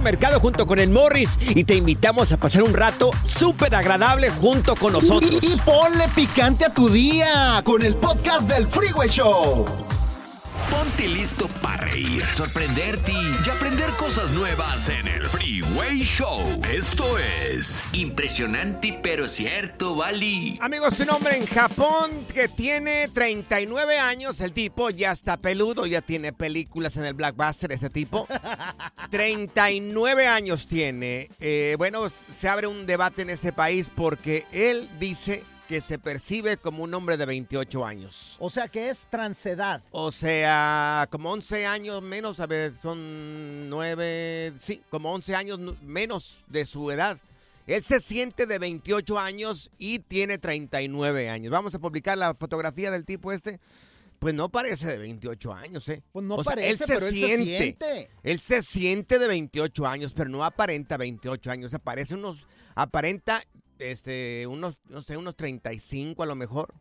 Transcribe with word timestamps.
Mercado 0.00 0.40
junto 0.40 0.66
con 0.66 0.78
el 0.78 0.90
Morris 0.90 1.30
y 1.40 1.64
te 1.64 1.74
invitamos 1.74 2.32
a 2.32 2.36
pasar 2.36 2.62
un 2.62 2.74
rato 2.74 3.10
súper 3.24 3.74
agradable 3.74 4.30
junto 4.30 4.74
con 4.74 4.92
nosotros. 4.92 5.38
Y, 5.42 5.54
y 5.54 5.56
ponle 5.64 6.08
picante 6.14 6.64
a 6.64 6.72
tu 6.72 6.88
día 6.88 7.62
con 7.64 7.82
el 7.82 7.94
podcast 7.96 8.48
del 8.50 8.66
Freeway 8.66 9.08
Show. 9.08 9.91
Ponte 10.82 11.06
listo 11.06 11.46
para 11.62 11.84
reír, 11.84 12.24
sorprenderte 12.34 13.12
y 13.12 13.48
aprender 13.48 13.88
cosas 13.90 14.32
nuevas 14.32 14.88
en 14.88 15.06
el 15.06 15.28
Freeway 15.28 16.00
Show. 16.02 16.60
Esto 16.72 17.04
es 17.20 17.80
impresionante 17.92 18.98
pero 19.00 19.28
cierto, 19.28 19.94
Bali. 19.94 20.58
Amigos, 20.60 20.98
un 20.98 21.10
hombre 21.10 21.36
en 21.36 21.46
Japón 21.46 22.10
que 22.34 22.48
tiene 22.48 23.08
39 23.14 23.96
años, 24.00 24.40
el 24.40 24.50
tipo 24.50 24.90
ya 24.90 25.12
está 25.12 25.36
peludo, 25.36 25.86
ya 25.86 26.02
tiene 26.02 26.32
películas 26.32 26.96
en 26.96 27.04
el 27.04 27.14
Blackbuster, 27.14 27.70
este 27.70 27.88
tipo. 27.88 28.26
39 29.12 30.26
años 30.26 30.66
tiene. 30.66 31.28
Eh, 31.38 31.76
bueno, 31.78 32.10
se 32.10 32.48
abre 32.48 32.66
un 32.66 32.86
debate 32.86 33.22
en 33.22 33.30
este 33.30 33.52
país 33.52 33.86
porque 33.94 34.46
él 34.50 34.88
dice 34.98 35.44
que 35.68 35.80
se 35.80 35.98
percibe 35.98 36.56
como 36.56 36.82
un 36.82 36.92
hombre 36.94 37.16
de 37.16 37.26
28 37.26 37.84
años. 37.84 38.36
O 38.40 38.50
sea 38.50 38.68
que 38.68 38.88
es 38.88 39.06
transedad. 39.10 39.82
O 39.90 40.12
sea, 40.12 41.08
como 41.10 41.30
11 41.32 41.66
años 41.66 42.02
menos, 42.02 42.40
a 42.40 42.46
ver, 42.46 42.74
son 42.80 43.68
9, 43.70 44.54
sí, 44.58 44.82
como 44.90 45.12
11 45.12 45.34
años 45.34 45.58
menos 45.82 46.44
de 46.48 46.66
su 46.66 46.90
edad. 46.90 47.18
Él 47.66 47.82
se 47.82 48.00
siente 48.00 48.46
de 48.46 48.58
28 48.58 49.18
años 49.18 49.70
y 49.78 50.00
tiene 50.00 50.38
39 50.38 51.30
años. 51.30 51.52
Vamos 51.52 51.74
a 51.74 51.78
publicar 51.78 52.18
la 52.18 52.34
fotografía 52.34 52.90
del 52.90 53.04
tipo 53.04 53.32
este. 53.32 53.60
Pues 54.18 54.34
no 54.34 54.48
parece 54.48 54.86
de 54.86 54.98
28 54.98 55.52
años, 55.52 55.88
¿eh? 55.88 56.02
Pues 56.12 56.24
no 56.24 56.36
O 56.36 56.44
sea, 56.44 56.52
parece, 56.54 56.70
él 56.70 56.78
se 56.78 56.86
pero 56.86 57.06
él 57.06 57.14
siente. 57.14 57.44
se 57.44 57.58
siente. 57.58 58.10
Él 58.22 58.40
se 58.40 58.62
siente 58.62 59.18
de 59.18 59.26
28 59.26 59.86
años, 59.86 60.12
pero 60.14 60.30
no 60.30 60.44
aparenta 60.44 60.96
28 60.96 61.50
años. 61.50 61.74
Aparece 61.74 62.14
unos, 62.14 62.46
aparenta, 62.76 63.42
este, 63.90 64.46
unos, 64.46 64.78
no 64.84 65.02
sé, 65.02 65.16
unos 65.16 65.36
35 65.36 66.22
a 66.22 66.26
lo 66.26 66.34
mejor. 66.34 66.74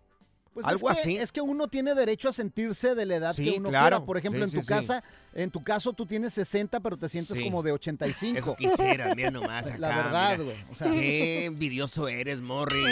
Pues 0.53 0.65
Algo 0.65 0.89
es 0.89 0.95
que, 0.97 1.01
así. 1.01 1.15
Es 1.17 1.31
que 1.31 1.39
uno 1.39 1.69
tiene 1.69 1.95
derecho 1.95 2.27
a 2.27 2.33
sentirse 2.33 2.93
de 2.93 3.05
la 3.05 3.15
edad 3.15 3.33
Sí, 3.33 3.45
que 3.45 3.57
uno 3.59 3.69
claro. 3.69 3.83
quiera. 3.97 4.05
Por 4.05 4.17
ejemplo, 4.17 4.39
Sí, 4.45 4.51
en 4.53 4.59
tu 4.59 4.61
sí. 4.61 4.67
casa, 4.67 5.01
en 5.33 5.49
tu 5.49 5.63
caso 5.63 5.93
tú 5.93 6.05
tienes 6.05 6.33
60, 6.33 6.81
pero 6.81 6.97
te 6.97 7.07
sientes 7.07 7.37
Sí. 7.37 7.43
como 7.45 7.63
de 7.63 7.71
85. 7.71 8.37
Eso 8.37 8.55
quisiera, 8.57 9.15
mira 9.15 9.31
nomás 9.31 9.65
acá. 9.67 9.77
La 9.77 9.87
verdad, 9.95 10.39
güey. 10.41 10.57
O 10.69 10.75
sea, 10.75 10.91
Qué 10.91 11.45
envidioso 11.45 12.09
eres, 12.09 12.41
Morris. 12.41 12.85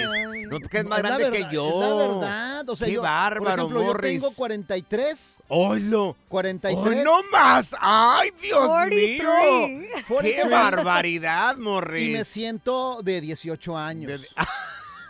No, 0.50 0.60
porque 0.62 0.78
es 0.78 0.86
más 0.86 1.00
es 1.00 1.04
grande 1.04 1.24
que 1.26 1.30
verdad, 1.32 1.52
yo. 1.52 1.68
Es 1.68 1.90
la 1.90 1.96
verdad. 2.08 2.70
O 2.70 2.76
sea, 2.78 2.88
Qué 2.88 2.94
yo, 2.94 3.02
bárbaro, 3.02 3.44
por 3.44 3.60
ejemplo, 3.60 3.82
Morris. 3.84 4.14
yo 4.14 4.28
tengo 4.30 4.36
43. 4.36 5.36
¡Oilo! 5.50 6.16
43. 6.30 6.98
¡Ay, 6.98 7.04
no 7.04 7.18
más! 7.30 7.76
¡Ay, 7.82 8.30
Dios 8.42 8.68
43. 8.68 9.70
mío! 9.70 9.88
¡Qué 9.98 10.04
43. 10.08 10.50
barbaridad, 10.50 11.58
Morris! 11.58 12.08
Y 12.08 12.12
me 12.14 12.24
siento 12.24 13.02
de 13.04 13.20
18 13.20 13.76
años. 13.78 14.22
De- 14.22 14.28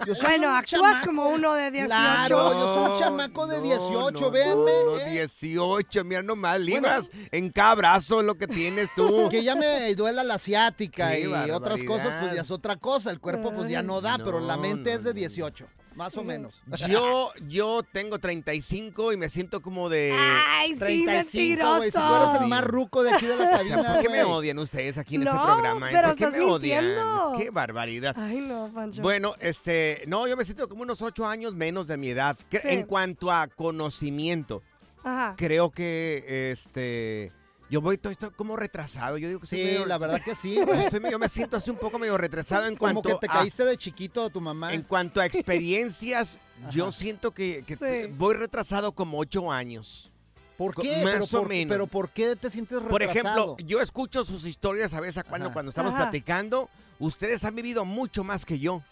Yo 0.05 0.15
soy 0.15 0.25
Bueno, 0.25 0.47
un 0.49 0.55
actúas 0.55 0.81
chamaco. 0.81 1.05
como 1.05 1.27
uno 1.29 1.53
de 1.53 1.71
18. 1.71 1.87
Claro, 1.87 2.53
yo 2.53 2.75
soy 2.75 2.91
un 2.93 2.99
chamaco 2.99 3.47
de 3.47 3.61
18, 3.61 4.31
véanme, 4.31 4.71
No, 4.85 4.97
¿eh? 4.97 5.09
18, 5.11 6.03
mira 6.05 6.23
nomás, 6.23 6.59
libras 6.59 7.09
en 7.31 7.49
cada 7.49 7.75
brazo 7.75 8.21
lo 8.23 8.35
que 8.35 8.47
tienes 8.47 8.89
tú. 8.95 9.27
Que 9.29 9.43
ya 9.43 9.55
me 9.55 9.93
duela 9.95 10.23
la 10.23 10.35
asiática 10.35 11.17
y 11.17 11.25
otras 11.51 11.83
cosas, 11.83 12.13
pues 12.21 12.33
ya 12.33 12.41
es 12.41 12.51
otra 12.51 12.77
cosa. 12.77 13.11
El 13.11 13.19
cuerpo 13.19 13.53
pues 13.53 13.69
ya 13.69 13.81
no 13.81 14.01
da, 14.01 14.17
pero 14.17 14.39
la 14.39 14.55
No, 14.55 14.61
mente 14.61 14.91
no, 14.91 14.97
es 14.97 15.03
de 15.03 15.09
no. 15.11 15.15
18, 15.19 15.65
más 15.99 16.15
o 16.17 16.23
menos. 16.23 16.53
Yo, 16.87 17.31
yo 17.47 17.83
tengo 17.91 18.17
35 18.19 19.11
y 19.11 19.17
me 19.17 19.29
siento 19.29 19.61
como 19.61 19.89
de... 19.89 20.15
Ay, 20.17 20.71
sí, 20.71 21.03
35, 21.03 21.77
güey. 21.77 21.91
Si 21.91 21.97
tú 21.97 22.15
eres 22.15 22.41
el 22.41 22.47
más 22.47 22.63
ruco 22.63 23.03
de 23.03 23.11
aquí 23.11 23.25
de 23.25 23.35
la 23.35 23.43
O 23.45 23.47
sea, 23.49 23.57
cabina, 23.57 23.93
¿Por 23.93 24.01
qué 24.01 24.09
me 24.09 24.23
odian 24.23 24.57
ustedes 24.59 24.97
aquí 24.97 25.15
en 25.15 25.23
este 25.23 25.33
programa? 25.35 25.89
eh? 25.89 25.93
pero 25.93 26.07
¿Por 26.07 26.17
qué 26.17 26.23
estás 26.23 26.39
me 26.39 26.45
odian? 26.45 26.85
mintiendo. 26.85 27.33
¡Qué 27.37 27.49
barbaridad! 27.51 28.15
Ay, 28.17 28.39
no, 28.39 28.71
Pancho. 28.73 29.01
Bueno, 29.01 29.35
este, 29.41 30.03
no, 30.07 30.25
yo 30.27 30.37
me 30.37 30.45
siento 30.45 30.69
como 30.69 30.83
unos 30.83 31.01
ocho 31.01 31.27
años 31.27 31.53
menos 31.53 31.87
de 31.87 31.97
mi 31.97 32.09
edad. 32.09 32.37
Sí. 32.49 32.57
En 32.63 32.83
cuanto 32.83 33.29
a 33.31 33.47
conocimiento, 33.47 34.63
Ajá. 35.03 35.35
creo 35.37 35.69
que, 35.71 36.51
este, 36.53 37.31
yo 37.69 37.81
voy 37.81 37.97
todo 37.97 38.11
esto 38.11 38.31
como 38.35 38.55
retrasado. 38.55 39.17
Yo 39.17 39.27
digo 39.27 39.39
que 39.39 39.47
Sí, 39.47 39.55
medio- 39.57 39.85
la 39.85 39.97
verdad 39.97 40.21
que 40.23 40.35
sí, 40.35 40.57
estoy 40.57 40.99
medio- 40.99 41.19
me 41.19 41.29
siento 41.29 41.57
así 41.57 41.69
un 41.69 41.77
poco 41.77 41.99
medio 41.99 42.17
retrasado 42.17 42.65
en 42.67 42.75
Como 42.75 43.01
cuanto 43.01 43.19
que 43.19 43.27
te 43.27 43.31
a, 43.31 43.39
caíste 43.39 43.65
de 43.65 43.77
chiquito 43.77 44.23
de 44.23 44.29
tu 44.31 44.41
mamá. 44.41 44.73
en 44.73 44.81
cuanto 44.83 45.21
a 45.21 45.25
experiencias. 45.25 46.37
yo 46.71 46.91
siento 46.91 47.31
que, 47.31 47.63
que 47.65 47.77
Sí. 47.77 48.13
voy 48.17 48.35
retrasado 48.35 48.91
como 48.91 49.17
ocho 49.19 49.51
años. 49.51 50.11
¿Por 50.57 50.75
qué? 50.75 51.01
más 51.03 51.13
pero, 51.13 51.23
o 51.23 51.27
por, 51.29 51.47
menos. 51.47 51.71
pero 51.73 51.87
¿por 51.87 52.09
qué 52.09 52.35
te 52.35 52.49
sientes 52.49 52.81
retrasado? 52.81 52.89
Por 52.89 53.01
ejemplo, 53.01 53.57
yo 53.65 53.79
escucho 53.79 54.25
sus 54.25 54.43
historias 54.45 54.93
a 54.93 54.99
veces 54.99 55.23
cuando, 55.23 55.47
Ajá. 55.47 55.53
cuando 55.53 55.69
estamos 55.69 55.93
Ajá. 55.93 56.03
platicando. 56.03 56.69
Ustedes 56.99 57.45
han 57.45 57.55
vivido 57.55 57.85
mucho 57.85 58.25
más 58.25 58.43
que 58.43 58.59
yo. 58.59 58.83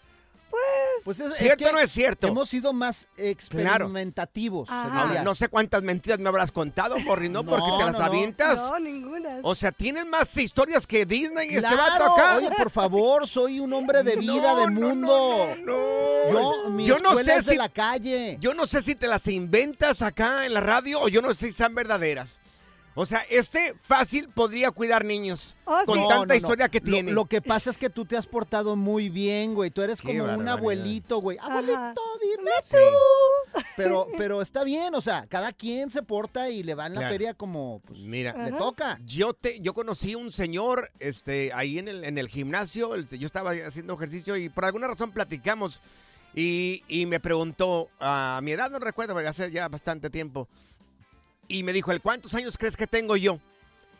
Pues 1.04 1.20
es, 1.20 1.32
es 1.32 1.38
¿Cierto 1.38 1.64
que 1.64 1.72
no 1.72 1.78
es 1.78 1.90
cierto? 1.90 2.26
Hemos 2.28 2.48
sido 2.48 2.72
más 2.72 3.08
experimentativos. 3.16 4.68
No 5.24 5.34
sé 5.34 5.48
cuántas 5.48 5.82
mentiras 5.82 6.18
me 6.18 6.28
habrás 6.28 6.52
contado, 6.52 6.98
Morri, 6.98 7.28
¿no? 7.28 7.42
No, 7.42 7.50
Porque 7.50 7.70
te 7.78 7.84
las 7.84 7.98
no, 7.98 8.04
avientas. 8.04 8.56
No, 8.58 8.78
ninguna. 8.78 9.38
O 9.42 9.54
sea, 9.54 9.72
tienes 9.72 10.06
más 10.06 10.36
historias 10.36 10.86
que 10.86 11.06
Disney 11.06 11.50
y 11.50 11.56
este 11.56 11.74
vato 11.74 11.96
Claro, 11.96 12.12
acá. 12.12 12.36
oye, 12.36 12.50
por 12.56 12.70
favor, 12.70 13.26
soy 13.28 13.60
un 13.60 13.72
hombre 13.72 14.02
de 14.02 14.16
vida, 14.16 14.52
No, 14.54 14.60
de 14.60 14.66
mundo. 14.68 15.48
No, 15.58 15.64
no, 15.64 16.32
no. 16.32 16.64
Yo, 16.64 16.70
mi 16.70 16.86
Yo 16.86 16.98
no 16.98 17.14
sé 17.18 17.36
es 17.36 17.46
de 17.46 17.52
si- 17.52 17.58
la 17.58 17.68
calle. 17.68 18.36
Yo 18.40 18.54
no 18.54 18.66
sé 18.66 18.82
si 18.82 18.94
te 18.94 19.06
las 19.08 19.26
inventas 19.28 20.02
acá 20.02 20.44
en 20.46 20.54
la 20.54 20.60
radio 20.60 21.00
o 21.00 21.08
yo 21.08 21.22
no 21.22 21.32
sé 21.34 21.46
si 21.46 21.52
sean 21.52 21.74
verdaderas. 21.74 22.40
O 23.00 23.06
sea, 23.06 23.20
este 23.30 23.74
fácil 23.80 24.28
podría 24.28 24.72
cuidar 24.72 25.04
niños. 25.04 25.54
Oh, 25.64 25.78
con 25.86 25.94
sí. 25.98 26.04
Tanta 26.08 26.16
no, 26.16 26.26
no. 26.26 26.34
historia 26.34 26.68
que 26.68 26.80
tiene. 26.80 27.12
Lo, 27.12 27.26
que 27.26 27.40
pasa 27.40 27.70
es 27.70 27.78
que 27.78 27.88
tú 27.90 28.04
te 28.04 28.16
has 28.16 28.26
portado 28.26 28.74
muy 28.74 29.08
bien, 29.08 29.54
güey. 29.54 29.70
Tú 29.70 29.82
eres 29.82 30.00
Qué 30.00 30.18
como 30.18 30.32
un 30.34 30.48
abuelito, 30.48 31.20
güey. 31.20 31.38
Ajá. 31.38 31.58
Abuelito, 31.58 32.02
dime 32.20 32.50
Sí. 32.64 32.76
tú. 33.54 33.60
Pero, 33.76 34.06
pero 34.18 34.42
está 34.42 34.64
bien, 34.64 34.94
o 34.96 35.00
sea, 35.00 35.26
cada 35.28 35.52
quien 35.52 35.88
se 35.90 36.02
porta 36.02 36.50
y 36.50 36.62
le 36.64 36.74
va 36.74 36.86
en 36.86 36.94
la 36.94 37.00
Claro. 37.02 37.14
feria 37.14 37.34
como 37.34 37.80
pues, 37.86 38.00
Mira, 38.00 38.32
le 38.32 38.48
Ajá. 38.50 38.58
toca. 38.58 38.98
yo 39.06 39.32
te, 39.32 39.60
yo 39.60 39.72
conocí 39.72 40.16
un 40.16 40.32
señor, 40.32 40.90
este, 40.98 41.52
ahí 41.54 41.78
en 41.78 41.86
el, 41.88 42.04
en 42.04 42.18
el 42.18 42.28
gimnasio. 42.28 42.94
el- 42.96 43.08
yo 43.08 43.26
estaba 43.26 43.52
haciendo 43.52 43.94
ejercicio 43.94 44.36
y 44.36 44.48
por 44.48 44.64
alguna 44.64 44.88
razón 44.88 45.12
platicamos 45.12 45.80
y, 46.34 46.82
y 46.88 47.06
me 47.06 47.20
preguntó 47.20 47.88
a 48.00 48.40
mi 48.42 48.50
edad 48.52 48.68
no 48.70 48.80
recuerdo, 48.80 49.14
porque 49.14 49.28
hace 49.28 49.50
ya 49.52 49.68
bastante 49.68 50.10
tiempo. 50.10 50.48
Y 51.48 51.62
me 51.62 51.72
dijo, 51.72 51.90
¿el 51.90 52.00
cuántos 52.00 52.34
años 52.34 52.56
crees 52.58 52.76
que 52.76 52.86
tengo 52.86 53.16
yo? 53.16 53.40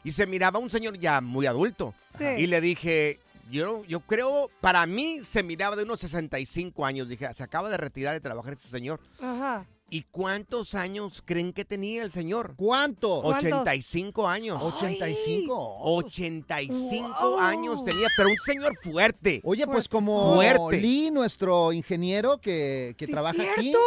Y 0.04 0.12
se 0.12 0.26
miraba 0.26 0.58
un 0.58 0.70
señor 0.70 0.98
ya 0.98 1.20
muy 1.20 1.46
adulto. 1.46 1.94
Sí. 2.16 2.24
Y 2.24 2.46
le 2.46 2.60
dije, 2.60 3.18
yo, 3.50 3.84
yo 3.84 4.00
creo, 4.00 4.50
para 4.60 4.86
mí 4.86 5.20
se 5.24 5.42
miraba 5.42 5.74
de 5.74 5.82
unos 5.84 6.00
65 6.00 6.84
años. 6.84 7.08
Dije, 7.08 7.28
se 7.34 7.42
acaba 7.42 7.68
de 7.68 7.76
retirar 7.78 8.14
de 8.14 8.20
trabajar 8.20 8.52
este 8.52 8.68
señor. 8.68 9.00
Ajá. 9.20 9.66
¿Y 9.90 10.02
cuántos 10.10 10.74
años 10.74 11.22
creen 11.24 11.52
que 11.54 11.64
tenía 11.64 12.02
el 12.02 12.10
señor? 12.12 12.54
¿Cuánto? 12.56 13.22
¿Cuántos? 13.22 13.44
85 13.52 14.28
años. 14.28 14.60
85. 14.62 15.78
85 15.80 17.16
Wow. 17.20 17.38
años 17.38 17.84
tenía, 17.84 18.06
pero 18.16 18.28
un 18.28 18.36
señor 18.44 18.76
fuerte. 18.82 19.40
Oye, 19.44 19.66
pues 19.66 19.88
como 19.88 20.34
Fuerte. 20.34 20.80
Lee, 20.80 21.10
nuestro 21.10 21.72
ingeniero 21.72 22.38
que, 22.38 22.94
que 22.98 23.06
Sí, 23.06 23.12
trabaja 23.12 23.42
aquí. 23.42 23.62
cierto. 23.62 23.78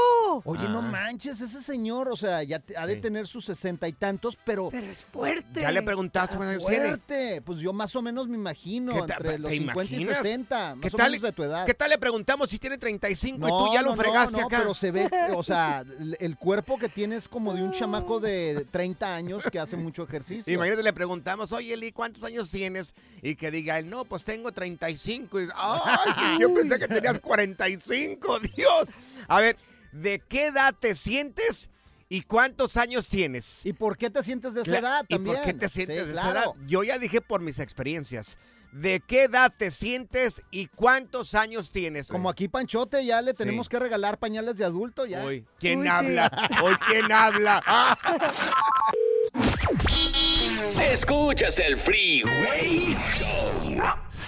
Oye, 0.45 0.67
no 0.69 0.79
Ah. 0.79 0.81
manches, 0.81 1.39
ese 1.41 1.61
señor, 1.61 2.09
o 2.09 2.17
sea, 2.17 2.41
ya 2.43 2.59
te- 2.59 2.75
ha 2.75 2.87
de 2.87 2.95
Sí. 2.95 3.01
tener 3.01 3.27
sus 3.27 3.45
sesenta 3.45 3.87
y 3.87 3.93
tantos, 3.93 4.37
pero 4.43 4.69
Pero 4.71 4.87
es 4.91 5.03
fuerte. 5.05 5.61
Ya 5.61 5.71
le 5.71 5.81
preguntaste 5.83 6.35
fuerte. 6.59 7.41
Pues 7.43 7.59
yo 7.59 7.73
más 7.73 7.95
o 7.95 8.01
menos 8.01 8.27
me 8.27 8.37
imagino, 8.37 8.93
¿Qué 8.93 9.01
ta- 9.07 9.15
entre 9.17 9.39
los 9.39 9.51
50 9.51 9.93
y 9.93 9.95
imaginas? 9.97 10.17
60, 10.23 10.75
más 10.75 10.81
¿Qué 10.81 10.87
o 10.87 10.97
tal, 10.97 11.11
menos 11.11 11.23
de 11.23 11.31
tu 11.31 11.43
edad. 11.43 11.65
¿Qué 11.65 11.73
tal 11.73 11.89
le 11.89 11.97
preguntamos 11.97 12.49
si 12.49 12.57
tiene 12.57 12.77
35 12.77 13.47
y 13.47 13.49
tú 13.51 13.73
ya 13.73 13.81
lo 13.81 13.91
no, 13.91 13.95
fregaste 14.01 14.37
no, 14.39 14.45
acá? 14.47 14.57
pero 14.59 14.73
se 14.73 14.91
ve, 14.91 15.09
o 15.35 15.43
sea, 15.43 15.83
el- 16.19 16.37
cuerpo 16.37 16.77
que 16.77 16.89
tiene 16.89 17.15
es 17.15 17.27
como 17.27 17.53
de 17.53 17.61
un 17.63 17.71
chamaco 17.71 18.19
de 18.19 18.65
30 18.71 19.13
años 19.15 19.43
que 19.51 19.59
hace 19.59 19.75
mucho 19.77 20.03
ejercicio. 20.03 20.51
Imagínate, 20.53 20.83
le 20.83 20.93
preguntamos, 20.93 21.51
oye, 21.51 21.73
Eli, 21.73 21.91
¿cuántos 21.91 22.23
años 22.23 22.49
tienes? 22.51 22.93
Y 23.21 23.35
que 23.35 23.51
diga 23.51 23.77
él, 23.79 23.89
no, 23.89 24.05
pues 24.05 24.23
tengo 24.23 24.51
35. 24.51 25.41
Y, 25.41 25.47
¡Ay! 25.55 26.37
yo 26.39 26.53
pensé 26.53 26.79
que 26.79 26.87
tenías 26.87 27.19
45, 27.19 28.39
Dios. 28.55 28.87
A 29.27 29.39
ver, 29.39 29.57
¿de 29.91 30.19
qué 30.19 30.47
edad 30.47 30.73
te 30.79 30.95
sientes 30.95 31.69
y 32.09 32.21
cuántos 32.23 32.77
años 32.77 33.07
tienes? 33.07 33.61
¿Y 33.65 33.73
por 33.73 33.97
qué 33.97 34.09
te 34.09 34.23
sientes 34.23 34.53
de 34.53 34.61
esa 34.63 34.79
edad 34.79 35.05
¿Y 35.07 35.15
también? 35.15 35.35
por 35.37 35.45
qué 35.45 35.53
te 35.53 35.69
sientes 35.69 35.99
Sí, 36.01 36.05
de 36.07 36.11
esa 36.13 36.31
edad? 36.31 36.45
Yo 36.67 36.83
ya 36.83 36.97
dije 36.97 37.21
por 37.21 37.41
mis 37.41 37.59
experiencias. 37.59 38.37
¿De 38.71 39.01
qué 39.05 39.23
edad 39.23 39.51
te 39.55 39.69
sientes 39.69 40.41
y 40.49 40.67
cuántos 40.67 41.35
años 41.35 41.71
tienes? 41.71 42.07
Como 42.07 42.29
aquí 42.29 42.47
Panchote, 42.47 43.05
ya 43.05 43.21
le 43.21 43.31
Sí. 43.31 43.39
tenemos 43.39 43.67
que 43.67 43.77
regalar 43.79 44.17
pañales 44.17 44.57
de 44.57 44.63
adulto 44.63 45.05
ya. 45.05 45.23
Hoy, 45.25 45.45
¿quién 45.59 45.79
Uy, 45.79 45.85
sí. 45.87 45.89
habla? 45.91 46.49
Hoy, 46.63 46.75
¿quién 46.87 47.11
habla? 47.11 47.61
Escuchas 50.91 51.59
el 51.59 51.77
Freeway 51.77 52.95
Show. 53.17 53.81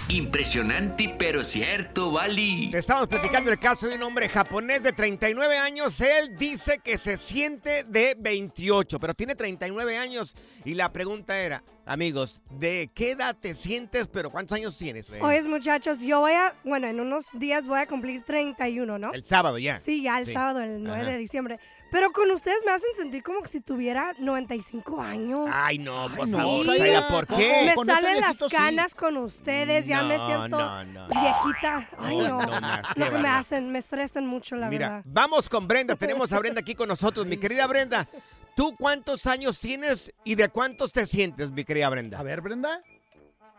Impresionante 0.09 1.13
pero 1.17 1.43
cierto, 1.43 2.11
Bali. 2.11 2.69
Te 2.69 2.77
estamos 2.77 3.07
platicando 3.07 3.51
el 3.51 3.59
caso 3.59 3.87
de 3.87 3.95
un 3.95 4.03
hombre 4.03 4.29
japonés 4.29 4.83
de 4.83 4.93
39 4.93 5.57
años. 5.57 5.99
Él 6.01 6.37
dice 6.37 6.79
que 6.83 6.97
se 6.97 7.17
siente 7.17 7.83
de 7.85 8.15
28, 8.19 8.99
pero 8.99 9.13
tiene 9.13 9.35
39 9.35 9.97
años. 9.97 10.35
Y 10.65 10.75
la 10.75 10.91
pregunta 10.93 11.37
era, 11.39 11.63
amigos, 11.85 12.39
¿de 12.51 12.89
qué 12.93 13.11
edad 13.11 13.35
te 13.39 13.55
sientes, 13.55 14.07
pero 14.07 14.29
cuántos 14.29 14.55
años 14.55 14.77
tienes? 14.77 15.15
Oyes, 15.19 15.47
muchachos, 15.47 16.01
yo 16.01 16.19
voy 16.19 16.33
a, 16.33 16.53
bueno, 16.63 16.87
en 16.87 16.99
unos 16.99 17.25
días 17.33 17.65
voy 17.67 17.79
a 17.79 17.87
cumplir 17.87 18.23
31, 18.23 18.97
¿no? 18.99 19.11
El 19.13 19.23
sábado 19.23 19.57
ya. 19.57 19.79
Sí, 19.79 20.03
ya 20.03 20.19
el 20.19 20.25
Sí. 20.27 20.33
sábado, 20.33 20.61
el 20.61 20.83
9 20.83 21.01
Ajá. 21.01 21.11
de 21.11 21.17
diciembre. 21.17 21.59
Pero 21.93 22.11
con 22.11 22.29
ustedes 22.31 22.57
me 22.65 22.71
hacen 22.71 22.89
sentir 22.97 23.21
como 23.23 23.45
si 23.45 23.61
tuviera 23.61 24.13
95 24.17 24.99
años. 25.01 25.47
Ay, 25.53 25.77
no, 25.77 26.07
por 26.13 26.27
no, 26.27 26.37
favor. 26.37 26.65
Zaira, 26.65 27.07
¿por 27.07 27.27
qué? 27.27 27.63
me 27.67 27.75
con 27.75 27.89
ese 27.89 28.01
salen 28.01 28.15
las 28.19 28.29
viejito 28.31 28.49
sí. 28.49 28.55
canas 28.55 28.95
con 28.95 29.17
ustedes, 29.17 29.85
ya 29.85 30.01
me 30.03 30.17
No, 30.17 30.25
siento 30.25 30.57
no, 30.57 30.83
no. 30.85 31.07
viejita. 31.07 31.87
Ay, 31.99 32.17
No, 32.17 32.27
no. 32.27 32.37
no 32.39 32.61
más, 32.61 32.81
qué 32.93 32.99
Lo 32.99 33.05
que 33.05 33.11
me 33.11 33.17
bárbaro. 33.21 33.37
hacen, 33.39 33.71
me 33.71 33.79
estresan 33.79 34.25
mucho, 34.25 34.55
la 34.55 34.69
Mira, 34.69 34.87
verdad. 34.89 35.03
vamos 35.05 35.47
con 35.47 35.67
Brenda. 35.67 35.95
Tenemos 35.95 36.33
a 36.33 36.39
Brenda 36.39 36.61
aquí 36.61 36.73
con 36.75 36.89
nosotros. 36.89 37.25
Mi 37.27 37.37
querida 37.37 37.67
Brenda, 37.67 38.09
¿tú 38.55 38.75
cuántos 38.77 39.25
años 39.27 39.59
tienes 39.59 40.11
y 40.23 40.35
de 40.35 40.49
cuántos 40.49 40.91
te 40.91 41.05
sientes, 41.05 41.51
mi 41.51 41.63
querida 41.63 41.89
Brenda? 41.89 42.19
A 42.19 42.23
ver, 42.23 42.41
Brenda. 42.41 42.81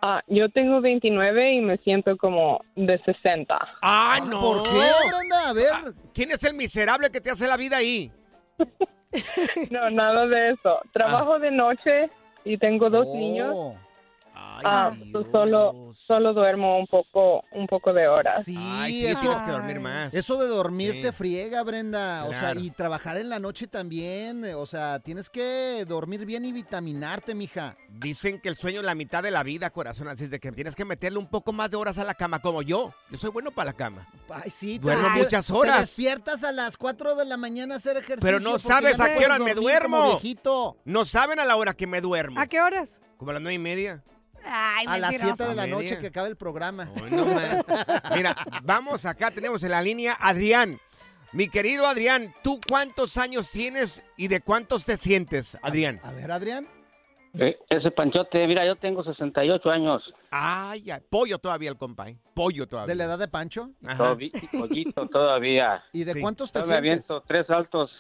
Ah, 0.02 0.20
yo 0.26 0.50
tengo 0.50 0.80
29 0.82 1.54
y 1.54 1.60
me 1.62 1.78
siento 1.78 2.16
como 2.18 2.60
de 2.76 3.00
60. 3.04 3.56
¡Ah, 3.80 4.20
no! 4.28 4.40
¿Por 4.40 4.62
qué, 4.64 4.70
Brenda? 5.08 5.48
A 5.48 5.52
ver. 5.54 5.94
¿Quién 6.12 6.30
es 6.32 6.42
el 6.44 6.52
miserable 6.54 7.10
que 7.10 7.20
te 7.22 7.30
hace 7.30 7.46
la 7.46 7.56
vida 7.56 7.76
ahí? 7.78 8.12
No, 9.70 9.90
nada 9.90 10.26
de 10.26 10.50
eso. 10.50 10.80
Trabajo 10.92 11.38
de 11.38 11.50
noche 11.52 12.06
y 12.44 12.58
tengo 12.58 12.90
dos 12.90 13.06
Oh. 13.08 13.14
niños. 13.16 13.56
Ay, 14.36 14.62
Ah, 14.66 14.92
Dios. 14.96 15.26
solo, 15.30 15.90
solo 15.94 16.32
duermo 16.34 16.78
un 16.78 16.86
poco, 16.86 17.44
un 17.52 17.66
poco 17.68 17.92
de 17.92 18.08
horas. 18.08 18.44
Sí, 18.44 18.56
Ay, 18.58 18.92
sí, 19.00 19.06
eso, 19.06 19.20
tienes 19.20 19.42
que 19.42 19.50
dormir 19.52 19.78
más. 19.80 20.12
eso 20.12 20.36
de 20.36 20.48
dormir 20.48 20.92
Sí. 20.94 21.02
te 21.02 21.12
friega, 21.12 21.62
Brenda. 21.62 22.24
O 22.24 22.30
sea, 22.32 22.52
y 22.56 22.70
trabajar 22.70 23.16
en 23.16 23.28
la 23.28 23.38
noche 23.38 23.66
también. 23.66 24.44
eh, 24.44 24.54
O 24.54 24.66
sea, 24.66 24.98
tienes 25.00 25.30
que 25.30 25.84
dormir 25.86 26.24
bien 26.26 26.44
y 26.44 26.52
vitaminarte, 26.52 27.34
mija. 27.34 27.76
Dicen 27.88 28.40
que 28.40 28.48
el 28.48 28.56
sueño 28.56 28.80
es 28.80 28.86
la 28.86 28.94
mitad 28.94 29.22
de 29.22 29.30
la 29.30 29.42
vida, 29.42 29.70
corazón, 29.70 30.08
así 30.08 30.24
es 30.24 30.30
de 30.30 30.40
que 30.40 30.50
tienes 30.52 30.74
que 30.74 30.84
meterle 30.84 31.18
un 31.18 31.26
poco 31.28 31.52
más 31.52 31.70
de 31.70 31.76
horas 31.76 31.98
a 31.98 32.04
la 32.04 32.14
cama, 32.14 32.40
como 32.40 32.62
yo. 32.62 32.92
Yo 33.10 33.18
soy 33.18 33.30
bueno 33.30 33.50
para 33.52 33.66
la 33.66 33.72
cama. 33.76 34.08
Ay, 34.30 34.50
sí, 34.50 34.78
Duermo 34.78 35.10
muchas 35.10 35.48
horas. 35.50 35.74
Te 35.74 35.80
despiertas 35.82 36.42
a 36.42 36.50
las 36.52 36.76
4 36.76 37.14
de 37.14 37.24
la 37.24 37.36
mañana 37.36 37.74
a 37.74 37.78
hacer 37.78 37.96
ejercicio. 37.96 38.20
Pero 38.22 38.40
no 38.40 38.58
sabes 38.58 38.98
a 38.98 39.14
qué 39.14 39.24
hora 39.26 39.38
me 39.38 39.54
duermo. 39.54 40.18
No 40.84 41.04
saben 41.04 41.38
a 41.38 41.44
la 41.44 41.54
hora 41.56 41.74
que 41.74 41.86
me 41.86 42.00
duermo. 42.00 42.40
¿A 42.40 42.46
qué 42.46 42.60
horas? 42.60 43.00
Como 43.16 43.30
a 43.30 43.34
las 43.34 43.42
nueve 43.42 43.54
y 43.54 43.58
media. 43.58 44.02
Ay, 44.44 44.86
A 44.88 44.98
las 44.98 45.10
mentiroso. 45.12 45.36
7 45.44 45.50
de 45.50 45.54
la 45.56 45.66
noche 45.66 45.98
que 45.98 46.06
acaba 46.08 46.28
el 46.28 46.36
programa. 46.36 46.84
No. 47.10 47.26
Mira, 48.14 48.36
vamos 48.62 49.04
acá, 49.06 49.30
tenemos 49.30 49.62
en 49.62 49.70
la 49.70 49.82
línea 49.82 50.16
Adrián. 50.20 50.78
Mi 51.32 51.48
querido 51.48 51.86
Adrián, 51.86 52.32
¿tú 52.42 52.60
cuántos 52.68 53.16
años 53.16 53.50
tienes 53.50 54.04
y 54.16 54.28
de 54.28 54.40
cuántos 54.40 54.84
te 54.84 54.96
sientes, 54.96 55.58
Adrián? 55.62 56.00
A 56.04 56.12
ver, 56.12 56.30
Adrián. 56.30 56.68
Eh, 57.36 57.56
ese 57.68 57.90
panchote, 57.90 58.46
mira, 58.46 58.64
yo 58.64 58.76
tengo 58.76 59.02
68 59.02 59.68
años. 59.68 60.00
Ay, 60.30 60.88
ay, 60.92 61.00
pollo 61.10 61.38
todavía 61.40 61.70
el 61.70 61.76
compa, 61.76 62.08
¿eh? 62.08 62.16
Pollo 62.32 62.68
todavía. 62.68 62.92
¿De 62.92 62.96
la 62.96 63.04
edad 63.06 63.18
de 63.18 63.26
Pancho? 63.26 63.70
Ajá. 63.84 64.16
Pollito 64.52 65.08
todavía. 65.08 65.82
¿Y 65.92 66.04
de 66.04 66.12
Sí. 66.12 66.20
cuántos 66.20 66.52
te 66.52 66.60
sientes? 66.60 66.78
aviento 66.78 67.20
tres 67.26 67.46
saltos. 67.48 67.90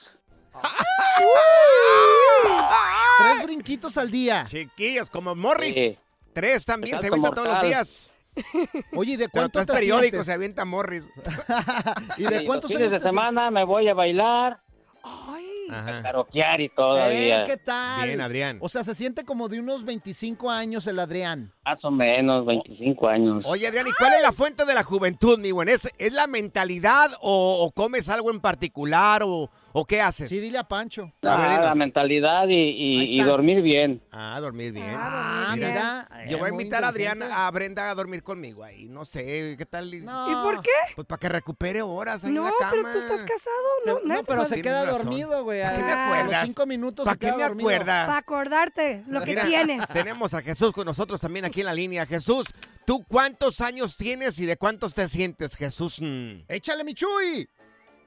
Tres 3.18 3.42
brinquitos 3.44 3.96
al 3.98 4.10
día. 4.10 4.44
Chiquillos, 4.46 5.10
como 5.10 5.34
Morris. 5.34 5.74
Sí. 5.74 5.98
Tres 6.34 6.64
también, 6.66 7.00
se 7.00 7.06
avienta 7.06 7.30
todos 7.30 7.48
los 7.48 7.62
días. 7.62 8.10
Oye, 8.96 9.12
¿y 9.12 9.16
de 9.16 9.28
Pero 9.28 9.42
cuánto 9.42 9.60
es 9.60 9.66
te 9.66 9.72
periódico, 9.74 10.02
sientes? 10.08 10.26
se 10.26 10.32
avienta 10.32 10.64
Morris. 10.64 11.04
¿Y 12.18 12.24
de 12.24 12.42
Y 12.42 12.46
cuántos 12.46 12.70
los 12.70 12.76
años 12.80 12.90
fines 12.90 12.92
de 12.92 12.98
te 12.98 13.04
semana 13.08 13.50
me 13.50 13.64
voy 13.64 13.88
a 13.88 13.94
bailar, 13.94 14.60
Ay, 15.04 15.44
Ajá. 15.70 16.02
karaokear 16.02 16.60
y 16.62 16.68
todavía. 16.70 17.42
Eh, 17.42 17.46
¿Qué 17.46 17.56
tal? 17.58 18.06
Bien, 18.08 18.20
Adrián. 18.20 18.58
O 18.60 18.68
sea, 18.68 18.82
se 18.82 18.94
siente 18.94 19.24
como 19.24 19.48
de 19.48 19.60
unos 19.60 19.84
25 19.84 20.50
años 20.50 20.86
el 20.86 20.98
Adrián. 20.98 21.52
Más 21.64 21.84
o 21.84 21.90
menos 21.90 22.44
25 22.46 23.06
años. 23.08 23.44
Oye, 23.46 23.68
Adrián, 23.68 23.86
¿y 23.86 23.92
cuál 23.92 24.14
es 24.14 24.22
la 24.22 24.32
fuente 24.32 24.64
de 24.64 24.74
la 24.74 24.82
juventud, 24.82 25.38
mi 25.38 25.52
buen? 25.52 25.68
¿Es, 25.68 25.88
es 25.98 26.12
la 26.12 26.26
mentalidad 26.26 27.12
o, 27.20 27.64
o 27.64 27.70
comes 27.72 28.08
algo 28.08 28.30
en 28.30 28.40
particular 28.40 29.22
o, 29.24 29.50
o 29.76 29.84
qué 29.84 30.00
haces? 30.00 30.28
Sí, 30.28 30.38
dile 30.38 30.56
a 30.58 30.64
Pancho. 30.68 31.12
A 31.22 31.36
ver, 31.36 31.58
Ah, 31.58 31.64
la 31.64 31.74
mentalidad 31.74 32.44
y, 32.48 33.20
dormir 33.22 33.60
bien. 33.60 34.00
Ah, 34.12 34.38
dormir 34.40 34.72
bien. 34.72 34.86
Ah, 34.96 35.46
Ah, 35.50 35.54
Mira, 35.56 35.68
mira. 36.08 36.26
Yo 36.30 36.38
voy 36.38 36.46
a 36.48 36.52
invitar 36.52 36.84
a 36.84 36.88
Adrián, 36.88 37.16
inteligente. 37.16 37.42
a 37.42 37.50
Brenda 37.50 37.90
a 37.90 37.94
dormir 37.94 38.22
conmigo 38.22 38.62
ahí. 38.64 38.86
No 38.88 39.04
sé, 39.04 39.56
¿qué 39.58 39.66
tal? 39.66 40.04
No. 40.04 40.30
¿Y 40.30 40.34
por 40.44 40.62
qué? 40.62 40.70
Pues 40.94 41.06
para 41.06 41.18
que 41.20 41.28
recupere 41.28 41.82
horas 41.82 42.22
ahí 42.22 42.28
en 42.30 42.34
No, 42.36 42.44
la 42.44 42.52
cama. 42.58 42.70
pero 42.70 42.82
tú 42.92 42.98
estás 42.98 43.20
casado, 43.24 43.66
¿no? 43.84 44.00
No, 44.04 44.22
pero 44.24 44.44
se 44.44 44.62
queda 44.62 44.84
razón. 44.84 45.02
dormido, 45.04 45.42
güey. 45.44 45.62
¿Para 45.62 45.76
qué 45.76 45.82
me 45.82 45.92
A 45.92 45.96
los 46.06 46.16
acuerdas? 46.18 46.46
cinco 46.46 46.66
minutos 46.66 47.04
¿Para 47.04 47.16
qué 47.18 47.32
me 47.32 47.42
dormido. 47.42 47.68
acuerdas? 47.68 48.06
Para 48.06 48.18
acordarte 48.18 49.04
lo 49.08 49.20
que 49.22 49.30
Mira, 49.30 49.44
tienes. 49.44 49.88
Tenemos 49.88 50.32
a 50.34 50.40
Jesús 50.42 50.72
con 50.72 50.86
nosotros 50.86 51.20
también 51.20 51.44
aquí 51.44 51.60
en 51.60 51.66
la 51.66 51.74
línea. 51.74 52.06
Jesús, 52.06 52.46
¿tú 52.86 53.04
cuántos 53.08 53.60
años 53.60 53.96
tienes 53.96 54.38
y 54.38 54.46
de 54.46 54.56
cuántos 54.56 54.94
te 54.94 55.08
sientes, 55.08 55.56
Jesús? 55.56 56.00
Mm. 56.00 56.42
Échale, 56.48 56.84
mi 56.84 56.94
Chuy. 56.94 57.48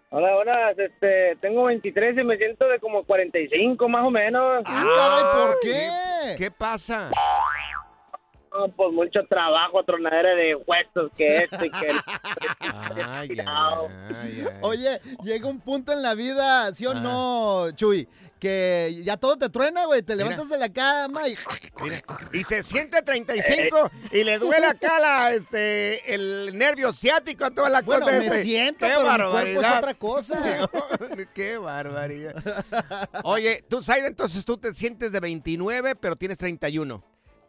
Hola, 0.09 0.35
hola, 0.37 0.71
este, 0.77 1.35
tengo 1.41 1.65
23 1.65 2.17
y 2.17 2.23
me 2.23 2.37
siento 2.37 2.65
de 2.67 2.79
como 2.79 3.03
45 3.03 3.89
más 3.89 4.05
o 4.05 4.11
menos. 4.11 4.63
Ah, 4.65 4.85
caray, 4.95 5.23
¿por 5.33 5.49
Ah, 5.49 5.55
qué? 5.61 6.35
¿Qué 6.37 6.51
pasa? 6.51 7.11
No, 8.53 8.69
pues 8.69 8.93
mucho 8.93 9.19
trabajo, 9.29 9.83
tronadera 9.83 10.33
de 10.33 10.55
huesos, 10.55 11.11
que 11.17 11.37
esto 11.39 11.63
y 11.65 11.69
que... 11.69 11.87
Ay, 12.59 12.99
ay, 13.01 13.37
ay, 13.45 13.45
ay. 13.45 14.47
Oye, 14.61 15.01
llega 15.23 15.47
un 15.47 15.59
punto 15.59 15.91
en 15.91 16.01
la 16.01 16.15
vida, 16.15 16.73
¿sí 16.73 16.85
o 16.85 16.93
no, 16.93 17.69
Chuy? 17.75 18.07
Que 18.39 19.01
ya 19.03 19.17
todo 19.17 19.35
te 19.37 19.49
truena, 19.49 19.85
güey. 19.85 20.03
Te 20.03 20.15
levantas 20.15 20.49
de 20.49 20.57
la 20.57 20.69
cama 20.71 21.27
y... 21.27 21.35
Mira, 21.81 22.01
y 22.33 22.43
se 22.43 22.61
siente 22.63 23.01
35 23.01 23.91
y 24.11 24.23
le 24.23 24.37
duele 24.39 24.65
acá 24.67 24.99
la, 24.99 25.33
este, 25.33 26.13
el 26.13 26.57
nervio 26.57 26.93
ciático, 26.93 27.49
toda 27.51 27.69
la 27.69 27.81
Bueno, 27.81 28.05
cosa. 28.05 28.17
me 28.19 28.25
este. 28.27 28.43
siento, 28.43 28.85
¡Qué 28.85 28.93
pero 28.95 29.01
mi 29.01 29.05
cuerpo 29.07 29.23
es 29.39 29.55
barbaridad! 29.55 29.77
otra 29.79 29.93
cosa. 29.95 30.69
¡Qué 31.33 31.57
barbaridad! 31.57 32.35
Oye, 33.23 33.63
tú, 33.67 33.81
Saida, 33.81 34.07
entonces 34.07 34.45
tú 34.45 34.57
te 34.57 34.73
sientes 34.75 35.11
de 35.11 35.19
29, 35.19 35.95
pero 35.95 36.15
tienes 36.15 36.37
31. 36.37 37.03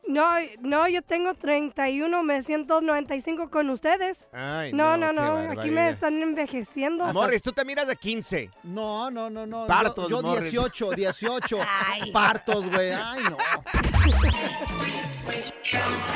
No, 0.09 0.25
no, 0.61 0.88
yo 0.88 1.03
tengo 1.03 1.35
31, 1.35 2.23
me 2.23 2.43
siento 2.43 2.81
95 2.81 3.50
con 3.50 3.69
ustedes. 3.69 4.31
Ay, 4.33 4.73
no, 4.73 4.97
no, 4.97 5.12
no, 5.12 5.43
no, 5.43 5.53
aquí 5.53 5.71
me 5.71 5.91
están 5.91 6.23
envejeciendo. 6.23 7.07
Morris, 7.12 7.43
tú 7.43 7.53
te 7.53 7.62
miras 7.62 7.87
de 7.87 7.95
15. 7.95 8.50
No, 8.62 9.11
no, 9.11 9.29
no, 9.29 9.47
no. 9.47 9.67
Partos, 9.67 10.09
yo, 10.09 10.23
yo 10.23 10.27
Morris. 10.27 10.50
18, 10.50 10.93
18. 10.93 11.59
Partos, 12.12 12.71
güey. 12.73 12.93
Ay, 12.93 13.23
no. 13.25 13.37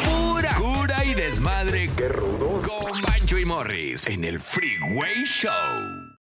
Pura 0.08 0.54
cura 0.54 1.04
y 1.04 1.12
desmadre. 1.12 1.90
Qué 1.94 2.08
rudos. 2.08 2.66
Con 2.66 3.02
Bancho 3.02 3.38
y 3.38 3.44
Morris 3.44 4.08
en 4.08 4.25
el 4.25 4.40
Freeway 4.40 5.22
Show 5.25 6.01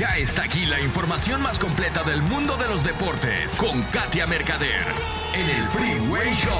Ya 0.00 0.16
está 0.16 0.44
aquí 0.44 0.64
la 0.64 0.80
información 0.80 1.42
más 1.42 1.58
completa 1.58 2.02
del 2.02 2.22
mundo 2.22 2.56
de 2.56 2.66
los 2.68 2.82
deportes 2.82 3.54
con 3.58 3.82
Katia 3.92 4.26
Mercader 4.26 4.86
en 5.34 5.46
el 5.46 5.68
Freeway 5.68 6.34
Show. 6.36 6.54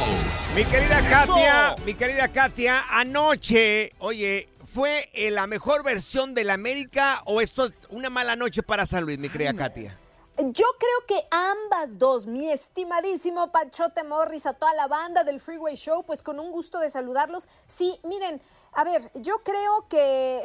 Mi 0.54 0.62
querida 0.66 1.00
Katia, 1.08 1.74
mi 1.86 1.94
querida 1.94 2.28
Katia, 2.28 2.84
anoche, 2.90 3.94
oye, 3.98 4.46
¿fue 4.66 5.08
eh, 5.14 5.30
la 5.30 5.46
mejor 5.46 5.82
versión 5.82 6.34
del 6.34 6.50
América 6.50 7.22
o 7.24 7.40
esto 7.40 7.64
es 7.64 7.86
una 7.88 8.10
mala 8.10 8.36
noche 8.36 8.62
para 8.62 8.84
San 8.84 9.04
Luis, 9.04 9.18
mi 9.18 9.30
querida 9.30 9.54
Katia? 9.54 9.98
Yo 10.36 10.66
creo 10.78 11.06
que 11.08 11.26
ambas 11.30 11.98
dos, 11.98 12.26
mi 12.26 12.50
estimadísimo 12.50 13.50
Panchote 13.50 14.04
Morris, 14.04 14.44
a 14.44 14.52
toda 14.52 14.74
la 14.74 14.86
banda 14.86 15.24
del 15.24 15.40
Freeway 15.40 15.76
Show, 15.76 16.04
pues 16.04 16.22
con 16.22 16.38
un 16.40 16.50
gusto 16.50 16.78
de 16.78 16.90
saludarlos. 16.90 17.48
Sí, 17.66 17.98
miren, 18.04 18.42
a 18.74 18.84
ver, 18.84 19.10
yo 19.14 19.42
creo 19.42 19.88
que 19.88 20.42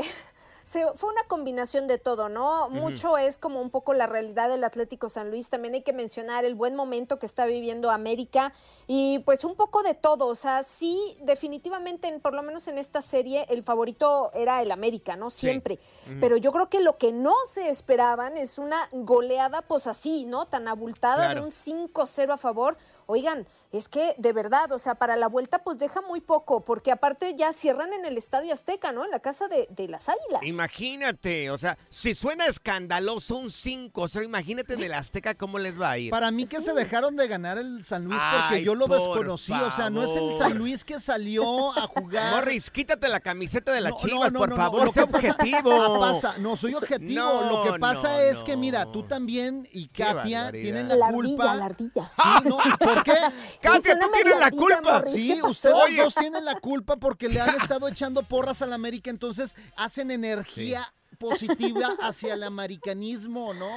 se, 0.65 0.85
fue 0.95 1.11
una 1.11 1.23
combinación 1.27 1.87
de 1.87 1.97
todo, 1.99 2.27
¿no? 2.27 2.69
Mucho 2.69 3.17
es 3.17 3.37
como 3.37 3.61
un 3.61 3.69
poco 3.69 3.93
la 3.93 4.07
realidad 4.07 4.49
del 4.49 4.63
Atlético 4.63 5.09
San 5.09 5.29
Luis. 5.29 5.49
También 5.49 5.75
hay 5.75 5.83
que 5.83 5.93
mencionar 5.93 6.43
el 6.43 6.55
buen 6.55 6.75
momento 6.75 7.19
que 7.19 7.25
está 7.27 7.45
viviendo 7.45 7.91
América 7.91 8.51
y 8.87 9.19
pues 9.19 9.43
un 9.45 9.55
poco 9.55 9.83
de 9.83 9.93
todo. 9.93 10.27
O 10.27 10.35
sea, 10.35 10.63
sí, 10.63 11.17
definitivamente, 11.21 12.07
en- 12.07 12.19
por 12.19 12.33
lo 12.33 12.41
menos 12.41 12.67
en 12.67 12.77
esta 12.77 13.01
serie, 13.01 13.45
el 13.49 13.61
favorito 13.63 14.31
era 14.33 14.61
el 14.61 14.71
América, 14.71 15.15
¿no? 15.15 15.29
Siempre. 15.29 15.79
Pero 16.19 16.37
yo 16.37 16.51
creo 16.51 16.69
que 16.69 16.81
lo 16.81 16.97
que 16.97 17.11
no 17.11 17.33
se 17.47 17.69
esperaban 17.69 18.35
es 18.35 18.57
una 18.57 18.77
goleada, 18.91 19.61
pues 19.61 19.87
así, 19.87 20.25
¿no? 20.25 20.47
Tan 20.47 20.67
abultada 20.67 21.25
Claro. 21.25 21.41
de 21.41 21.45
un 21.45 21.51
5-0 21.51 22.33
a 22.33 22.37
favor. 22.37 22.77
Oigan, 23.07 23.47
es 23.71 23.87
que 23.89 24.15
de 24.17 24.33
verdad, 24.33 24.71
o 24.71 24.79
sea, 24.79 24.95
para 24.95 25.15
la 25.15 25.27
vuelta 25.27 25.59
pues 25.59 25.77
deja 25.77 26.01
muy 26.01 26.21
poco, 26.21 26.61
porque 26.61 26.91
aparte 26.91 27.35
ya 27.35 27.53
cierran 27.53 27.93
en 27.93 28.05
el 28.05 28.17
Estadio 28.17 28.53
Azteca, 28.53 28.91
¿no? 28.91 29.05
En 29.05 29.11
la 29.11 29.19
casa 29.19 29.47
de, 29.47 29.67
de 29.69 29.87
las 29.87 30.09
Águilas. 30.09 30.41
Imagínate, 30.43 31.49
o 31.51 31.57
sea, 31.57 31.77
si 31.89 32.13
suena 32.15 32.45
escandaloso 32.45 33.37
un 33.37 33.47
5-0, 33.49 34.23
imagínate 34.23 34.73
en 34.75 34.83
el 34.83 34.93
Azteca 34.93 35.35
cómo 35.35 35.59
les 35.59 35.79
va 35.79 35.91
a 35.91 35.97
ir. 35.97 36.11
Para 36.11 36.31
mí 36.31 36.45
que 36.47 36.61
se 36.61 36.73
dejaron 36.73 37.15
de 37.15 37.27
ganar 37.27 37.57
el 37.57 37.83
San 37.83 38.05
Luis 38.05 38.19
porque 38.31 38.55
Ay, 38.55 38.63
yo 38.63 38.75
lo 38.75 38.87
por 38.87 38.97
desconocí. 38.97 39.51
O 39.53 39.71
sea, 39.71 39.89
no 39.89 40.03
es 40.03 40.15
el. 40.15 40.35
San 40.35 40.57
Luis 40.57 40.83
que 40.85 40.99
salió 40.99 41.71
a 41.77 41.87
jugar. 41.87 42.35
Morris, 42.35 42.69
quítate 42.69 43.07
la 43.09 43.19
camiseta 43.19 43.71
de 43.73 43.81
la 43.81 43.89
No, 43.89 43.97
Chivas, 43.97 44.31
no, 44.31 44.39
por 44.39 44.49
no, 44.49 44.55
no, 44.57 44.61
favor, 44.61 44.91
sé 44.93 45.01
objetivo. 45.01 45.99
Pasa, 45.99 46.35
no 46.39 46.55
soy 46.55 46.71
So- 46.71 46.77
objetivo. 46.79 47.23
no, 47.23 47.43
lo 47.65 47.73
que 47.73 47.79
pasa 47.79 48.11
no, 48.13 48.19
es 48.19 48.39
no. 48.39 48.43
que, 48.45 48.57
mira, 48.57 48.85
tú 48.91 49.03
también 49.03 49.67
y 49.71 49.87
Katia 49.87 50.51
tienen 50.51 50.87
la, 50.87 50.95
La 50.95 51.09
culpa. 51.11 51.51
ardilla, 51.51 51.55
la 51.55 51.65
ardilla. 51.65 52.11
Sí, 52.43 52.49
no, 52.49 52.57
¿por 52.95 53.03
qué? 53.03 53.13
Katia, 53.61 53.99
tú 53.99 54.07
tienes 54.11 54.39
la 54.39 54.51
culpa. 54.51 55.03
Sí, 55.07 55.39
ustedes 55.41 55.97
dos 55.97 56.15
tienen 56.15 56.43
la 56.45 56.59
culpa 56.59 56.95
porque 56.97 57.29
le 57.29 57.39
han 57.41 57.55
estado 57.61 57.87
echando 57.87 58.23
porras 58.23 58.61
al 58.61 58.73
América, 58.73 59.09
entonces 59.09 59.55
hacen 59.75 60.11
energía 60.11 60.91
positiva 61.19 61.89
hacia 62.01 62.33
el 62.33 62.43
americanismo, 62.43 63.53
¿no? 63.53 63.69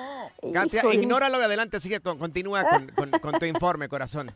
Katia, 0.52 0.80
Híjole. 0.80 0.96
ignóralo 0.96 1.38
y 1.40 1.44
adelante, 1.44 1.80
sigue, 1.80 2.00
con- 2.00 2.18
continúa 2.18 2.64
con, 2.64 2.88
con- 2.88 3.10
con 3.20 3.38
tu 3.38 3.44
informe, 3.44 3.88
corazón. 3.88 4.34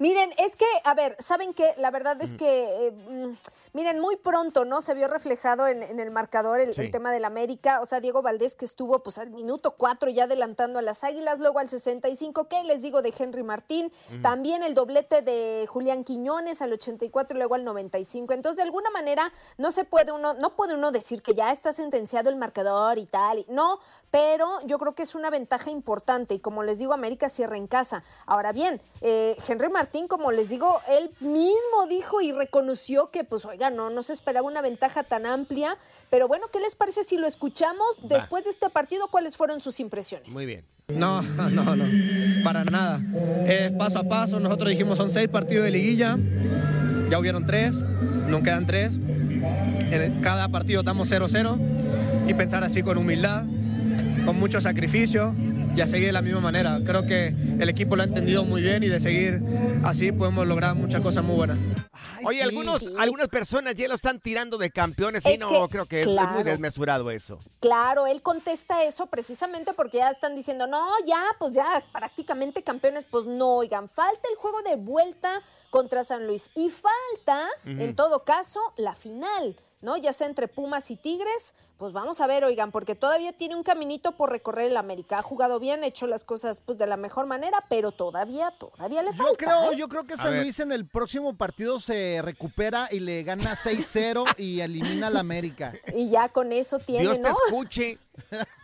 Miren, 0.00 0.30
es 0.38 0.56
que, 0.56 0.66
a 0.84 0.94
ver, 0.94 1.14
¿saben 1.20 1.54
qué? 1.54 1.70
La 1.78 1.90
verdad 1.92 2.20
es 2.20 2.34
que, 2.34 2.64
eh, 2.88 2.90
mm, 2.90 3.32
miren, 3.74 4.00
muy 4.00 4.16
pronto, 4.16 4.64
¿no? 4.64 4.80
Se 4.80 4.94
vio 4.94 5.06
reflejado 5.08 5.66
en, 5.66 5.82
en 5.82 6.00
el 6.00 6.10
marcador 6.10 6.60
el, 6.60 6.74
Sí. 6.74 6.80
el 6.80 6.90
tema 6.90 7.12
del 7.12 7.24
América. 7.26 7.80
O 7.82 7.86
sea, 7.86 8.00
Diego 8.00 8.22
Valdés 8.22 8.54
que 8.54 8.64
estuvo 8.64 9.02
pues 9.02 9.18
al 9.18 9.30
minuto 9.30 9.72
4 9.76 10.08
ya 10.10 10.24
adelantando 10.24 10.78
a 10.78 10.82
las 10.82 11.04
Águilas, 11.04 11.38
luego 11.40 11.58
al 11.58 11.68
65, 11.68 12.48
¿qué 12.48 12.62
les 12.64 12.80
digo 12.80 13.02
de 13.02 13.12
Henry 13.16 13.42
Martín? 13.42 13.92
También 14.22 14.62
el 14.62 14.72
doblete 14.74 15.20
de 15.22 15.66
Julián 15.68 16.04
Quiñones 16.04 16.62
al 16.62 16.72
84 16.72 17.36
y 17.36 17.38
luego 17.38 17.54
al 17.56 17.64
95. 17.64 18.32
Entonces, 18.32 18.56
de 18.56 18.62
alguna 18.62 18.90
manera, 18.90 19.32
no 19.58 19.70
se 19.72 19.84
puede 19.84 20.12
uno, 20.12 20.34
no 20.34 20.56
puede 20.56 20.74
uno 20.74 20.90
decir 20.90 21.20
que 21.22 21.34
ya 21.34 21.50
está 21.52 21.72
sentenciado 21.72 22.30
el 22.30 22.36
marcador 22.36 22.98
y 22.98 23.06
tal. 23.06 23.44
No, 23.48 23.80
pero 24.10 24.60
yo 24.64 24.78
creo 24.78 24.94
que 24.94 25.02
es 25.02 25.14
una 25.16 25.28
ventaja 25.30 25.70
importante 25.70 26.34
y 26.34 26.38
como 26.38 26.62
les 26.62 26.78
digo, 26.78 26.92
América 26.92 27.28
cierra 27.28 27.56
en 27.56 27.66
casa. 27.66 28.04
Ahora 28.26 28.52
bien, 28.52 28.80
eh, 29.00 29.36
Henry 29.48 29.68
Martín, 29.68 30.06
como 30.06 30.30
les 30.30 30.48
digo, 30.48 30.80
él 30.88 31.12
mismo 31.20 31.86
dijo 31.88 32.20
y 32.20 32.30
reconoció 32.32 33.10
que, 33.10 33.24
pues, 33.24 33.44
oiga, 33.44 33.63
no, 33.70 33.90
no 33.90 34.02
se 34.02 34.12
esperaba 34.12 34.46
una 34.46 34.62
ventaja 34.62 35.02
tan 35.02 35.26
amplia, 35.26 35.76
pero 36.10 36.28
bueno, 36.28 36.46
¿qué 36.52 36.60
les 36.60 36.74
parece 36.74 37.04
si 37.04 37.16
lo 37.16 37.26
escuchamos 37.26 38.02
Va. 38.04 38.16
después 38.16 38.44
de 38.44 38.50
este 38.50 38.70
partido? 38.70 39.08
¿Cuáles 39.08 39.36
fueron 39.36 39.60
sus 39.60 39.80
impresiones? 39.80 40.32
Muy 40.32 40.46
bien. 40.46 40.64
No, 40.88 41.22
no, 41.22 41.76
no, 41.76 41.84
para 42.44 42.64
nada. 42.64 43.00
Es 43.46 43.72
paso 43.72 44.00
a 44.00 44.04
paso. 44.04 44.38
Nosotros 44.40 44.70
dijimos 44.70 44.98
son 44.98 45.10
seis 45.10 45.28
partidos 45.28 45.64
de 45.64 45.70
liguilla. 45.70 46.18
Ya 47.10 47.18
hubieron 47.18 47.44
tres, 47.46 47.76
no 48.28 48.42
quedan 48.42 48.66
tres. 48.66 48.92
En 48.98 50.20
cada 50.20 50.48
partido 50.48 50.80
estamos 50.80 51.10
0-0 51.10 52.28
y 52.28 52.34
pensar 52.34 52.64
así 52.64 52.82
con 52.82 52.98
humildad, 52.98 53.44
con 54.24 54.38
mucho 54.38 54.60
sacrificio 54.60 55.34
y 55.76 55.80
a 55.80 55.86
seguir 55.86 56.06
de 56.06 56.12
la 56.12 56.22
misma 56.22 56.40
manera. 56.40 56.78
Creo 56.84 57.04
que 57.06 57.28
el 57.58 57.68
equipo 57.68 57.96
lo 57.96 58.02
ha 58.02 58.06
entendido 58.06 58.44
muy 58.44 58.62
bien 58.62 58.82
y 58.84 58.88
de 58.88 59.00
seguir 59.00 59.42
así 59.84 60.12
podemos 60.12 60.46
lograr 60.46 60.74
muchas 60.74 61.00
cosas 61.00 61.24
muy 61.24 61.36
buenas. 61.36 61.58
Oye, 62.26 62.38
sí, 62.38 62.42
algunos, 62.44 62.80
sí. 62.80 62.88
algunas 62.98 63.28
personas 63.28 63.74
ya 63.74 63.86
lo 63.88 63.94
están 63.94 64.18
tirando 64.18 64.56
de 64.56 64.70
campeones 64.70 65.26
y 65.26 65.32
Es 65.32 65.38
no, 65.40 65.48
que, 65.48 65.68
creo 65.68 65.86
que 65.86 66.00
es- 66.00 66.06
es 66.06 66.12
muy 66.12 66.16
claro. 66.16 66.44
desmesurado 66.44 67.10
eso. 67.10 67.38
Claro, 67.60 68.06
él 68.06 68.22
contesta 68.22 68.82
eso 68.84 69.06
precisamente 69.06 69.72
porque 69.74 69.98
ya 69.98 70.10
están 70.10 70.34
diciendo, 70.34 70.66
no, 70.66 70.86
ya, 71.06 71.22
pues 71.38 71.52
ya 71.54 71.82
prácticamente 71.92 72.62
campeones, 72.62 73.04
pues 73.10 73.26
no, 73.26 73.56
oigan, 73.56 73.88
falta 73.88 74.22
el 74.30 74.36
juego 74.36 74.62
de 74.62 74.76
vuelta 74.76 75.42
contra 75.70 76.02
San 76.04 76.26
Luis 76.26 76.50
y 76.54 76.70
falta, 76.70 77.46
en 77.66 77.94
todo 77.96 78.24
caso, 78.24 78.60
la 78.76 78.94
final, 78.94 79.56
¿no? 79.84 79.96
Ya 79.96 80.12
sea 80.12 80.26
entre 80.26 80.48
Pumas 80.48 80.90
y 80.90 80.96
Tigres, 80.96 81.54
pues 81.76 81.92
vamos 81.92 82.20
a 82.20 82.26
ver, 82.26 82.44
oigan, 82.44 82.72
porque 82.72 82.94
todavía 82.94 83.32
tiene 83.32 83.54
un 83.54 83.62
caminito 83.62 84.12
por 84.16 84.30
recorrer 84.30 84.70
el 84.70 84.76
América. 84.76 85.18
Ha 85.18 85.22
jugado 85.22 85.60
bien, 85.60 85.84
ha 85.84 85.86
hecho 85.86 86.06
las 86.06 86.24
cosas 86.24 86.60
pues 86.60 86.78
de 86.78 86.86
la 86.86 86.96
mejor 86.96 87.26
manera, 87.26 87.64
pero 87.68 87.92
todavía, 87.92 88.52
todavía 88.58 89.02
le 89.02 89.12
falta. 89.12 89.32
Yo 89.32 89.36
creo, 89.36 89.72
¿eh? 89.72 89.76
yo 89.76 89.88
creo 89.88 90.04
que 90.04 90.14
A 90.14 90.16
San 90.16 90.32
ver. 90.32 90.42
Luis 90.42 90.58
en 90.60 90.72
el 90.72 90.86
próximo 90.86 91.36
partido 91.36 91.78
se 91.78 92.20
recupera 92.22 92.88
y 92.90 93.00
le 93.00 93.22
gana 93.22 93.54
6-0 93.54 94.38
y 94.38 94.60
elimina 94.60 95.08
al 95.08 95.16
América. 95.16 95.72
Y 95.94 96.08
ya 96.08 96.28
con 96.28 96.52
eso 96.52 96.78
tiene, 96.78 97.02
Dios 97.02 97.20
te 97.20 97.28
escuche. 97.28 97.98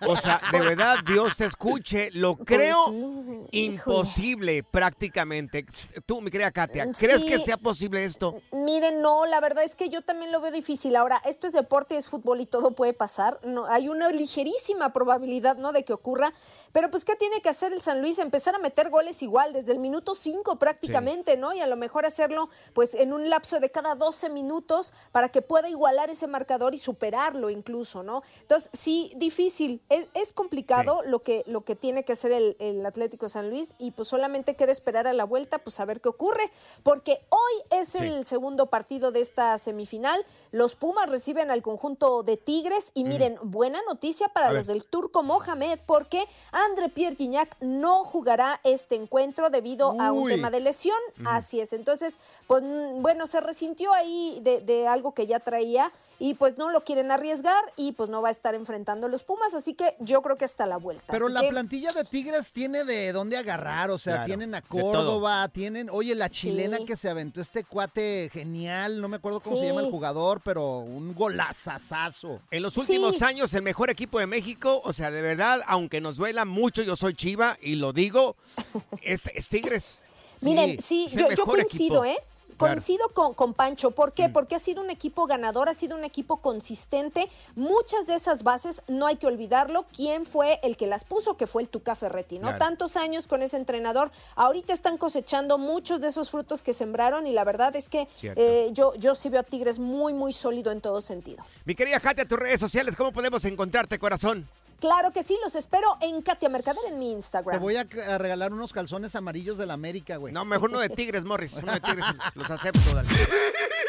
O 0.06 0.16
sea, 0.16 0.40
de 0.52 0.60
verdad, 0.60 0.98
Dios 1.06 1.36
te 1.36 1.44
escuche. 1.46 2.10
Lo 2.12 2.36
Pues 2.36 2.46
creo 2.46 2.86
sí, 2.88 3.46
imposible 3.52 4.62
prácticamente. 4.62 5.64
Tú, 6.06 6.20
mi 6.20 6.30
querida 6.30 6.50
Katia, 6.50 6.90
¿crees 6.92 7.20
Sí. 7.20 7.26
que 7.26 7.38
sea 7.38 7.56
posible 7.56 8.04
esto? 8.04 8.40
Miren, 8.52 9.02
no, 9.02 9.26
la 9.26 9.40
verdad 9.40 9.64
es 9.64 9.74
que 9.74 9.88
yo 9.88 10.02
también 10.02 10.32
lo 10.32 10.40
veo 10.40 10.52
difícil. 10.52 10.96
Ahora, 10.96 11.20
esto 11.24 11.46
es 11.46 11.52
deporte, 11.52 11.96
es 11.96 12.06
fútbol 12.08 12.40
y 12.40 12.46
todo 12.46 12.72
puede 12.72 12.92
pasar. 12.92 13.40
No, 13.44 13.66
hay 13.66 13.88
una 13.88 14.08
ligerísima 14.10 14.92
probabilidad, 14.92 15.56
¿no?, 15.56 15.72
de 15.72 15.84
que 15.84 15.92
ocurra. 15.92 16.32
Pero 16.72 16.90
pues, 16.90 17.04
¿qué 17.04 17.16
tiene 17.16 17.40
que 17.42 17.48
hacer 17.48 17.72
el 17.72 17.82
San 17.82 18.00
Luis? 18.00 18.18
Empezar 18.18 18.54
a 18.54 18.58
meter 18.58 18.90
goles 18.90 19.22
igual, 19.22 19.52
desde 19.52 19.72
el 19.72 19.78
minuto 19.78 20.14
5 20.14 20.58
prácticamente, 20.58 21.36
¿no? 21.36 21.52
Y 21.52 21.60
a 21.60 21.66
lo 21.66 21.76
mejor 21.76 22.06
hacerlo, 22.06 22.48
pues, 22.72 22.94
en 22.94 23.12
un 23.12 23.28
lapso 23.28 23.60
de 23.60 23.70
cada 23.70 23.94
12 23.94 24.30
minutos 24.30 24.92
para 25.12 25.28
que 25.28 25.42
pueda 25.42 25.68
igualar 25.68 26.10
ese 26.10 26.26
marcador 26.26 26.74
y 26.74 26.78
superarlo 26.78 27.50
incluso, 27.50 28.02
¿no? 28.02 28.22
Entonces, 28.40 28.70
sí, 28.72 29.12
difícil. 29.16 29.59
Es, 29.88 30.08
es 30.14 30.32
complicado 30.32 31.02
lo, 31.04 31.22
que, 31.22 31.42
lo 31.46 31.64
que 31.64 31.76
tiene 31.76 32.04
que 32.04 32.12
hacer 32.12 32.32
el, 32.32 32.56
el 32.60 32.84
Atlético 32.86 33.26
de 33.26 33.30
San 33.30 33.50
Luis 33.50 33.74
y 33.78 33.90
pues 33.90 34.08
solamente 34.08 34.56
queda 34.56 34.72
esperar 34.72 35.06
a 35.06 35.12
la 35.12 35.24
vuelta, 35.24 35.58
pues 35.58 35.78
a 35.80 35.84
ver 35.84 36.00
qué 36.00 36.08
ocurre. 36.08 36.50
Porque 36.82 37.20
hoy 37.28 37.78
es 37.78 37.88
Sí. 37.90 37.98
el 37.98 38.24
segundo 38.24 38.66
partido 38.66 39.10
de 39.12 39.20
esta 39.20 39.56
semifinal. 39.58 40.24
Los 40.52 40.76
Pumas 40.76 41.10
reciben 41.10 41.50
al 41.50 41.60
conjunto 41.62 42.22
de 42.22 42.36
Tigres 42.36 42.92
y 42.94 43.04
miren, 43.04 43.36
buena 43.42 43.80
noticia 43.88 44.28
para 44.28 44.48
A 44.48 44.52
los 44.52 44.68
ver. 44.68 44.76
del 44.76 44.84
Turco 44.86 45.22
Mohamed 45.22 45.80
porque 45.86 46.24
André 46.52 46.88
Pierre 46.88 47.16
Guignac 47.16 47.56
no 47.60 48.04
jugará 48.04 48.60
este 48.64 48.94
encuentro 48.94 49.50
debido 49.50 50.00
a 50.00 50.12
un 50.12 50.28
tema 50.28 50.50
de 50.50 50.60
lesión. 50.60 50.98
Así 51.26 51.60
es. 51.60 51.72
Entonces, 51.72 52.18
pues 52.46 52.62
mm, 52.62 53.02
bueno, 53.02 53.26
se 53.26 53.40
resintió 53.40 53.92
ahí 53.92 54.38
de, 54.42 54.60
de 54.60 54.86
algo 54.86 55.12
que 55.14 55.26
ya 55.26 55.40
traía 55.40 55.92
y 56.18 56.34
pues 56.34 56.58
no 56.58 56.70
lo 56.70 56.84
quieren 56.84 57.10
arriesgar 57.10 57.64
y 57.76 57.92
pues 57.92 58.08
no 58.10 58.22
va 58.22 58.28
a 58.28 58.32
estar 58.32 58.54
enfrentando 58.54 59.06
a 59.06 59.10
los 59.10 59.24
Pumas. 59.24 59.50
Así 59.54 59.75
que 59.75 59.97
yo 60.00 60.23
creo 60.23 60.37
que 60.37 60.45
hasta 60.45 60.66
la 60.66 60.76
vuelta. 60.76 61.04
Pero 61.09 61.26
Así 61.26 61.35
la 61.35 61.40
que- 61.42 61.49
plantilla 61.49 61.92
de 61.92 62.04
Tigres 62.04 62.52
tiene 62.52 62.85
de 62.85 63.12
dónde 63.12 63.37
agarrar, 63.37 63.90
o 63.90 63.99
sea, 63.99 64.14
Claro, 64.14 64.26
tienen 64.26 64.54
a. 64.54 64.62
Córdoba, 64.62 65.49
tienen, 65.49 65.88
oye, 65.90 66.14
la 66.14 66.28
chilena 66.30 66.78
Sí. 66.78 66.85
que 66.85 66.97
se 66.97 67.09
aventó 67.11 67.40
este 67.40 67.64
cuate 67.64 68.30
genial, 68.33 69.00
no 69.00 69.09
me 69.09 69.16
acuerdo 69.16 69.40
cómo 69.40 69.57
se 69.57 69.66
llama 69.66 69.80
el 69.80 69.90
jugador, 69.90 70.40
pero 70.45 70.78
un 70.80 71.14
golazazazo. 71.14 72.40
En 72.50 72.62
los 72.62 72.76
últimos 72.76 73.21
años, 73.23 73.52
el 73.54 73.62
mejor 73.62 73.90
equipo 73.90 74.19
de 74.19 74.26
México, 74.26 74.80
o 74.85 74.92
sea, 74.92 75.11
de 75.11 75.23
verdad, 75.23 75.62
aunque 75.66 76.00
nos 76.00 76.16
duela 76.16 76.45
mucho, 76.45 76.83
yo 76.83 76.97
soy 76.97 77.14
Chiva 77.14 77.59
y 77.61 77.75
lo 77.76 77.92
digo, 77.92 78.37
es, 79.02 79.26
es 79.35 79.49
Tigres. 79.49 79.99
Miren, 80.42 80.80
sí, 80.80 81.07
yo, 81.12 81.28
yo 81.30 81.45
coincido, 81.45 82.04
equipo. 82.04 82.21
¿eh? 82.21 82.25
Claro. 82.60 82.74
Coincido 82.74 83.08
con, 83.10 83.34
con 83.34 83.54
Pancho. 83.54 83.90
¿Por 83.90 84.12
qué? 84.12 84.28
Porque 84.28 84.54
ha 84.54 84.58
sido 84.58 84.82
un 84.82 84.90
equipo 84.90 85.26
ganador, 85.26 85.68
ha 85.68 85.75
sido 85.75 85.96
un 85.96 86.04
equipo 86.04 86.36
consistente. 86.36 87.28
Muchas 87.56 88.06
de 88.06 88.14
esas 88.14 88.42
bases, 88.42 88.82
no 88.86 89.06
hay 89.06 89.16
que 89.16 89.26
olvidarlo, 89.26 89.86
quién 89.94 90.25
fue 90.25 90.60
el 90.62 90.76
que 90.76 90.86
las 90.86 91.04
puso, 91.04 91.36
que 91.36 91.46
fue 91.46 91.62
el 91.62 91.68
Tuca 91.68 91.94
Ferretti, 91.94 92.38
¿no? 92.38 92.49
Claro. 92.49 92.58
Tantos 92.58 92.96
años 92.96 93.26
con 93.26 93.42
ese 93.42 93.56
entrenador. 93.56 94.10
Ahorita 94.36 94.73
están 94.73 94.99
cosechando 94.99 95.58
muchos 95.58 96.00
de 96.00 96.08
esos 96.08 96.30
frutos 96.30 96.62
que 96.62 96.73
sembraron 96.73 97.26
y 97.26 97.32
la 97.32 97.44
verdad 97.44 97.75
es 97.76 97.88
que 97.88 98.08
eh, 98.23 98.70
yo, 98.73 98.94
yo 98.94 99.14
sí 99.14 99.28
veo 99.28 99.40
a 99.40 99.44
Tigres 99.44 99.78
muy, 99.78 100.12
muy 100.12 100.32
sólido 100.32 100.70
en 100.70 100.80
todo 100.80 101.00
sentido. 101.00 101.42
Mi 101.64 101.75
querida 101.75 101.99
Katia, 102.00 102.26
tus 102.26 102.38
redes 102.38 102.60
sociales, 102.60 102.94
¿cómo 102.96 103.12
podemos 103.12 103.44
encontrarte, 103.44 103.99
corazón? 103.99 104.49
Claro 104.80 105.12
que 105.12 105.23
sí, 105.23 105.36
los 105.45 105.54
espero 105.54 105.97
en 106.00 106.23
Katia 106.23 106.49
Mercader 106.49 106.80
en 106.88 106.99
mi 106.99 107.12
Instagram. 107.12 107.56
Te 107.56 107.60
voy 107.60 107.76
a, 107.76 107.80
a 107.82 108.19
regalar 108.19 108.52
unos 108.52 108.73
calzones 108.73 109.14
amarillos 109.14 109.58
de 109.58 109.66
la 109.66 109.75
América, 109.75 110.16
güey. 110.16 110.32
No, 110.32 110.45
mejor 110.45 110.71
uno 110.71 110.80
de 110.80 110.88
Tigres, 110.88 111.25
Morris. 111.25 111.54
Uno 111.62 111.73
de 111.73 111.80
Tigres, 111.80 112.04
los 112.34 112.50
acepto. 112.50 112.95
dale. 112.95 113.08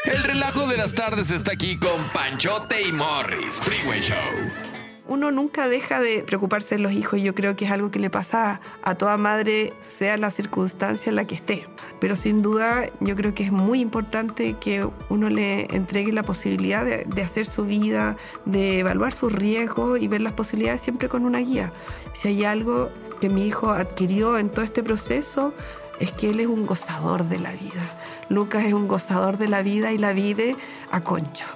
El 0.04 0.22
relajo 0.24 0.66
de 0.66 0.76
las 0.76 0.94
tardes 0.94 1.30
está 1.30 1.52
aquí 1.52 1.78
con 1.78 2.02
Panchote 2.12 2.82
y 2.82 2.92
Morris. 2.92 3.56
Freeway 3.56 4.00
Show. 4.00 4.71
Uno 5.08 5.30
nunca 5.30 5.68
deja 5.68 6.00
de 6.00 6.22
preocuparse 6.22 6.76
de 6.76 6.80
los 6.80 6.92
hijos 6.92 7.18
y 7.18 7.22
yo 7.22 7.34
creo 7.34 7.56
que 7.56 7.64
es 7.64 7.70
algo 7.72 7.90
que 7.90 7.98
le 7.98 8.08
pasa 8.08 8.60
a 8.82 8.94
toda 8.94 9.16
madre, 9.16 9.72
sea 9.80 10.16
la 10.16 10.30
circunstancia 10.30 11.10
en 11.10 11.16
la 11.16 11.26
que 11.26 11.34
esté. 11.34 11.66
Pero 12.00 12.14
sin 12.14 12.40
duda 12.40 12.86
yo 13.00 13.16
creo 13.16 13.34
que 13.34 13.44
es 13.44 13.52
muy 13.52 13.80
importante 13.80 14.56
que 14.60 14.86
uno 15.08 15.28
le 15.28 15.74
entregue 15.74 16.12
la 16.12 16.22
posibilidad 16.22 16.84
de, 16.84 17.04
de 17.04 17.22
hacer 17.22 17.46
su 17.46 17.64
vida, 17.64 18.16
de 18.44 18.78
evaluar 18.78 19.12
sus 19.12 19.32
riesgos 19.32 20.00
y 20.00 20.06
ver 20.06 20.20
las 20.20 20.34
posibilidades 20.34 20.80
siempre 20.80 21.08
con 21.08 21.24
una 21.24 21.38
guía. 21.38 21.72
Si 22.12 22.28
hay 22.28 22.44
algo 22.44 22.90
que 23.20 23.28
mi 23.28 23.46
hijo 23.46 23.70
adquirió 23.70 24.38
en 24.38 24.50
todo 24.50 24.64
este 24.64 24.82
proceso 24.82 25.52
es 26.00 26.10
que 26.10 26.30
él 26.30 26.40
es 26.40 26.46
un 26.46 26.66
gozador 26.66 27.28
de 27.28 27.38
la 27.38 27.52
vida. 27.52 27.86
Lucas 28.28 28.64
es 28.64 28.72
un 28.72 28.88
gozador 28.88 29.38
de 29.38 29.48
la 29.48 29.62
vida 29.62 29.92
y 29.92 29.98
la 29.98 30.12
vive 30.12 30.56
a 30.90 31.02
concho. 31.02 31.46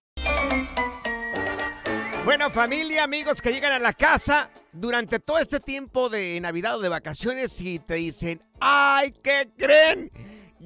Bueno, 2.25 2.49
familia, 2.49 3.03
amigos 3.03 3.39
que 3.41 3.51
llegan 3.51 3.73
a 3.73 3.79
la 3.79 3.93
casa 3.93 4.49
durante 4.73 5.19
todo 5.19 5.39
este 5.39 5.59
tiempo 5.59 6.09
de 6.09 6.39
Navidad 6.39 6.77
o 6.77 6.81
de 6.81 6.89
vacaciones 6.89 7.59
y 7.61 7.79
te 7.79 7.95
dicen, 7.95 8.41
¡ay, 8.59 9.13
qué 9.23 9.49
creen! 9.57 10.11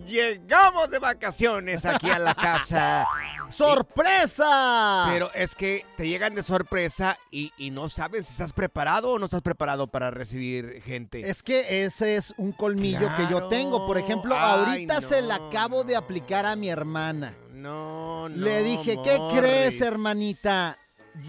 Llegamos 0.06 0.90
de 0.90 1.00
vacaciones 1.00 1.86
aquí 1.86 2.10
a 2.10 2.20
la 2.20 2.36
casa. 2.36 3.08
¡Sorpresa! 3.50 5.06
Pero 5.10 5.32
es 5.34 5.56
que 5.56 5.86
te 5.96 6.08
llegan 6.08 6.36
de 6.36 6.44
sorpresa 6.44 7.18
y, 7.32 7.54
y 7.58 7.72
no 7.72 7.88
sabes 7.88 8.26
si 8.28 8.34
estás 8.34 8.52
preparado 8.52 9.12
o 9.12 9.20
no 9.20 9.26
estás 9.26 9.42
preparado 9.42 9.88
para 9.88 10.12
recibir 10.12 10.82
gente. 10.82 11.30
Es 11.30 11.44
que 11.44 11.86
ese 11.86 12.18
es 12.18 12.34
un 12.38 12.52
colmillo 12.52 13.10
que 13.16 13.28
yo 13.30 13.48
tengo. 13.48 13.88
Por 13.88 13.98
ejemplo, 13.98 14.36
Ay, 14.38 14.42
ahorita 14.42 15.00
se 15.00 15.22
la 15.22 15.38
no, 15.38 15.48
acabo 15.48 15.86
de 15.86 15.96
aplicar 15.96 16.46
a 16.46 16.58
mi 16.58 16.70
hermana. 16.70 17.34
No, 17.54 18.28
no. 18.28 18.36
Le 18.36 18.64
dije, 18.64 18.98
¿qué 19.02 19.18
crees, 19.32 19.76
Morris". 19.76 19.82
hermanita? 19.82 20.78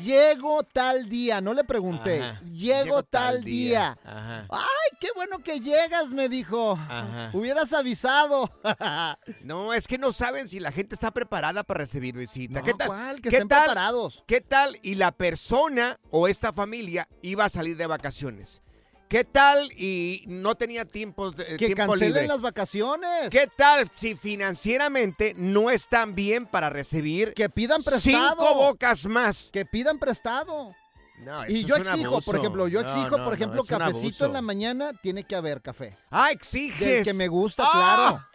Llego 0.02 0.62
tal 0.64 1.08
día, 1.08 1.40
no 1.40 1.54
le 1.54 1.64
pregunté. 1.64 2.22
Ajá, 2.22 2.40
Llego, 2.52 3.02
tal, 3.02 3.44
día. 3.44 3.98
Ajá. 4.04 4.46
Ay, 4.50 4.96
qué 5.00 5.08
bueno 5.14 5.38
que 5.38 5.60
llegas, 5.60 6.08
me 6.12 6.28
dijo. 6.28 6.72
Ajá. 6.72 7.30
Hubieras 7.32 7.72
avisado. 7.72 8.50
No, 9.42 9.72
es 9.72 9.86
que 9.86 9.98
no 9.98 10.12
saben 10.12 10.48
si 10.48 10.60
la 10.60 10.72
gente 10.72 10.94
está 10.94 11.10
preparada 11.12 11.62
para 11.62 11.78
recibir 11.78 12.16
visita. 12.16 12.60
No, 12.60 12.64
¿Qué 12.64 12.74
tal? 12.74 12.88
¿cuál? 12.88 13.16
Que 13.16 13.28
¿Qué 13.28 13.36
estén 13.36 13.48
tal? 13.48 13.64
preparados. 13.64 14.24
¿Qué 14.26 14.40
tal? 14.40 14.78
Y 14.82 14.96
la 14.96 15.12
persona 15.12 15.98
o 16.10 16.26
esta 16.28 16.52
familia 16.52 17.08
iba 17.22 17.44
a 17.44 17.48
salir 17.48 17.76
de 17.76 17.86
vacaciones. 17.86 18.62
¿Qué 19.08 19.22
tal? 19.24 19.70
Y 19.72 20.24
no 20.26 20.56
tenía 20.56 20.84
tiempo, 20.84 21.30
de- 21.30 21.44
que 21.56 21.66
tiempo 21.66 21.76
cancelen 21.92 22.12
libre. 22.14 22.26
las 22.28 22.40
vacaciones. 22.40 23.30
¿Qué 23.30 23.46
tal 23.56 23.88
si 23.94 24.16
financieramente 24.16 25.34
no 25.36 25.70
están 25.70 26.14
bien 26.16 26.46
para 26.46 26.70
recibir 26.70 27.32
Que 27.34 27.48
pidan 27.48 27.84
prestado. 27.84 28.30
cinco 28.30 28.54
bocas 28.56 29.06
más? 29.06 29.50
Que 29.52 29.64
pidan 29.64 29.98
prestado. 30.00 30.74
No, 31.18 31.46
Y 31.48 31.60
eso 31.60 31.68
yo 31.68 31.76
es 31.76 31.86
un 31.86 31.92
exijo, 31.94 32.12
abuso. 32.14 32.24
por 32.30 32.36
ejemplo, 32.36 32.68
yo 32.68 32.82
No, 32.82 32.86
exijo, 32.88 33.04
no, 33.10 33.16
por 33.18 33.26
no, 33.28 33.32
ejemplo, 33.34 33.62
es 33.62 33.70
un 33.70 33.78
cafecito 33.78 34.06
abuso. 34.06 34.26
en 34.26 34.32
la 34.32 34.42
mañana, 34.42 34.92
tiene 35.00 35.22
que 35.24 35.36
haber 35.36 35.62
café. 35.62 35.96
Ah, 36.10 36.30
exiges. 36.32 36.80
Del 36.80 37.04
que 37.04 37.14
me 37.14 37.28
gusta, 37.28 37.62
Ah. 37.64 37.70
claro. 37.72 38.26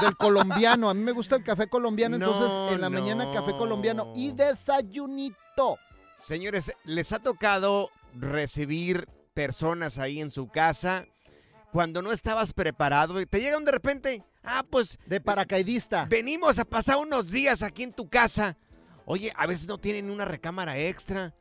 Del 0.00 0.16
colombiano. 0.16 0.90
A 0.90 0.94
mí 0.94 1.02
me 1.02 1.12
gusta 1.12 1.36
el 1.36 1.44
café 1.44 1.68
colombiano, 1.68 2.18
No, 2.18 2.26
entonces 2.26 2.74
en 2.74 2.80
la 2.80 2.90
mañana 2.90 3.30
café 3.32 3.52
colombiano 3.52 4.12
y 4.16 4.32
desayunito. 4.32 5.78
Señores, 6.18 6.72
¿les 6.84 7.12
ha 7.12 7.18
tocado 7.20 7.90
recibir 8.14 9.06
personas 9.38 9.98
ahí 9.98 10.20
en 10.20 10.32
su 10.32 10.48
casa 10.48 11.06
cuando 11.70 12.02
no 12.02 12.10
estabas 12.10 12.52
preparado? 12.52 13.24
Te 13.24 13.40
llegan 13.40 13.64
de 13.64 13.70
repente, 13.70 14.24
ah, 14.42 14.64
pues... 14.68 14.98
De 15.06 15.20
paracaidista. 15.20 16.06
Venimos 16.10 16.58
a 16.58 16.64
pasar 16.64 16.96
unos 16.96 17.30
días 17.30 17.62
aquí 17.62 17.84
en 17.84 17.92
tu 17.92 18.08
casa. 18.08 18.56
Oye, 19.04 19.32
a 19.36 19.46
veces 19.46 19.68
no 19.68 19.78
tienen 19.78 20.10
una 20.10 20.24
recámara 20.24 20.76
extra. 20.76 21.36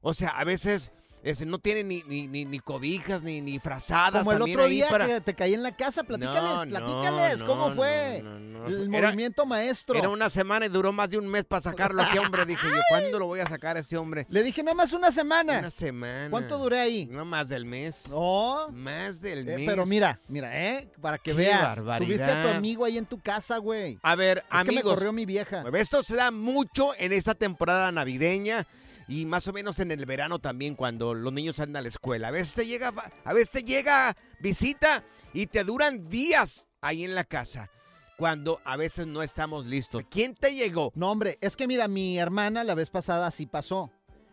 O 0.00 0.14
sea, 0.14 0.30
a 0.30 0.44
veces 0.44 0.92
este, 1.22 1.46
no 1.46 1.58
tienen 1.58 1.88
ni, 1.88 2.02
ni, 2.06 2.26
ni, 2.26 2.44
ni 2.44 2.58
cobijas, 2.58 3.22
ni, 3.22 3.40
ni 3.40 3.58
frazadas. 3.58 4.24
Como 4.24 4.32
el 4.32 4.42
otro 4.42 4.66
día 4.66 4.88
para- 4.88 5.06
que 5.06 5.20
te 5.20 5.34
caí 5.34 5.54
en 5.54 5.62
la 5.62 5.76
casa, 5.76 6.02
platícales, 6.04 6.42
No, 6.42 6.64
no, 6.66 6.70
platícales, 6.70 7.42
¿cómo 7.44 7.68
no, 7.70 7.74
fue? 7.76 8.18
El 8.66 8.94
Era- 8.94 9.08
movimiento 9.08 9.44
maestro. 9.46 9.96
Era 9.98 10.08
una 10.08 10.30
semana 10.30 10.66
y 10.66 10.68
duró 10.68 10.92
más 10.92 11.08
de 11.10 11.18
un 11.18 11.26
mes 11.28 11.44
para 11.44 11.62
sacarlo 11.62 12.02
aquí, 12.02 12.18
hombre. 12.18 12.44
Dije 12.46 12.66
yo, 12.68 12.80
¿cuándo 12.90 13.18
lo 13.18 13.26
voy 13.26 13.40
a 13.40 13.46
sacar 13.46 13.76
a 13.76 13.80
este 13.80 13.96
hombre? 13.96 14.26
Le 14.30 14.42
dije 14.42 14.62
nada 14.62 14.74
más 14.74 14.92
una 14.92 15.10
semana. 15.10 15.58
Una 15.58 15.70
semana. 15.70 16.30
¿Cuánto 16.30 16.58
duré 16.58 16.78
ahí? 16.80 17.06
No 17.10 17.24
más 17.24 17.48
del 17.48 17.64
mes. 17.64 18.04
No. 18.08 18.68
Más 18.70 19.20
del 19.20 19.48
Eh, 19.48 19.56
mes. 19.56 19.66
pero 19.66 19.86
mira, 19.86 20.20
mira, 20.28 20.60
¿eh? 20.60 20.88
Para 21.00 21.18
que 21.18 21.30
Qué 21.32 21.36
veas. 21.36 21.76
barbaridad. 21.76 22.06
Tuviste 22.06 22.24
a 22.30 22.42
tu 22.42 22.48
amigo 22.48 22.84
ahí 22.84 22.98
en 22.98 23.06
tu 23.06 23.20
casa, 23.20 23.58
güey. 23.58 23.98
A 24.02 24.14
ver, 24.14 24.38
Es 24.38 24.44
que 24.44 24.56
amigos. 24.58 24.84
me 24.84 24.90
corrió 24.94 25.12
mi 25.12 25.26
vieja. 25.26 25.64
Esto 25.74 26.02
se 26.02 26.14
da 26.16 26.30
mucho 26.30 26.90
en 26.98 27.12
esta 27.12 27.34
temporada 27.34 27.90
navideña 27.92 28.66
y 29.08 29.26
más 29.26 29.48
o 29.48 29.52
menos 29.52 29.78
en 29.78 29.90
el 29.90 30.06
verano 30.06 30.38
también 30.38 30.74
cuando 30.74 31.14
los 31.14 31.32
niños 31.32 31.56
salen 31.56 31.76
a 31.76 31.82
la 31.82 31.88
escuela. 31.88 32.28
A 32.28 32.30
veces 32.30 32.54
te 32.54 32.66
llega, 32.66 32.92
a 33.24 33.32
veces 33.32 33.50
te 33.50 33.62
llega 33.62 34.16
visita 34.40 35.04
y 35.32 35.46
te 35.46 35.64
duran 35.64 36.08
días 36.08 36.66
ahí 36.80 37.04
en 37.04 37.14
la 37.14 37.24
casa. 37.24 37.70
Cuando 38.18 38.60
a 38.64 38.76
veces 38.76 39.06
no 39.06 39.22
estamos 39.22 39.66
listos. 39.66 40.04
¿Quién 40.08 40.34
te 40.34 40.54
llegó? 40.54 40.92
No, 40.94 41.10
hombre, 41.10 41.38
es 41.40 41.56
que 41.56 41.66
mira, 41.66 41.88
mi 41.88 42.18
hermana 42.18 42.62
la 42.62 42.74
vez 42.74 42.90
pasada 42.90 43.26
así 43.26 43.46
pasó. 43.46 43.90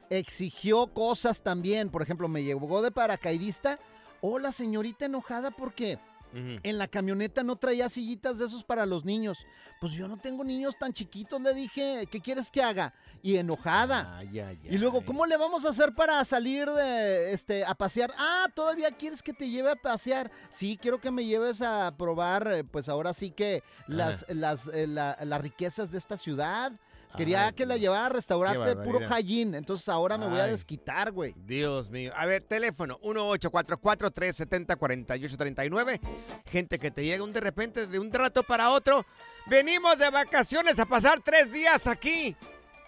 Exigió 0.10 0.88
cosas 0.94 1.42
también. 1.42 1.90
Por 1.90 2.02
ejemplo, 2.02 2.28
me 2.28 2.44
llegó 2.44 2.82
de 2.82 2.92
paracaidista. 2.92 3.80
Hola, 4.22 4.52
señorita 4.52 5.06
enojada 5.06 5.50
porque 5.50 5.98
en 6.34 6.78
la 6.78 6.88
camioneta 6.88 7.44
no 7.44 7.56
traía 7.56 7.90
sillitas 7.90 8.38
de 8.40 8.46
esos 8.46 8.64
para 8.64 8.86
los 8.86 9.06
niños. 9.06 9.38
Pues 9.82 9.94
yo 9.94 10.08
no 10.08 10.18
tengo 10.18 10.44
niños 10.44 10.76
tan 10.78 10.92
chiquitos, 10.94 11.42
le 11.42 11.54
dije. 11.54 12.06
¿Qué 12.12 12.20
quieres 12.20 12.52
que 12.52 12.62
haga? 12.62 12.94
Y 13.24 13.38
enojada. 13.38 14.18
Ay, 14.18 14.40
ay, 14.40 14.60
Y 14.70 14.78
luego, 14.78 15.06
¿cómo 15.06 15.26
le 15.26 15.38
vamos 15.38 15.64
a 15.66 15.70
hacer 15.70 15.94
para 15.96 16.24
salir 16.26 16.70
de 16.70 17.32
este 17.34 17.64
a 17.64 17.74
pasear? 17.76 18.12
Ah, 18.18 18.48
todavía 18.54 18.92
quieres 18.92 19.24
que 19.24 19.34
te 19.34 19.50
lleve 19.50 19.72
a 19.72 19.76
pasear. 19.76 20.30
Sí, 20.52 20.78
quiero 20.82 21.00
que 21.00 21.12
me 21.12 21.24
lleves 21.26 21.62
a 21.62 21.96
probar, 21.98 22.48
eh, 22.52 22.64
pues 22.66 22.90
ahora 22.90 23.14
sí 23.14 23.32
que 23.32 23.64
las, 23.88 24.26
las, 24.30 24.68
eh, 24.68 24.86
la- 24.88 25.18
las 25.24 25.42
riquezas 25.42 25.92
de 25.92 25.98
esta 25.98 26.18
ciudad. 26.18 26.74
Quería 27.18 27.48
Ay, 27.48 27.54
que 27.54 27.66
la 27.66 27.78
llevara 27.78 28.06
a 28.06 28.10
restaurante 28.10 28.76
puro. 28.76 29.00
Jallín. 29.08 29.56
Entonces 29.56 29.90
ahora 29.90 30.18
me 30.18 30.28
voy 30.28 30.40
a 30.40 30.48
desquitar, 30.48 31.12
güey. 31.12 31.34
Dios 31.38 31.90
mío. 31.90 32.12
A 32.16 32.26
ver, 32.26 32.44
teléfono 32.44 33.00
1844-370-4839. 33.02 36.00
Gente 36.46 36.78
que 36.78 36.92
te 36.92 37.04
llega 37.04 37.24
un 37.24 37.34
de 37.34 37.40
repente, 37.40 37.88
de 37.88 38.00
un 38.00 38.14
rato 38.14 38.44
para 38.44 38.72
otro. 38.72 39.06
Venimos 39.48 39.98
de 39.98 40.10
vacaciones 40.10 40.78
a 40.78 40.86
pasar 40.86 41.22
tres 41.24 41.52
días 41.52 41.88
aquí. 41.88 42.36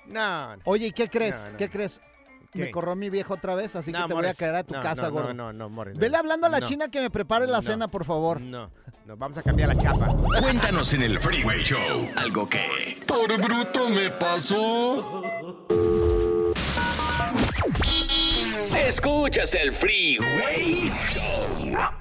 No. 0.06 0.56
no. 0.56 0.62
Oye, 0.66 0.88
¿y 0.88 0.92
qué 0.92 1.08
crees? 1.08 1.46
No, 1.46 1.52
no. 1.52 1.58
¿Qué 1.58 1.70
crees? 1.70 2.02
¿Qué? 2.52 2.60
Me 2.60 2.72
corrió 2.72 2.96
mi 2.96 3.10
viejo 3.10 3.34
otra 3.36 3.56
vez, 3.56 3.76
así 3.78 3.92
No, 3.92 4.02
que 4.04 4.08
te 4.10 4.14
voy 4.14 4.26
a 4.26 4.34
caer 4.34 4.56
a 4.56 4.64
tu 4.64 4.74
No, 4.74 4.82
casa, 4.82 5.04
no, 5.04 5.12
gordo. 5.12 5.34
No, 5.34 5.46
no, 5.52 5.54
no, 5.54 5.70
Morris. 5.70 5.98
Vele 5.98 6.18
hablando 6.18 6.48
a 6.48 6.50
la 6.50 6.60
No. 6.60 6.68
china 6.68 6.90
que 6.90 7.00
me 7.02 7.10
prepare 7.10 7.48
la 7.48 7.58
No. 7.58 7.62
cena, 7.62 7.88
por 7.88 8.04
favor. 8.04 8.42
No, 8.42 8.70
nos 9.06 9.18
vamos 9.18 9.38
a 9.38 9.42
cambiar 9.44 9.70
la 9.74 9.82
chapa. 9.82 10.08
Cuéntanos 10.40 10.94
en 10.94 11.04
el 11.04 11.18
Freeway 11.20 11.64
Show 11.64 12.10
algo 12.18 12.48
que... 12.50 12.98
Por 13.08 13.38
bruto 13.42 13.90
me 13.90 14.10
pasó. 14.12 15.24
Escuchas 18.88 19.54
el 19.54 19.72
Freeway 19.74 20.92
Show. 21.14 22.01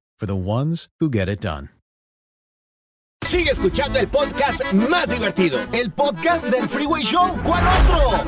for 0.21 0.27
the 0.27 0.35
ones 0.35 0.87
who 0.99 1.09
get 1.09 1.27
it 1.27 1.41
done. 1.41 1.69
Sigue 3.25 3.51
escuchando 3.51 3.97
el 3.97 4.07
podcast 4.07 4.61
más 4.73 5.09
divertido. 5.09 5.59
El 5.71 5.91
podcast 5.91 6.47
del 6.47 6.67
Freeway 6.69 7.03
Show. 7.03 7.39
¿Cuál 7.43 7.63
otro? 7.65 8.25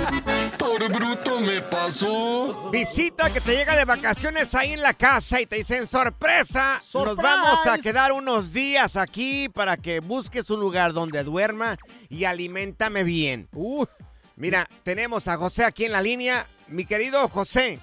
Por 0.58 0.92
bruto 0.92 1.42
me 1.42 1.62
pasó. 1.62 2.72
Visita 2.72 3.30
que 3.32 3.42
te 3.42 3.56
llega 3.56 3.76
de 3.76 3.86
vacaciones 3.86 4.56
ahí 4.56 4.72
en 4.72 4.82
la 4.82 4.94
casa 4.94 5.42
y 5.42 5.46
te 5.46 5.58
dicen 5.58 5.88
sorpresa. 5.88 6.82
Nos 6.94 7.16
vamos 7.16 7.68
a 7.68 7.78
quedar 7.80 8.12
unos 8.12 8.54
días 8.54 8.96
aquí 8.96 9.50
para 9.50 9.78
que 9.78 10.00
busques 10.00 10.50
un 10.50 10.62
lugar 10.62 10.94
donde 10.94 11.24
duerma 11.24 11.78
y 12.10 12.24
alimentame 12.24 13.04
bien. 13.04 13.50
Mira, 14.36 14.68
tenemos 14.84 15.28
a 15.28 15.38
José 15.38 15.66
aquí 15.66 15.86
en 15.86 15.92
la 15.92 16.02
línea. 16.02 16.48
Mi 16.68 16.86
querido 16.86 17.28
José, 17.28 17.80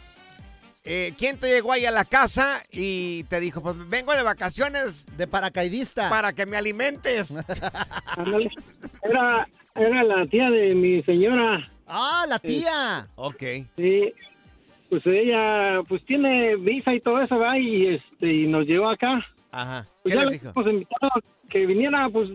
eh, 0.84 1.12
¿quién 1.18 1.38
te 1.38 1.48
llegó 1.48 1.72
ahí 1.72 1.84
a 1.84 1.90
la 1.90 2.04
casa 2.04 2.62
y 2.72 3.24
te 3.24 3.40
dijo, 3.40 3.62
pues 3.62 3.76
vengo 3.88 4.12
de 4.12 4.22
vacaciones? 4.22 5.04
De 5.16 5.26
paracaidista. 5.26 6.08
Para 6.08 6.32
que 6.32 6.46
me 6.46 6.56
alimentes. 6.56 7.30
Era, 9.02 9.48
era 9.74 10.04
la 10.04 10.26
tía 10.26 10.50
de 10.50 10.74
mi 10.74 11.02
señora. 11.02 11.70
Ah, 11.86 12.24
la 12.28 12.38
tía. 12.38 13.08
ok. 13.16 13.42
Sí. 13.76 14.12
Pues 14.88 15.06
ella, 15.06 15.80
pues 15.88 16.04
tiene 16.04 16.56
visa 16.56 16.92
y 16.92 17.00
todo 17.00 17.20
eso, 17.22 17.38
¿verdad? 17.38 17.56
Y, 17.56 17.94
este, 17.94 18.32
y 18.32 18.46
nos 18.46 18.66
llevó 18.66 18.88
acá. 18.90 19.24
Ajá. 19.52 19.86
Pues 20.02 20.14
¿Qué 20.14 20.20
ya 20.20 20.26
le 20.26 20.32
dijo? 20.32 20.52
invitado 20.68 21.12
a 21.14 21.20
que 21.48 21.66
viniera, 21.66 22.08
pues, 22.08 22.28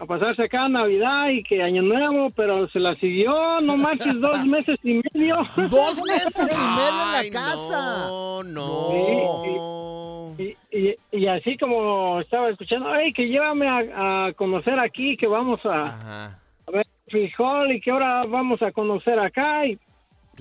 a 0.00 0.06
pasarse 0.06 0.44
acá 0.44 0.68
Navidad 0.68 1.28
y 1.28 1.42
que 1.42 1.62
Año 1.62 1.82
Nuevo, 1.82 2.30
pero 2.30 2.68
se 2.70 2.80
la 2.80 2.94
siguió, 2.96 3.60
no 3.60 3.76
manches, 3.76 4.14
dos 4.20 4.44
meses 4.46 4.78
y 4.82 5.00
medio. 5.12 5.46
Dos 5.68 6.00
meses 6.02 6.50
y 6.52 6.56
medio 6.56 7.20
en 7.20 7.32
la 7.34 7.40
casa. 7.40 8.06
No, 8.08 8.42
no. 8.42 10.36
Y, 10.38 10.56
y- 10.70 10.96
y 11.12 11.26
así 11.26 11.58
como 11.58 12.20
estaba 12.20 12.48
escuchando, 12.48 12.88
ay, 12.90 13.12
que 13.12 13.26
llévame 13.28 13.68
a, 13.68 14.26
a 14.28 14.32
conocer 14.32 14.78
aquí, 14.78 15.16
que 15.16 15.26
vamos 15.26 15.60
a, 15.64 16.26
a 16.66 16.70
ver 16.72 16.86
frijol 17.08 17.72
y 17.72 17.80
que 17.80 17.90
ahora 17.90 18.24
vamos 18.26 18.62
a 18.62 18.72
conocer 18.72 19.18
acá. 19.18 19.66
Y, 19.66 19.78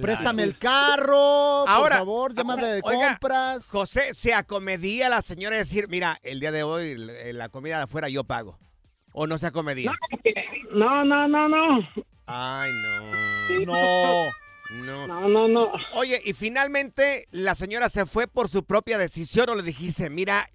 Préstame 0.02 0.44
el 0.44 0.58
carro, 0.58 1.68
Ahora, 1.68 1.98
por 1.98 2.06
favor, 2.06 2.34
llámame 2.36 2.66
de 2.66 2.82
oiga, 2.86 3.10
compras. 3.20 3.68
José, 3.70 4.14
se 4.14 4.34
acomedía 4.34 5.10
la 5.10 5.22
señora 5.22 5.58
decir, 5.58 5.88
mira, 5.90 6.18
el 6.24 6.40
día 6.40 6.54
de 6.54 6.64
hoy 6.64 6.96
la 7.34 7.50
comida 7.50 7.78
de 7.78 7.84
afuera 7.84 8.08
yo 8.08 8.24
pago. 8.24 8.58
¿O 9.22 9.28
no 9.28 9.38
se 9.38 9.48
acomedía? 9.48 9.92
No, 10.74 11.04
no, 11.04 11.28
no, 11.28 11.50
no. 11.50 11.80
Ay, 12.26 12.72
no. 12.72 13.66
No. 13.66 14.26
No. 14.86 15.08
No, 15.08 15.28
no, 15.28 15.48
no. 15.50 15.72
Oye, 15.96 16.22
y 16.24 16.32
finalmente 16.32 17.28
la 17.32 17.54
señora 17.54 17.90
se 17.90 18.06
fue 18.06 18.28
por 18.28 18.48
su 18.48 18.64
propia 18.64 18.98
decisión 18.98 19.50
o 19.50 19.56
le 19.56 19.64
dijiste, 19.64 20.10
mira, 20.10 20.50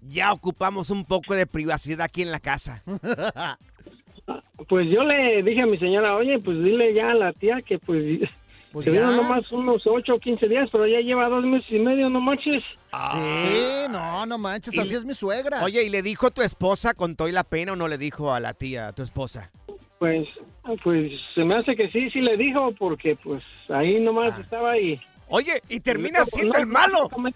ya 0.00 0.32
ocupamos 0.32 0.90
un 0.90 1.04
poco 1.04 1.36
de 1.36 1.46
privacidad 1.46 2.00
aquí 2.00 2.22
en 2.22 2.32
la 2.32 2.40
casa. 2.40 2.82
Pues 4.68 4.86
yo 4.90 5.02
le 5.04 5.42
dije 5.42 5.62
a 5.62 5.66
mi 5.66 5.78
señora, 5.78 6.14
oye, 6.14 6.38
pues 6.40 6.62
dile 6.62 6.92
ya 6.92 7.12
a 7.12 7.14
la 7.14 7.32
tía 7.32 7.62
que 7.62 7.78
pues, 7.78 8.04
Pues 8.72 8.84
se 8.84 8.90
vieron 8.90 9.10
ya. 9.10 9.16
nomás 9.22 9.50
unos 9.50 9.86
8 9.86 10.14
o 10.14 10.18
15 10.18 10.48
días, 10.48 10.68
pero 10.70 10.86
ya 10.86 11.00
lleva 11.00 11.28
dos 11.28 11.44
meses 11.44 11.70
y 11.70 11.78
medio, 11.78 12.08
no 12.10 12.20
manches. 12.20 12.62
Sí, 13.12 13.86
no, 13.90 14.26
no 14.26 14.38
manches, 14.38 14.74
Y- 14.74 14.80
así 14.80 14.94
es 14.94 15.04
mi 15.04 15.14
suegra. 15.14 15.62
Oye, 15.64 15.84
¿y 15.84 15.88
le 15.88 16.02
dijo 16.02 16.30
tu 16.30 16.42
esposa, 16.42 16.94
contó 16.94 17.28
y 17.28 17.32
la 17.32 17.44
pena 17.44 17.72
o 17.72 17.76
no 17.76 17.88
le 17.88 17.98
dijo 17.98 18.32
a 18.32 18.40
la 18.40 18.54
tía, 18.54 18.88
a 18.88 18.92
tu 18.92 19.02
esposa? 19.02 19.50
Pues, 19.98 20.28
pues 20.84 21.12
se 21.34 21.44
me 21.44 21.56
hace 21.56 21.74
que 21.74 21.88
sí, 21.90 22.10
sí 22.10 22.20
le 22.20 22.36
dijo, 22.36 22.72
porque 22.78 23.16
pues 23.16 23.42
ahí 23.68 24.00
nomás 24.00 24.38
estaba 24.38 24.72
ahí. 24.72 25.00
Oye, 25.28 25.62
y 25.68 25.80
termina 25.80 26.24
siendo 26.24 26.54
no, 26.54 26.58
el 26.60 26.66
malo. 26.66 27.08
No 27.10 27.30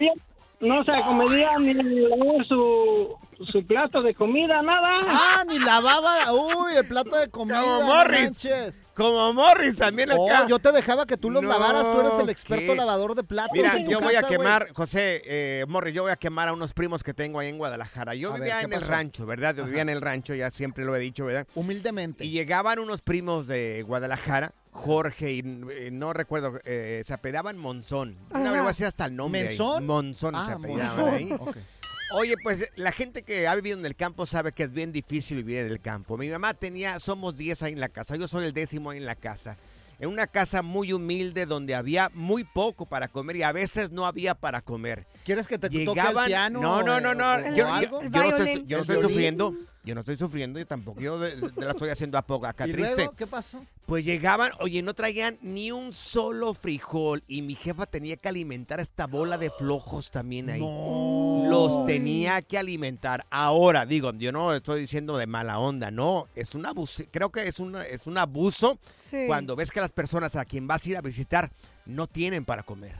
no 0.63 0.85
se 0.85 0.93
acomedía 0.93 1.59
ni 1.59 1.75
lavar 1.75 2.47
su, 2.49 3.09
su 3.45 3.67
plato 3.67 4.01
de 4.03 4.15
comida, 4.15 4.63
nada. 4.63 5.01
Ah, 5.07 5.45
ni 5.47 5.59
lavaba. 5.59 6.33
Uy, 6.33 6.77
el 6.77 6.87
plato 6.87 7.17
de 7.17 7.29
comida. 7.29 7.61
Como 7.61 7.83
Morris. 7.85 8.23
manches. 8.23 8.81
Como 8.95 9.33
Morris 9.33 9.77
también 9.77 10.11
Oh, 10.13 10.27
acá. 10.27 10.47
yo 10.49 10.59
te 10.59 10.71
dejaba 10.71 11.07
que 11.07 11.17
tú 11.17 11.31
los 11.31 11.43
No, 11.43 11.49
lavaras. 11.49 11.83
Tú 11.93 12.01
eres 12.01 12.19
el 12.19 12.29
experto 12.31 12.73
¿qué? 12.73 12.77
lavador 12.77 13.15
de 13.15 13.25
platos. 13.25 13.53
Mira, 13.55 13.77
yo 13.79 14.01
voy 14.01 14.15
a 14.15 14.23
quemar, 14.23 14.69
José, 14.75 15.23
eh, 15.25 15.65
Morris, 15.67 15.95
yo 15.95 16.03
voy 16.03 16.13
a 16.13 16.17
quemar 16.17 16.49
a 16.49 16.53
unos 16.53 16.73
primos 16.75 17.03
que 17.03 17.13
tengo 17.15 17.39
ahí 17.41 17.49
en 17.49 17.59
Guadalajara. 17.59 18.15
Yo 18.15 18.33
A 18.33 18.37
vivía 18.37 18.59
¿qué 18.61 18.67
en 18.67 18.73
el 18.75 18.83
rancho, 18.83 19.27
¿verdad? 19.27 19.57
Yo 19.57 19.65
vivía 19.65 19.83
en 19.83 19.89
el 19.89 20.01
rancho, 20.01 20.35
ya 20.35 20.51
siempre 20.51 20.85
lo 20.85 20.95
he 20.95 21.01
dicho, 21.01 21.25
¿verdad? 21.25 21.47
Humildemente. 21.55 22.25
Y 22.25 22.31
llegaban 22.31 22.79
unos 22.79 23.01
primos 23.03 23.47
de 23.47 23.83
Guadalajara, 23.87 24.53
Jorge, 24.73 25.33
y 25.33 25.39
eh, 25.71 25.91
no 25.93 26.13
recuerdo, 26.15 26.59
eh, 26.65 27.03
se 27.05 27.13
apedaban 27.13 27.59
Monzón. 27.59 28.17
Una 28.31 28.45
vez 28.51 28.53
voy 28.61 28.67
a 28.67 28.69
decir 28.69 28.87
hasta 28.87 29.05
el 29.05 29.15
nombre. 29.15 29.43
ahí. 29.43 29.49
¿Menzón? 29.49 29.87
Monzón 29.87 30.35
Ah, 30.35 30.47
se 30.47 30.53
apedaban 30.53 30.97
Monzón. 30.97 31.15
ahí. 31.15 31.35
Oye, 32.15 32.35
pues 32.43 32.69
la 32.77 32.93
gente 32.93 33.23
que 33.23 33.47
ha 33.49 33.55
vivido 33.55 33.79
en 33.79 33.87
el 33.87 33.95
campo 33.97 34.27
sabe 34.27 34.53
que 34.53 34.65
es 34.65 34.73
bien 34.73 34.93
difícil 34.93 35.39
vivir 35.39 35.59
en 35.61 35.67
el 35.69 35.81
campo. 35.81 36.17
Mi 36.19 36.29
mamá 36.29 36.53
tenía, 36.55 37.01
somos 37.01 37.37
10 37.37 37.63
ahí 37.63 37.73
en 37.75 37.81
la 37.81 37.89
casa, 37.89 38.17
yo 38.17 38.29
soy 38.29 38.45
el 38.47 38.53
décimo 38.53 38.91
ahí 38.91 38.99
en 38.99 39.07
la 39.07 39.15
casa. 39.15 39.57
En 39.99 40.09
una 40.09 40.27
casa 40.27 40.63
muy 40.63 40.93
humilde 40.93 41.47
donde 41.47 41.75
había 41.75 42.11
muy 42.15 42.43
poco 42.45 42.87
para 42.87 43.09
comer 43.09 43.37
y 43.37 43.43
a 43.45 43.53
veces 43.53 43.91
no 43.93 44.05
había 44.05 44.35
para 44.35 44.61
comer. 44.63 45.07
¿Quieres 45.25 45.47
que 45.47 45.59
te 45.59 45.69
toque 45.69 45.83
el 45.83 45.89
Llegaban, 45.89 46.27
piano? 46.27 46.61
no, 46.61 46.83
no, 46.83 47.01
no, 47.01 47.15
no, 47.15 47.33
o- 47.35 47.37
o 47.37 47.51
yo, 47.51 47.57
yo- 47.57 47.73
algo? 47.73 48.03
yo 48.03 48.09
no 48.11 48.23
estoy, 48.25 48.65
yo 48.67 48.79
no 48.79 48.83
¿El 48.85 48.91
estoy 48.91 49.03
sufriendo, 49.03 49.55
yo 49.85 49.95
no 49.95 50.01
estoy 50.01 50.17
sufriendo 50.17 50.61
y 50.61 50.65
tampoco 50.65 51.01
yo 51.01 51.19
de- 51.19 51.35
de- 51.37 51.65
la 51.65 51.73
estoy 51.73 51.89
haciendo 51.91 52.17
a 52.19 52.23
poco 52.23 52.47
acá 52.47 52.67
¿Y 52.69 52.73
triste. 52.73 52.95
luego 52.97 53.13
qué 53.17 53.27
pasó? 53.27 53.65
Pues 53.87 54.05
llegaban, 54.05 54.53
oye, 54.61 54.81
no 54.83 54.95
traían 54.95 55.39
ni 55.43 55.73
un 55.73 55.91
solo 55.93 56.55
frijol 56.55 57.23
y 57.27 57.43
mi 57.43 57.55
jefa 57.57 57.85
tenía 57.87 58.17
que 58.17 58.29
alimentar 58.29 58.79
a 58.79 58.83
esta 58.83 59.07
bola 59.09 59.39
de 59.39 59.51
flojos 59.51 60.11
también 60.11 60.49
ahí. 60.51 60.61
Los 60.61 61.85
tenía 61.87 62.41
que 62.43 62.59
alimentar. 62.59 63.27
Ahora, 63.31 63.85
digo, 63.85 64.13
yo 64.13 64.31
no 64.33 64.55
estoy 64.55 64.81
diciendo 64.83 65.17
de 65.19 65.27
mala 65.27 65.59
onda, 65.59 65.91
no, 65.91 66.29
es 66.35 66.55
un 66.55 66.65
abuso, 66.67 67.03
creo 67.11 67.31
que 67.31 67.49
es 67.49 67.59
un, 67.59 67.77
es 67.77 68.07
un 68.07 68.19
abuso 68.19 68.79
Sí. 68.99 69.25
cuando 69.27 69.57
ves 69.57 69.71
que 69.71 69.81
las 69.81 69.91
personas 69.93 70.37
a 70.37 70.45
quien 70.45 70.67
vas 70.67 70.87
a 70.87 70.89
ir 70.91 70.97
a 70.97 71.01
visitar 71.03 71.51
no 71.85 72.07
tienen 72.07 72.45
para 72.45 72.63
comer. 72.63 72.95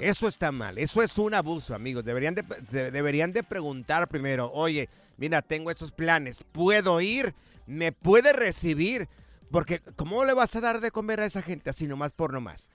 Eso 0.00 0.26
está 0.26 0.50
mal, 0.50 0.76
eso 0.78 1.02
es 1.02 1.16
un 1.18 1.34
abuso, 1.34 1.74
amigos. 1.74 2.04
Deberían 2.04 2.34
de, 2.34 2.42
de- 2.70 2.90
deberían 2.90 3.32
de 3.32 3.42
preguntar 3.44 4.08
primero, 4.08 4.50
oye, 4.52 4.88
mira, 5.22 5.40
tengo 5.40 5.70
estos 5.70 5.92
planes, 5.92 6.42
¿puedo 6.50 7.00
ir? 7.00 7.32
¿Me 7.64 7.92
puede 7.92 8.32
recibir? 8.32 9.08
Porque, 9.52 9.78
¿cómo 9.94 10.24
le 10.24 10.34
vas 10.34 10.56
a 10.56 10.60
dar 10.60 10.80
de 10.80 10.90
comer 10.90 11.20
a 11.20 11.26
esa 11.26 11.42
gente 11.42 11.70
así 11.70 11.86
nomás 11.86 12.10
por 12.10 12.32
nomás? 12.32 12.68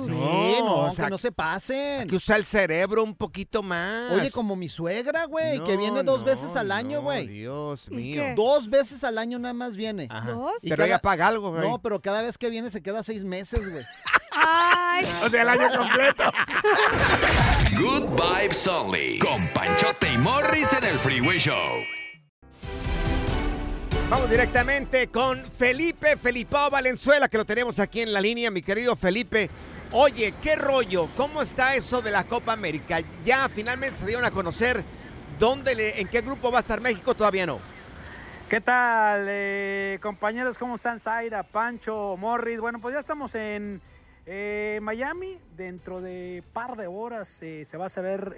Sí, 0.00 0.06
no, 0.08 0.76
o 0.76 0.92
sea, 0.94 1.04
que 1.06 1.10
no 1.10 1.18
se 1.18 1.30
pasen. 1.32 2.00
Hay 2.02 2.06
que 2.06 2.16
usar 2.16 2.38
el 2.38 2.44
cerebro 2.44 3.02
un 3.04 3.14
poquito 3.14 3.62
más. 3.62 4.12
Oye, 4.12 4.30
como 4.30 4.56
mi 4.56 4.68
suegra, 4.68 5.24
güey, 5.26 5.58
que 5.64 5.74
No, 5.74 5.78
viene 5.78 6.02
dos 6.02 6.20
no, 6.20 6.26
veces 6.26 6.56
al 6.56 6.72
año, 6.72 6.98
no, 6.98 7.02
güey. 7.04 7.28
Dios 7.28 7.86
¿Y 7.90 7.94
mío. 7.94 8.22
qué? 8.22 8.34
Dos 8.34 8.68
veces 8.70 9.04
al 9.04 9.18
año 9.18 9.38
nada 9.38 9.54
más 9.54 9.76
viene. 9.76 10.08
Ajá. 10.10 10.32
¿Dos? 10.32 10.52
Y 10.62 10.68
Pero 10.70 10.76
cada- 10.78 10.86
ella 10.88 10.98
paga 10.98 11.26
algo, 11.28 11.50
güey. 11.50 11.68
No, 11.68 11.80
pero 11.80 12.00
cada 12.00 12.22
vez 12.22 12.36
que 12.38 12.50
viene 12.50 12.70
se 12.70 12.82
queda 12.82 13.02
seis 13.02 13.24
meses, 13.24 13.68
güey. 13.70 13.84
Ay, 14.36 15.06
O 15.24 15.28
sea, 15.28 15.42
el 15.42 15.48
año 15.48 15.68
completo. 15.78 16.24
Good 17.80 18.04
Vibes 18.20 18.66
Only. 18.66 19.18
Con 19.18 19.46
Panchote 19.54 20.12
y 20.12 20.18
Morris 20.18 20.72
en 20.72 20.84
el 20.84 20.94
Freeway 20.98 21.38
Show. 21.38 21.54
Vamos 24.10 24.28
directamente 24.30 25.08
con 25.08 25.42
Felipe 25.44 26.16
Felipao 26.16 26.70
Valenzuela, 26.70 27.28
que 27.28 27.38
lo 27.38 27.44
tenemos 27.46 27.78
aquí 27.78 28.00
en 28.02 28.12
la 28.12 28.20
línea, 28.20 28.50
mi 28.50 28.62
querido 28.62 28.94
Felipe. 28.96 29.50
Oye, 29.96 30.34
¿qué 30.42 30.56
rollo? 30.56 31.08
¿Cómo 31.16 31.40
está 31.40 31.76
eso 31.76 32.02
de 32.02 32.10
la 32.10 32.24
Copa 32.24 32.52
América? 32.52 32.98
Ya 33.24 33.48
finalmente 33.48 33.96
se 33.96 34.06
dieron 34.06 34.24
a 34.24 34.32
conocer 34.32 34.82
dónde, 35.38 35.76
le- 35.76 36.00
en 36.00 36.08
qué 36.08 36.20
grupo 36.20 36.50
va 36.50 36.58
a 36.58 36.60
estar 36.62 36.80
México, 36.80 37.14
todavía 37.14 37.46
no. 37.46 37.60
¿Qué 38.48 38.60
tal, 38.60 39.26
eh, 39.28 40.00
compañeros? 40.02 40.58
¿Cómo 40.58 40.74
están? 40.74 40.98
Zaira, 40.98 41.44
Pancho, 41.44 42.16
Morris. 42.18 42.58
Bueno, 42.60 42.80
pues 42.80 42.94
ya 42.94 43.00
estamos 43.00 43.36
en 43.36 43.80
eh, 44.26 44.80
Miami. 44.82 45.38
Dentro 45.56 46.00
de 46.00 46.42
par 46.52 46.76
de 46.76 46.88
horas 46.88 47.40
eh, 47.42 47.64
se 47.64 47.76
va 47.76 47.86
a 47.86 47.88
saber 47.88 48.34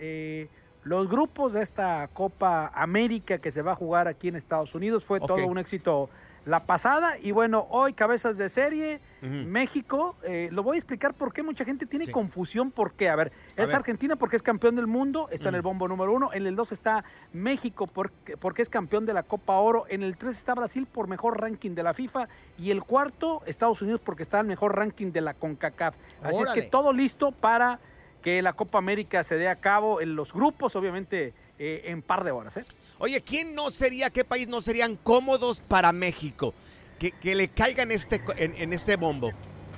los 0.83 1.09
grupos 1.09 1.55
de 1.55 1.63
esta 1.63 2.07
Copa 2.13 2.71
América 2.75 3.39
que 3.39 3.51
se 3.51 3.63
va 3.63 3.73
a 3.73 3.77
jugar 3.77 4.09
aquí 4.09 4.29
en 4.29 4.37
Estados 4.37 4.75
Unidos. 4.75 5.07
Fue 5.07 5.21
todo 5.21 5.47
un 5.47 5.57
éxito 5.57 6.11
la 6.47 6.65
pasada. 6.65 7.19
Y 7.23 7.33
bueno, 7.33 7.67
hoy 7.71 7.93
cabezas 7.93 8.39
de 8.39 8.49
serie, 8.49 9.01
México. 9.21 10.15
eh, 10.23 10.49
lo 10.53 10.63
voy 10.63 10.77
a 10.77 10.79
explicar 10.79 11.13
por 11.13 11.33
qué 11.33 11.43
mucha 11.43 11.65
gente 11.65 11.87
tiene 11.87 12.11
confusión. 12.11 12.71
¿Por 12.71 12.93
qué? 12.93 13.09
A 13.09 13.17
ver, 13.17 13.33
A 13.57 13.63
es 13.63 13.69
ver. 13.69 13.77
Argentina 13.77 14.15
porque 14.17 14.37
es 14.37 14.43
campeón 14.43 14.77
del 14.77 14.87
mundo, 14.87 15.29
está 15.31 15.49
en 15.49 15.57
el 15.57 15.63
bombo 15.63 15.89
número 15.89 16.13
uno. 16.13 16.33
En 16.33 16.47
el 16.47 16.55
dos 16.55 16.71
está 16.71 17.05
México 17.33 17.89
porque, 17.89 18.37
porque 18.37 18.63
es 18.63 18.71
campeón 18.71 19.05
de 19.07 19.13
la 19.13 19.25
Copa 19.25 19.57
Oro. 19.57 19.87
En 19.89 20.05
el 20.05 20.17
tres 20.17 20.39
está 20.39 20.55
Brasil 20.55 20.87
por 20.87 21.09
mejor 21.09 21.41
ranking 21.41 21.75
de 21.75 21.83
la 21.83 21.93
FIFA. 21.93 22.29
Y 22.59 22.71
el 22.71 22.85
cuarto, 22.85 23.43
Estados 23.47 23.83
Unidos 23.83 24.01
porque 24.03 24.23
está 24.23 24.39
en 24.41 24.47
mejor 24.47 24.77
ranking 24.77 25.11
de 25.11 25.21
la 25.21 25.35
CONCACAF. 25.35 25.97
Así 26.23 26.43
es 26.43 26.51
que 26.51 26.63
todo 26.63 26.93
listo 26.93 27.33
para 27.33 27.81
que 28.23 28.41
la 28.41 28.53
Copa 28.53 28.79
América 28.79 29.25
se 29.25 29.37
dé 29.37 29.49
a 29.49 29.57
cabo 29.57 30.01
en 30.01 30.15
los 30.15 30.33
grupos, 30.33 30.77
obviamente 30.77 31.35
eh, 31.59 31.83
en 31.87 32.03
par 32.03 32.23
de 32.23 32.31
horas. 32.31 32.57
¿eh? 32.57 32.65
Oye, 32.99 33.21
¿quién 33.21 33.55
no 33.55 33.71
sería, 33.71 34.11
qué 34.11 34.25
país 34.25 34.49
no 34.49 34.63
serían 34.63 34.97
cómodos 34.97 35.61
para 35.61 35.93
México? 35.93 36.55
Que, 36.99 37.11
que 37.13 37.35
le 37.35 37.49
caigan 37.49 37.91
este, 37.91 38.23
en, 38.39 38.55
en 38.57 38.73
este 38.73 38.97
bombo. 38.97 39.33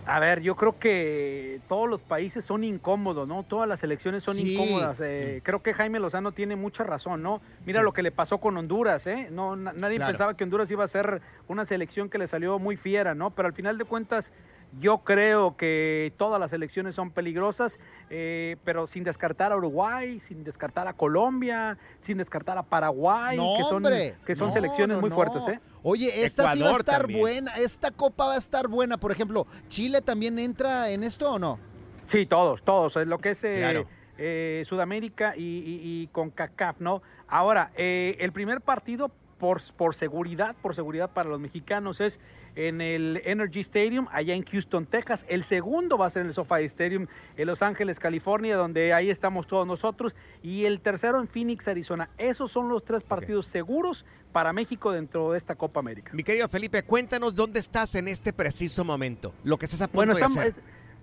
A 0.07 0.21
ver, 0.21 0.41
yo 0.41 0.57
creo 0.57 0.79
que 0.79 1.61
todos 1.69 1.87
los 1.91 2.01
países 2.03 2.43
son 2.45 2.65
incómodos, 2.65 3.29
¿no? 3.29 3.43
Todas 3.43 3.69
las 3.69 3.83
elecciones 3.83 4.23
son 4.23 4.37
Sí. 4.37 4.55
incómodas. 4.55 5.01
eh, 5.01 5.41
creo 5.43 5.63
que 5.63 5.75
Jaime 5.75 5.99
Lozano 5.99 6.33
tiene 6.33 6.57
mucha 6.57 6.85
razón, 6.85 7.23
¿no? 7.23 7.43
Mira 7.67 7.83
lo 7.83 7.93
que 7.93 8.03
le 8.03 8.11
pasó 8.13 8.39
con 8.39 8.57
Honduras, 8.57 9.07
¿eh? 9.07 9.29
No, 9.33 9.55
na- 9.57 9.73
nadie 9.75 9.97
Claro. 9.97 10.13
pensaba 10.13 10.35
que 10.37 10.45
Honduras 10.45 10.71
iba 10.71 10.85
a 10.85 10.89
ser 10.89 11.21
una 11.49 11.67
selección 11.67 12.09
que 12.09 12.17
le 12.19 12.27
salió 12.29 12.59
muy 12.59 12.77
fiera, 12.79 13.15
¿no? 13.15 13.33
Pero 13.35 13.49
al 13.49 13.55
final 13.55 13.77
de 13.77 13.85
cuentas, 13.85 14.33
yo 14.81 14.99
creo 14.99 15.57
que 15.57 16.13
todas 16.17 16.39
las 16.39 16.53
elecciones 16.53 16.95
son 16.95 17.11
peligrosas, 17.11 17.81
eh, 18.11 18.57
pero 18.65 18.87
sin 18.87 19.03
descartar 19.05 19.53
a 19.53 19.57
Uruguay, 19.57 20.21
sin 20.21 20.45
descartar 20.45 20.87
a 20.89 20.93
Colombia, 20.93 21.79
sin 22.01 22.19
descartar 22.19 22.59
a 22.59 22.63
Paraguay, 22.63 23.37
No, 23.37 23.55
que 23.57 23.63
son, 23.65 23.77
hombre. 23.77 24.17
que 24.27 24.35
son 24.35 24.49
No, 24.49 24.53
selecciones 24.53 24.97
no, 24.97 25.01
muy 25.01 25.11
no. 25.11 25.17
fuertes, 25.17 25.47
¿eh? 25.49 25.61
Oye, 25.83 26.25
esta 26.25 26.53
sí 26.53 26.61
va 26.61 26.69
a 26.69 26.73
estar 26.73 27.01
también. 27.01 27.21
buena. 27.21 27.57
Esta 27.57 27.91
copa 27.91 28.27
va 28.27 28.35
a 28.35 28.39
estar 28.39 28.69
buena. 28.69 28.99
Por 28.99 29.11
ejemplo, 29.13 29.47
¿Chile 29.69 30.01
también 30.03 30.39
entra 30.39 30.91
en 30.91 31.03
esto 31.03 31.33
o 31.33 31.39
no? 31.39 31.59
Sí, 32.05 32.27
todos, 32.27 32.63
todos. 32.63 32.97
Es 32.97 33.07
lo 33.07 33.19
que 33.19 33.31
es 33.31 33.45
eh, 33.45 33.57
Claro. 33.61 33.87
eh, 34.19 34.63
Sudamérica 34.67 35.35
y, 35.37 35.41
y, 35.43 35.81
y 36.03 36.07
con 36.09 36.31
CACAF, 36.31 36.81
¿no? 36.81 37.03
Ahora, 37.29 37.71
eh, 37.77 38.17
el 38.21 38.33
primer 38.33 38.61
partido, 38.61 39.11
por, 39.39 39.63
por 39.77 39.95
seguridad, 39.95 40.57
por 40.61 40.75
seguridad 40.75 41.11
para 41.11 41.29
los 41.29 41.39
mexicanos, 41.39 42.01
es 42.01 42.19
en 42.59 42.81
el 42.81 43.23
Energy 43.25 43.61
Stadium, 43.61 44.09
allá 44.11 44.35
en 44.35 44.43
Houston, 44.45 44.85
Texas. 44.85 45.25
El 45.29 45.45
segundo 45.45 45.97
va 45.97 46.07
a 46.07 46.11
ser 46.11 46.23
en 46.23 46.29
el 46.29 46.35
SoFi 46.35 46.65
Stadium 46.65 47.07
en 47.37 47.47
Los 47.47 47.63
Ángeles, 47.63 48.01
California, 48.01 48.57
donde 48.57 48.93
ahí 48.93 49.11
estamos 49.11 49.47
todos 49.47 49.65
nosotros. 49.65 50.17
Y 50.43 50.65
el 50.65 50.81
tercero 50.81 51.21
en 51.21 51.29
Phoenix, 51.29 51.69
Arizona. 51.69 52.11
Esos 52.19 52.51
son 52.51 52.69
los 52.69 52.85
tres 52.85 53.05
partidos 53.05 53.47
seguros 53.47 54.05
para 54.33 54.53
México 54.53 54.91
dentro 54.91 55.31
de 55.31 55.39
esta 55.39 55.55
Copa 55.55 55.79
América. 55.79 56.11
Mi 56.15 56.25
querido 56.25 56.49
Felipe, 56.49 56.83
cuéntanos 56.83 57.37
dónde 57.37 57.61
estás 57.61 57.95
en 57.95 58.09
este 58.09 58.33
preciso 58.33 58.85
momento. 58.85 59.33
Lo 59.45 59.57
que 59.57 59.67
estás 59.67 59.81
a 59.83 59.87
punto 59.87 59.97
Bueno, 59.99 60.15
de 60.15 60.21
estamos, 60.21 60.39
hacer. 60.39 60.55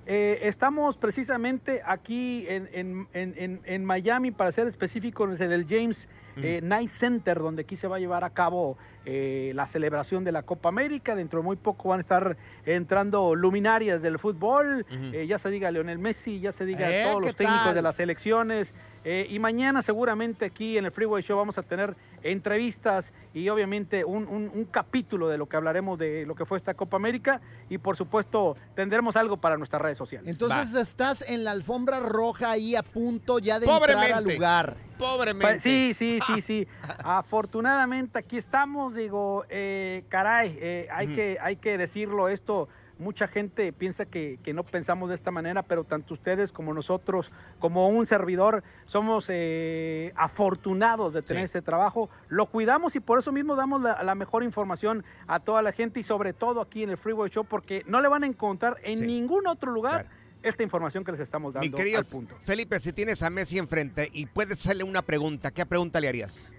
eh, 0.07 0.39
estamos 0.43 0.97
precisamente 0.97 1.81
aquí 1.85 2.45
en, 2.49 2.69
en- 2.73 3.07
en- 3.13 3.33
en- 3.37 3.61
en 3.63 3.85
Miami, 3.85 4.31
para 4.31 4.51
ser 4.51 4.67
específico, 4.67 5.23
en 5.23 5.51
el 5.51 5.65
James 5.69 6.09
eh, 6.37 6.59
Night 6.61 6.89
Center, 6.89 7.39
donde 7.39 7.61
aquí 7.61 7.77
se 7.77 7.87
va 7.87 7.95
a 7.95 7.99
llevar 7.99 8.25
a 8.25 8.29
cabo 8.29 8.77
eh, 9.05 9.51
la 9.55 9.67
celebración 9.67 10.23
de 10.23 10.31
la 10.31 10.43
Copa 10.43 10.69
América. 10.69 11.15
Dentro 11.15 11.39
de 11.39 11.45
muy 11.45 11.55
poco 11.55 11.89
van 11.89 11.99
a 11.99 12.01
estar 12.01 12.37
entrando 12.65 13.35
luminarias 13.35 14.01
del 14.01 14.19
fútbol, 14.19 14.85
eh, 15.13 15.25
ya 15.27 15.37
se 15.39 15.49
diga 15.49 15.69
Leonel 15.71 15.99
Messi, 15.99 16.39
ya 16.39 16.51
se 16.51 16.65
diga 16.65 16.89
Eh, 16.91 17.03
todos 17.03 17.19
¿qué 17.21 17.25
los 17.27 17.35
técnicos 17.35 17.65
tal? 17.65 17.75
de 17.75 17.81
las 17.81 17.95
selecciones. 17.95 18.73
eh, 19.07 19.27
y 19.29 19.37
mañana 19.37 19.81
seguramente 19.83 20.45
aquí 20.45 20.77
en 20.79 20.85
el 20.85 20.91
Freeway 20.91 21.21
Show 21.21 21.37
vamos 21.37 21.57
a 21.59 21.61
tener 21.63 21.95
entrevistas 22.23 23.13
y 23.35 23.49
obviamente 23.49 24.03
un, 24.03 24.27
un- 24.27 24.51
un 24.53 24.65
capítulo 24.65 25.27
de 25.29 25.37
lo 25.37 25.47
que 25.47 25.55
hablaremos 25.57 25.99
de 25.99 26.25
lo 26.25 26.33
que 26.33 26.43
fue 26.45 26.57
esta 26.57 26.73
Copa 26.73 26.97
América 26.97 27.39
y 27.69 27.77
por 27.77 27.95
supuesto 27.97 28.57
tendremos 28.75 29.15
algo 29.15 29.37
para 29.37 29.57
nuestras 29.57 29.79
redes 29.81 29.97
sociales. 29.99 30.33
Entonces 30.33 30.73
estás 30.73 31.21
en 31.29 31.43
la 31.43 31.51
alfombra 31.51 31.99
roja 31.99 32.49
ahí 32.49 32.75
a 32.75 32.81
punto 32.81 33.37
ya 33.37 33.59
de 33.59 33.67
entrar 33.67 33.91
al 33.91 33.95
Pobremente. 33.97 34.33
lugar. 34.33 34.77
Pobremente. 34.97 35.59
Sí, 35.59 35.93
sí, 35.93 36.19
sí, 36.25 36.41
sí. 36.41 36.67
Afortunadamente 37.03 38.17
aquí 38.19 38.37
estamos, 38.37 38.94
digo, 38.95 39.45
eh, 39.49 40.03
caray, 40.09 40.57
eh, 40.59 40.87
hay, 40.91 41.07
que, 41.07 41.37
hay 41.41 41.55
que 41.57 41.77
decirlo 41.77 42.29
esto. 42.29 42.67
Mucha 42.97 43.27
gente 43.27 43.73
piensa 43.73 44.05
que, 44.05 44.39
que 44.41 44.53
no 44.53 44.63
pensamos 44.63 45.09
de 45.09 45.15
esta 45.15 45.29
manera, 45.29 45.63
pero 45.63 45.83
tanto 45.83 46.13
ustedes 46.13 46.53
como 46.53 46.73
nosotros, 46.73 47.31
como 47.59 47.89
un 47.89 48.07
servidor, 48.07 48.63
somos 48.85 49.25
eh, 49.27 50.13
afortunados 50.15 51.13
de 51.13 51.21
tener 51.21 51.43
ese 51.43 51.61
trabajo. 51.61 52.09
Lo 52.29 52.45
cuidamos 52.45 52.95
y 52.95 53.01
por 53.01 53.19
eso 53.19 53.33
mismo 53.33 53.57
damos 53.57 53.81
la, 53.81 54.01
la 54.01 54.15
mejor 54.15 54.43
información 54.43 55.03
a 55.27 55.41
toda 55.41 55.61
la 55.61 55.73
gente 55.73 55.99
y 55.99 56.03
sobre 56.03 56.31
todo 56.31 56.61
aquí 56.61 56.83
en 56.83 56.91
el 56.91 56.97
Freeway 56.97 57.29
Show, 57.29 57.43
porque 57.43 57.83
no 57.85 57.99
le 57.99 58.07
van 58.07 58.23
a 58.23 58.27
encontrar 58.27 58.77
en 58.83 59.05
ningún 59.05 59.45
otro 59.45 59.73
lugar 59.73 60.07
esta 60.41 60.63
información 60.63 61.03
que 61.03 61.11
les 61.11 61.21
estamos 61.21 61.53
Mi 61.55 61.61
dando 61.61 61.77
querido 61.77 61.99
al 61.99 62.05
punto. 62.05 62.37
Felipe, 62.43 62.79
si 62.79 62.93
tienes 62.93 63.23
a 63.23 63.29
Messi 63.29 63.57
enfrente 63.57 64.09
y 64.13 64.27
puedes 64.27 64.59
hacerle 64.59 64.83
una 64.83 65.01
pregunta, 65.01 65.51
¿qué 65.51 65.65
pregunta 65.65 65.99
le 65.99 66.07
harías? 66.07 66.51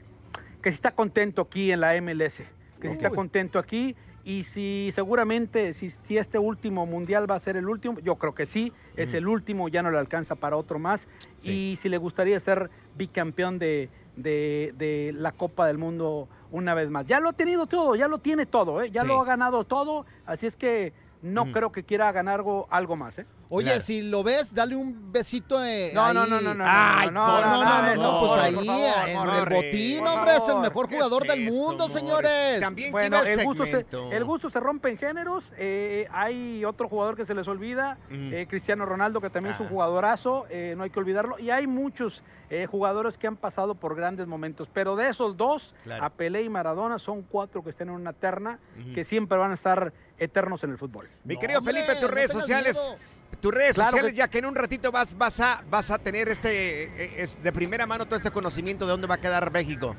Que 0.66 0.72
si 0.72 0.74
está 0.74 0.90
contento 0.90 1.42
aquí 1.42 1.70
en 1.70 1.80
la 1.80 1.92
MLS, 2.02 2.42
que 2.80 2.88
si 2.88 2.94
está 2.94 3.10
contento 3.10 3.60
aquí 3.60 3.94
y 4.24 4.42
si 4.42 4.90
seguramente 4.90 5.72
si, 5.74 5.90
si 5.90 6.18
este 6.18 6.40
último 6.40 6.86
mundial 6.86 7.30
va 7.30 7.36
a 7.36 7.38
ser 7.38 7.56
el 7.56 7.68
último, 7.68 8.00
yo 8.00 8.16
creo 8.16 8.34
que 8.34 8.46
sí, 8.46 8.72
es 8.96 9.14
el 9.14 9.28
último, 9.28 9.68
ya 9.68 9.84
no 9.84 9.92
le 9.92 9.98
alcanza 9.98 10.34
para 10.34 10.56
otro 10.56 10.80
más 10.80 11.06
y 11.44 11.76
si 11.76 11.88
le 11.88 11.98
gustaría 11.98 12.40
ser 12.40 12.68
bicampeón 12.96 13.60
de, 13.60 13.90
de- 14.16 14.74
de 14.76 15.12
la 15.14 15.30
Copa 15.30 15.68
del 15.68 15.78
Mundo 15.78 16.28
una 16.50 16.74
vez 16.74 16.90
más. 16.90 17.06
Ya 17.06 17.20
lo 17.20 17.28
ha 17.28 17.32
tenido 17.32 17.66
todo, 17.66 17.94
ya 17.94 18.08
lo 18.08 18.18
tiene 18.18 18.44
todo, 18.44 18.82
¿eh? 18.82 18.90
ya 18.90 19.02
Sí. 19.02 19.06
lo 19.06 19.20
ha 19.20 19.24
ganado 19.24 19.62
todo, 19.62 20.04
así 20.24 20.46
es 20.48 20.56
que 20.56 20.92
no 21.22 21.52
creo 21.52 21.70
que 21.70 21.84
quiera 21.84 22.10
ganar 22.10 22.40
algo, 22.40 22.66
algo 22.70 22.96
más. 22.96 23.20
¿eh? 23.20 23.26
Oye, 23.48 23.66
Claro. 23.66 23.80
si 23.80 24.02
lo 24.02 24.24
ves, 24.24 24.52
dale 24.54 24.74
un 24.74 25.12
besito 25.12 25.62
eh, 25.64 25.92
No, 25.94 26.04
ahí. 26.06 26.14
no, 26.14 26.26
no, 26.26 26.40
no, 26.40 26.52
no, 26.54 26.64
Ay, 26.66 27.10
no, 27.12 27.26
por- 27.26 27.40
no, 27.46 27.64
No, 27.64 27.94
no, 27.94 28.20
pues 28.20 28.32
ahí 28.42 28.54
favor, 28.54 29.28
en 29.30 29.34
el 29.38 29.44
botín, 29.54 30.06
hombre, 30.06 30.36
es 30.36 30.48
el 30.48 30.58
mejor 30.58 30.88
¿Qué 30.88 30.96
jugador 30.96 31.22
es 31.26 31.32
del 31.32 31.42
esto, 31.44 31.54
mundo, 31.54 31.84
Morris? 31.88 31.94
señores. 31.94 32.60
También 32.60 32.90
Bueno, 32.90 33.20
quiero 33.22 33.40
el 33.40 33.46
gusto, 33.46 33.64
se, 33.64 33.70
segmento. 33.70 34.10
el 34.12 34.24
gusto 34.24 34.50
se 34.50 34.58
rompe 34.60 34.88
en 34.90 34.96
géneros. 34.96 35.52
eh, 35.58 36.08
hay 36.10 36.64
otro 36.64 36.88
jugador 36.88 37.14
que 37.16 37.24
se 37.24 37.34
les 37.34 37.46
olvida, 37.46 37.98
eh, 38.10 38.46
Cristiano 38.48 38.84
Ronaldo, 38.84 39.20
que 39.20 39.30
también 39.30 39.54
es 39.54 39.60
un 39.60 39.68
jugadorazo, 39.68 40.46
eh, 40.50 40.74
no 40.76 40.82
hay 40.82 40.90
que 40.90 40.98
olvidarlo. 40.98 41.38
Y 41.38 41.50
hay 41.50 41.66
muchos 41.68 42.24
eh, 42.50 42.66
jugadores 42.66 43.16
que 43.18 43.26
han 43.26 43.36
pasado 43.36 43.74
por 43.74 43.94
grandes 43.96 44.26
momentos. 44.26 44.68
Pero 44.72 44.94
de 44.96 45.08
esos 45.08 45.36
dos, 45.36 45.74
Claro. 45.84 46.04
a 46.04 46.10
Pelé 46.10 46.42
y 46.42 46.48
Maradona, 46.48 46.98
son 46.98 47.22
cuatro 47.22 47.62
que 47.64 47.70
están 47.70 47.88
en 47.88 47.94
una 47.94 48.12
terna 48.12 48.58
que 48.94 49.04
siempre 49.04 49.36
van 49.38 49.50
a 49.52 49.54
estar 49.54 49.92
eternos 50.18 50.62
en 50.64 50.70
el 50.70 50.78
fútbol. 50.78 51.08
Mi 51.24 51.34
No, 51.34 51.40
querido 51.40 51.58
hombre, 51.60 51.74
Felipe, 51.74 51.96
tus 52.00 52.10
redes 52.10 52.30
sociales. 52.32 52.74
miedo. 52.74 52.96
Tus 53.40 53.52
redes 53.52 53.74
Claro 53.74 53.90
sociales, 53.90 54.12
que- 54.12 54.18
ya 54.18 54.28
que 54.28 54.38
en 54.38 54.46
un 54.46 54.54
ratito 54.54 54.90
vas, 54.90 55.16
vas, 55.16 55.40
a, 55.40 55.62
vas 55.70 55.90
a 55.90 55.98
tener 55.98 56.28
este 56.28 56.84
eh, 56.84 57.14
es 57.22 57.42
de 57.42 57.52
primera 57.52 57.86
mano 57.86 58.06
todo 58.06 58.16
este 58.16 58.30
conocimiento 58.30 58.86
de 58.86 58.92
dónde 58.92 59.06
va 59.06 59.16
a 59.16 59.20
quedar 59.20 59.50
México. 59.52 59.94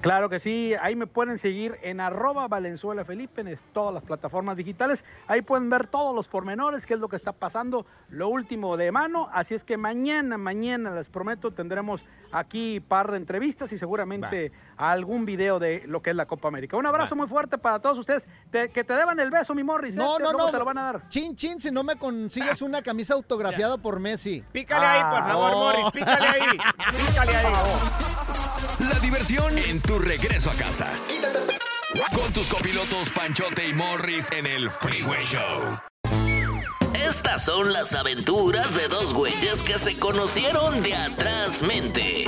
Claro 0.00 0.28
que 0.28 0.38
sí, 0.38 0.74
ahí 0.80 0.94
me 0.94 1.08
pueden 1.08 1.38
seguir 1.38 1.76
en 1.82 2.00
arroba 2.00 2.46
Valenzuela 2.46 3.04
Felipe 3.04 3.40
en 3.40 3.58
todas 3.72 3.92
las 3.92 4.04
plataformas 4.04 4.56
digitales. 4.56 5.04
Ahí 5.26 5.42
pueden 5.42 5.68
ver 5.70 5.88
todos 5.88 6.14
los 6.14 6.28
pormenores, 6.28 6.86
qué 6.86 6.94
es 6.94 7.00
lo 7.00 7.08
que 7.08 7.16
está 7.16 7.32
pasando, 7.32 7.84
lo 8.08 8.28
último 8.28 8.76
de 8.76 8.92
mano. 8.92 9.28
Así 9.32 9.54
es 9.56 9.64
que 9.64 9.76
mañana, 9.76 10.38
mañana 10.38 10.92
les 10.94 11.08
prometo, 11.08 11.50
tendremos 11.50 12.04
aquí 12.30 12.78
par 12.78 13.10
de 13.10 13.16
entrevistas 13.16 13.72
y 13.72 13.78
seguramente 13.78 14.52
algún 14.76 15.26
video 15.26 15.58
de 15.58 15.82
lo 15.86 16.00
que 16.00 16.10
es 16.10 16.16
la 16.16 16.26
Copa 16.26 16.46
América. 16.46 16.76
Un 16.76 16.86
abrazo 16.86 17.16
muy 17.16 17.26
fuerte 17.26 17.58
para 17.58 17.80
todos 17.80 17.98
ustedes. 17.98 18.28
Te- 18.52 18.70
que 18.70 18.84
te 18.84 18.92
deban 18.94 19.18
el 19.18 19.32
beso, 19.32 19.52
mi 19.54 19.64
Morris. 19.64 19.96
¿eh? 19.96 19.98
No, 19.98 20.16
Te- 20.18 20.22
no, 20.22 20.30
luego 20.30 20.46
no. 20.46 20.52
te 20.52 20.58
lo 20.58 20.64
van 20.64 20.78
a 20.78 20.82
dar. 20.92 21.08
Chin, 21.08 21.34
chin, 21.34 21.58
si 21.58 21.72
no 21.72 21.82
me 21.82 21.96
consigues 21.96 22.62
una 22.62 22.82
camisa 22.82 23.14
autografiada 23.14 23.76
por 23.78 23.98
Messi. 23.98 24.44
Pícale 24.52 24.86
ahí, 24.86 25.02
por 25.12 25.28
favor, 25.28 25.50
oh. 25.54 25.58
Morris, 25.58 25.84
pícale 25.92 26.26
ahí. 26.28 26.58
Pícale 27.08 27.36
ahí. 27.36 27.52
La 28.78 28.98
diversión 29.00 29.58
en 29.58 29.80
tu 29.88 29.98
regreso 29.98 30.50
a 30.50 30.52
casa. 30.52 30.92
Con 32.14 32.30
tus 32.34 32.46
copilotos 32.46 33.10
Panchote 33.10 33.68
y 33.68 33.72
Morris 33.72 34.30
en 34.32 34.46
el 34.46 34.68
Freeway 34.68 35.24
Show. 35.24 35.80
Estas 36.92 37.46
son 37.46 37.72
las 37.72 37.94
aventuras 37.94 38.74
de 38.76 38.86
dos 38.88 39.14
güeyes 39.14 39.62
que 39.62 39.78
se 39.78 39.98
conocieron 39.98 40.82
de 40.82 40.94
atrás 40.94 41.62
mente. 41.62 42.26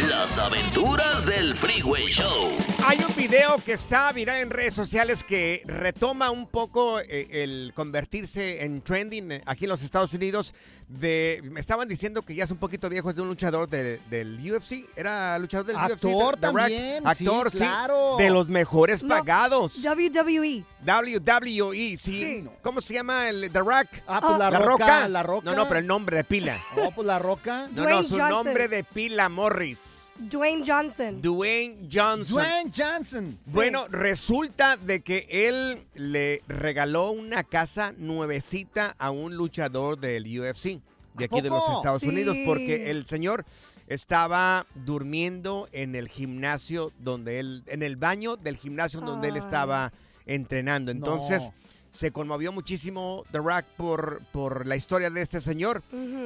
Las 0.00 0.38
aventuras 0.38 1.26
del 1.26 1.54
Freeway 1.54 2.06
Show. 2.06 2.48
Hay 2.86 2.98
un 3.06 3.14
video 3.14 3.58
que 3.64 3.74
está 3.74 4.10
viral 4.12 4.40
en 4.40 4.50
redes 4.50 4.74
sociales 4.74 5.22
que 5.22 5.62
retoma 5.66 6.30
un 6.30 6.46
poco 6.48 6.98
eh, 7.00 7.28
el 7.42 7.72
convertirse 7.74 8.64
en 8.64 8.80
trending 8.82 9.42
aquí 9.46 9.64
en 9.64 9.70
los 9.70 9.82
Estados 9.82 10.12
Unidos. 10.14 10.54
De, 10.88 11.40
me 11.44 11.60
estaban 11.60 11.88
diciendo 11.88 12.20
que 12.22 12.34
ya 12.34 12.44
es 12.44 12.50
un 12.50 12.58
poquito 12.58 12.88
viejo, 12.90 13.08
es 13.08 13.16
de 13.16 13.22
un 13.22 13.28
luchador 13.28 13.68
de- 13.68 13.98
del 14.10 14.38
UFC. 14.52 14.84
Era 14.94 15.38
luchador 15.38 15.66
del 15.66 15.76
UFC. 15.76 15.92
Actor 15.92 16.36
The 16.36 16.46
Rock. 16.46 16.56
también, 16.58 17.02
sí, 17.14 17.26
Actor, 17.26 17.50
sí. 17.50 17.56
claro. 17.58 18.16
De 18.18 18.28
los 18.30 18.48
mejores 18.48 19.02
No, 19.02 19.08
pagados. 19.16 19.76
WWE. 19.82 20.64
WWE, 20.84 21.96
sí. 21.96 21.96
Sí. 21.96 22.44
¿Cómo 22.60 22.80
se 22.82 22.94
llama 22.94 23.28
el 23.28 23.50
The 23.52 23.60
Rock? 23.60 23.86
Ah, 24.06 24.20
pues 24.20 24.38
la, 24.38 24.50
roca, 24.50 25.08
la 25.08 25.22
roca. 25.22 25.44
No, 25.50 25.56
no, 25.56 25.66
pero 25.68 25.80
el 25.80 25.86
nombre 25.86 26.16
de 26.18 26.24
pila. 26.24 26.58
Oh, 26.76 26.90
pues 26.90 27.06
la 27.06 27.18
roca. 27.18 27.68
No, 27.74 27.88
no, 27.88 28.02
su 28.02 28.10
Johnson. 28.18 28.28
nombre 28.28 28.68
de 28.68 28.84
pila, 28.84 29.28
Morris. 29.30 29.91
Dwayne 30.28 30.64
Johnson. 30.66 31.20
Dwayne 31.20 31.88
Johnson. 31.92 32.34
Dwayne 32.34 32.72
Johnson. 32.74 33.38
Bueno, 33.46 33.86
resulta 33.88 34.76
de 34.76 35.02
que 35.02 35.26
él 35.30 35.78
le 35.94 36.42
regaló 36.48 37.10
una 37.10 37.44
casa 37.44 37.92
nuevecita 37.98 38.94
a 38.98 39.10
un 39.10 39.36
luchador 39.36 39.98
del 39.98 40.24
UFC 40.24 40.80
de 41.14 41.24
aquí 41.24 41.40
de 41.40 41.50
los? 41.50 41.62
Estados 41.76 42.02
Unidos 42.02 42.36
porque 42.46 42.90
el 42.90 43.06
señor 43.06 43.44
estaba 43.88 44.66
durmiendo 44.74 45.68
en 45.72 45.94
el 45.94 46.08
gimnasio 46.08 46.92
donde 46.98 47.40
él, 47.40 47.62
en 47.66 47.82
el 47.82 47.96
baño 47.96 48.36
del 48.36 48.56
gimnasio 48.56 49.00
donde 49.00 49.28
él 49.28 49.36
estaba 49.36 49.92
entrenando. 50.26 50.90
Entonces 50.90 51.42
No. 51.42 51.54
Se 51.92 52.10
conmovió 52.10 52.52
muchísimo 52.52 53.24
The 53.30 53.38
Rock 53.38 53.64
por, 53.76 54.22
por 54.32 54.66
la 54.66 54.76
historia 54.76 55.10
de 55.10 55.22
este 55.22 55.40
señor. 55.40 55.82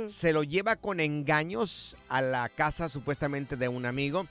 Se 0.08 0.32
lo 0.32 0.42
lleva 0.42 0.76
con 0.76 1.00
engaños 1.00 1.96
a 2.08 2.22
la 2.22 2.48
casa 2.48 2.88
supuestamente 2.88 3.56
de 3.56 3.68
un 3.68 3.84
amigo. 3.84 4.26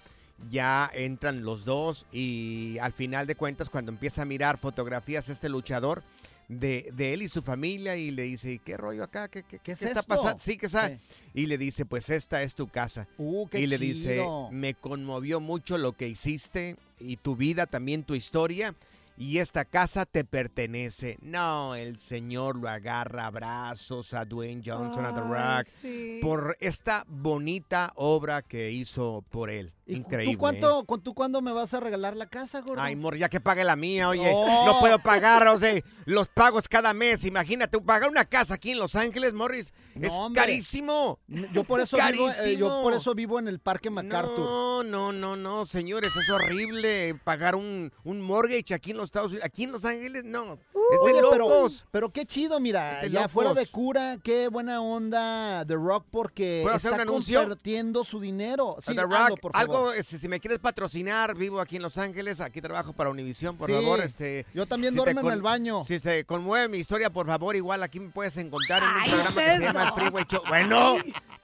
Ya 0.50 0.90
entran 0.94 1.44
los 1.44 1.64
dos 1.64 2.06
y 2.12 2.78
al 2.82 2.92
final 2.92 3.28
de 3.28 3.36
cuentas 3.36 3.70
cuando 3.70 3.92
empieza 3.92 4.24
a 4.24 4.26
mirar 4.26 4.58
fotografías 4.58 5.30
este 5.30 5.48
luchador 5.48 6.04
de, 6.48 6.92
de 6.94 7.14
él 7.14 7.22
y 7.22 7.30
su 7.30 7.42
familia 7.42 7.96
y 7.96 8.12
le 8.12 8.24
dice, 8.24 8.60
¿qué 8.64 8.78
rollo 8.78 9.04
acá? 9.04 9.30
¿Qué, 9.30 9.44
qué, 9.44 9.60
¿Qué 9.60 9.72
es 9.72 9.82
está 9.82 10.04
pasando? 10.04 10.40
Sí, 10.40 10.58
¿qué 10.58 10.68
está? 10.68 10.90
Sí. 10.90 11.00
Y 11.34 11.46
le 11.48 11.58
dice, 11.58 11.86
pues 11.86 12.10
esta 12.10 12.44
es 12.44 12.54
tu 12.54 12.68
casa. 12.68 13.08
Uh, 13.18 13.48
qué 13.48 13.62
y 13.62 13.68
le 13.68 13.78
dice, 13.78 14.24
me 14.52 14.74
conmovió 14.74 15.40
mucho 15.40 15.78
lo 15.78 15.94
que 15.94 16.08
hiciste 16.08 16.76
y 17.00 17.18
tu 17.18 17.36
vida, 17.36 17.66
también 17.66 18.04
tu 18.04 18.16
historia. 18.16 18.76
Y 19.18 19.38
esta 19.38 19.66
casa 19.66 20.06
te 20.06 20.26
pertenece. 20.26 21.18
No, 21.22 21.76
el 21.76 21.98
señor 21.98 22.60
lo 22.60 22.70
agarra 22.70 23.28
a 23.28 23.32
brazos 23.32 24.14
a 24.14 24.26
Dwayne 24.26 24.62
Johnson, 24.66 25.06
a 25.06 25.14
The 25.14 25.22
Rock, 25.22 25.68
sí. 25.68 26.20
por 26.22 26.58
esta 26.60 27.06
bonita 27.08 27.94
obra 27.96 28.42
que 28.42 28.72
hizo 28.72 29.24
por 29.30 29.50
él. 29.50 29.75
¿Y 29.88 29.98
Increíble. 29.98 30.34
¿Tú, 30.34 30.40
cuánto, 30.40 30.84
cu- 30.86 30.98
¿Tú 30.98 31.14
cuándo 31.14 31.42
me 31.44 31.52
vas 31.52 31.74
a 31.76 31.80
regalar 31.80 32.16
la 32.16 32.26
casa, 32.26 32.62
gordo? 32.62 32.82
Ay, 32.82 32.96
mor, 32.96 33.16
ya 33.18 33.30
que 33.30 33.40
pague 33.40 33.64
la 33.64 33.76
mía, 33.76 34.10
oye, 34.10 34.32
No. 34.34 34.66
no 34.66 34.80
puedo 34.80 34.98
pagar, 34.98 35.48
o 35.48 35.60
sea, 35.60 35.80
los 36.06 36.28
pagos 36.28 36.68
cada 36.68 36.92
mes. 36.96 37.24
Imagínate, 37.24 37.80
pagar 37.80 38.10
una 38.10 38.26
casa 38.26 38.56
aquí 38.56 38.72
en 38.72 38.80
Los 38.80 38.96
Ángeles, 38.96 39.34
Morris, 39.34 39.74
No, 39.94 40.08
es 40.08 40.14
hombre. 40.14 40.42
carísimo. 40.42 41.20
Yo 41.28 41.64
por 41.66 41.82
eso 41.82 41.98
vivo, 42.12 42.30
eh, 42.32 42.58
yo 42.58 42.82
por 42.82 42.94
eso 42.94 43.14
vivo 43.14 43.38
en 43.38 43.48
el 43.48 43.60
Parque 43.60 43.92
MacArthur. 43.92 44.40
No, 44.40 44.84
no, 44.84 45.12
no, 45.12 45.36
no, 45.36 45.68
señores, 45.68 46.16
es 46.16 46.30
horrible 46.32 47.14
pagar 47.24 47.56
un, 47.56 47.94
un 48.04 48.22
mortgage 48.22 48.74
aquí 48.74 48.90
en 48.90 48.98
los 48.98 49.06
Estados 49.06 49.28
Unidos. 49.34 49.46
Aquí 49.46 49.66
en 49.66 49.72
Los 49.72 49.86
Ángeles, 49.86 50.24
no. 50.24 50.54
es 50.54 51.14
de 51.14 51.14
Oye, 51.14 51.22
locos. 51.22 51.86
pero 51.92 52.10
qué 52.12 52.26
chido, 52.26 52.60
mira, 52.60 53.06
ya 53.06 53.28
fuera 53.30 53.52
de 53.52 53.62
locos. 53.62 53.70
cura, 53.72 54.18
qué 54.24 54.48
buena 54.48 54.82
onda 54.82 55.64
The 55.68 55.76
Rock 55.76 56.06
porque 56.10 56.62
¿Puedo 56.64 56.76
hacer 56.76 56.92
está 56.94 57.06
compartiendo 57.06 58.04
su 58.04 58.20
dinero. 58.20 58.78
Sí, 58.82 58.96
The 58.96 59.02
Rock, 59.04 59.40
por 59.40 59.52
favor. 59.52 59.56
algo, 59.56 59.75
este, 59.94 60.20
si 60.20 60.28
me 60.28 60.40
quieres 60.40 60.60
patrocinar, 60.60 61.36
vivo 61.36 61.60
aquí 61.62 61.76
en 61.78 61.82
Los 61.84 61.98
Ángeles, 61.98 62.40
aquí 62.42 62.62
trabajo 62.62 62.94
para 62.94 63.10
Univision, 63.10 63.58
por 63.58 63.68
Sí, 63.68 63.74
favor. 63.74 64.00
Este, 64.02 64.46
yo 64.54 64.66
también 64.66 64.94
si 64.94 64.98
duermo 64.98 65.22
en 65.22 65.32
el 65.32 65.42
baño. 65.42 65.84
Si 65.84 66.00
se 66.00 66.26
conmueve 66.26 66.68
mi 66.68 66.78
historia, 66.78 67.10
por 67.10 67.28
favor, 67.28 67.56
igual 67.56 67.84
aquí 67.84 68.00
me 68.00 68.10
puedes 68.10 68.36
encontrar 68.38 68.82
en 68.84 68.90
un 68.90 68.96
Ay, 69.02 69.10
programa 69.10 69.42
que 69.44 69.56
se 69.58 69.60
llama 69.62 69.84
El. 69.88 69.94
Freeway 69.94 70.26
Show. 70.30 70.42
Bueno, 70.48 70.98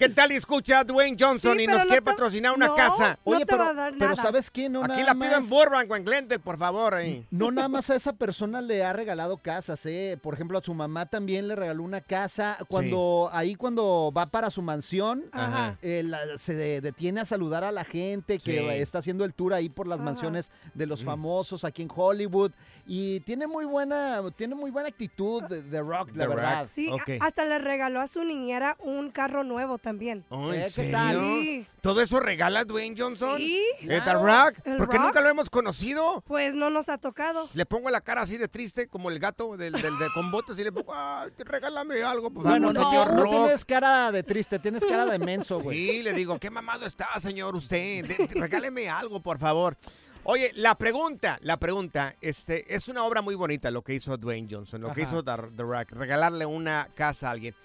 ¿qué 0.08 0.10
tal? 0.10 0.32
y 0.32 0.36
Escucha 0.36 0.80
a 0.80 0.84
Dwayne 0.84 1.16
Johnson 1.20 1.56
Sí, 1.58 1.64
y 1.64 1.68
nos 1.68 1.82
no 1.82 1.86
quiere 1.86 2.02
patrocinar 2.02 2.54
una 2.54 2.68
no, 2.68 2.76
casa. 2.76 3.20
no 3.26 3.32
Oye, 3.32 3.40
te 3.42 3.46
pero, 3.46 3.64
va 3.64 3.70
a 3.70 3.74
dar 3.74 3.94
pero 3.98 4.12
nada. 4.12 4.22
¿sabes 4.22 4.50
qué? 4.50 4.68
No 4.70 4.80
aquí 4.84 4.90
nada 4.90 5.04
la 5.04 5.14
pido 5.14 5.26
en 5.36 5.42
más- 5.42 5.50
Burbank 5.50 5.92
o 5.92 5.96
en 5.96 6.06
Glendale, 6.06 6.40
por 6.40 6.58
favor. 6.58 6.96
ahí. 6.96 7.26
No 7.30 7.52
nada 7.52 7.68
más 7.68 7.90
a 7.90 7.96
esa 7.96 8.14
persona 8.14 8.62
le 8.62 8.84
ha 8.84 8.94
regalado 8.94 9.38
casas, 9.38 9.86
¿eh? 9.86 10.18
Por 10.22 10.34
ejemplo, 10.34 10.58
a 10.58 10.62
su 10.64 10.74
mamá 10.74 11.06
también 11.06 11.48
le 11.48 11.56
regaló 11.56 11.84
una 11.84 12.02
casa. 12.02 12.58
Cuando 12.68 13.30
ahí 13.32 13.56
cuando 13.56 14.12
va 14.16 14.26
para 14.26 14.50
su 14.50 14.62
mansión, 14.62 15.26
Ajá. 15.32 15.78
eh, 15.82 16.02
la- 16.04 16.38
se 16.38 16.56
de- 16.56 16.82
detiene 16.82 17.22
a 17.22 17.26
saludar 17.26 17.64
a 17.64 17.72
la 17.72 17.84
gente 17.84 18.40
que 18.40 18.60
Sí. 18.60 18.68
está 18.82 18.98
haciendo 19.00 19.24
el 19.24 19.34
tour 19.34 19.54
ahí 19.54 19.70
por 19.70 19.88
las 19.88 19.98
Ajá. 20.00 20.06
mansiones 20.06 20.52
de 20.74 20.86
los 20.88 21.04
Mm. 21.04 21.06
famosos 21.06 21.64
aquí 21.64 21.84
en 21.84 21.90
Hollywood. 21.96 22.52
Y 22.88 23.20
tiene 23.22 23.46
muy 23.46 23.66
buena, 23.66 24.20
tiene 24.36 24.56
muy 24.56 24.72
buena 24.72 24.90
actitud 24.90 25.44
de, 25.44 25.62
de 25.62 25.80
Rock, 25.82 26.10
la 26.10 26.24
The 26.24 26.26
Rock. 26.26 26.36
verdad. 26.36 26.68
Sí, 26.72 26.90
hasta 27.20 27.46
le 27.46 27.60
regaló 27.60 28.02
a 28.02 28.08
su 28.08 28.24
niñera 28.24 28.76
un 28.80 29.12
carro 29.12 29.44
nuevo 29.44 29.78
también. 29.78 29.91
Oh, 30.30 30.54
¿en 30.54 30.62
Eh, 30.62 30.64
¿qué 30.66 30.70
serio? 30.72 30.92
tal? 30.92 31.16
Sí. 31.42 31.68
¿Todo 31.82 32.02
eso 32.02 32.20
regala 32.20 32.64
Dwayne 32.66 32.96
Johnson? 33.00 33.38
Sí, 33.38 33.62
¿Eh, 33.82 34.00
claro. 34.04 34.24
Rock? 34.26 34.60
¿El 34.66 34.78
¿Por 34.78 34.90
qué 34.90 34.98
Rock? 34.98 35.06
nunca 35.08 35.22
lo 35.22 35.30
hemos 35.30 35.50
conocido? 35.50 36.24
Pues 36.28 36.54
no 36.56 36.70
nos 36.70 36.90
ha 36.90 36.98
tocado. 36.98 37.50
Le 37.54 37.66
pongo 37.66 37.90
la 37.90 38.02
cara 38.02 38.22
así 38.22 38.38
de 38.38 38.48
triste, 38.48 38.88
como 38.88 39.10
el 39.10 39.20
gato 39.20 39.58
del, 39.58 39.74
del, 39.74 39.98
de 39.98 40.08
con 40.14 40.30
botas, 40.32 40.58
y 40.60 40.64
le 40.64 40.72
pongo, 40.72 40.94
ay, 40.96 41.32
regálame 41.40 42.04
algo, 42.04 42.30
favor, 42.30 42.44
Bueno, 42.44 42.72
no, 42.74 43.30
tienes 43.30 43.66
cara 43.66 44.12
de 44.12 44.24
triste, 44.24 44.60
tienes 44.60 44.86
cara 44.86 45.06
de 45.06 45.20
menso, 45.20 45.60
güey. 45.60 45.78
Sí, 45.90 46.04
le 46.04 46.14
digo, 46.14 46.38
qué 46.40 46.50
mamado 46.50 46.86
está, 46.86 47.08
señor, 47.20 47.56
usted. 47.56 48.06
De- 48.06 48.28
regáleme 48.40 48.90
algo, 48.90 49.20
por 49.22 49.38
favor. 49.40 49.78
Oye, 50.24 50.52
la 50.54 50.76
pregunta, 50.76 51.40
la 51.42 51.58
pregunta, 51.58 52.16
este, 52.22 52.76
es 52.76 52.88
una 52.88 53.04
obra 53.06 53.24
muy 53.24 53.34
bonita 53.34 53.72
lo 53.72 53.82
que 53.82 53.96
hizo 53.96 54.16
Dwayne 54.18 54.48
Johnson, 54.52 54.80
lo 54.82 54.94
que 54.94 55.02
hizo 55.02 55.24
The, 55.24 55.32
The 55.58 55.64
Rock, 55.64 55.94
regalarle 55.94 56.46
una 56.46 56.90
casa 56.94 57.30
a 57.30 57.32
alguien. 57.32 57.56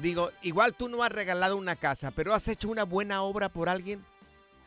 Digo, 0.00 0.30
igual 0.42 0.74
tú 0.74 0.88
no 0.88 1.02
has 1.02 1.12
regalado 1.12 1.56
una 1.56 1.76
casa, 1.76 2.10
pero 2.10 2.34
has 2.34 2.46
hecho 2.48 2.68
una 2.68 2.84
buena 2.84 3.22
obra 3.22 3.48
por 3.48 3.68
alguien. 3.68 4.04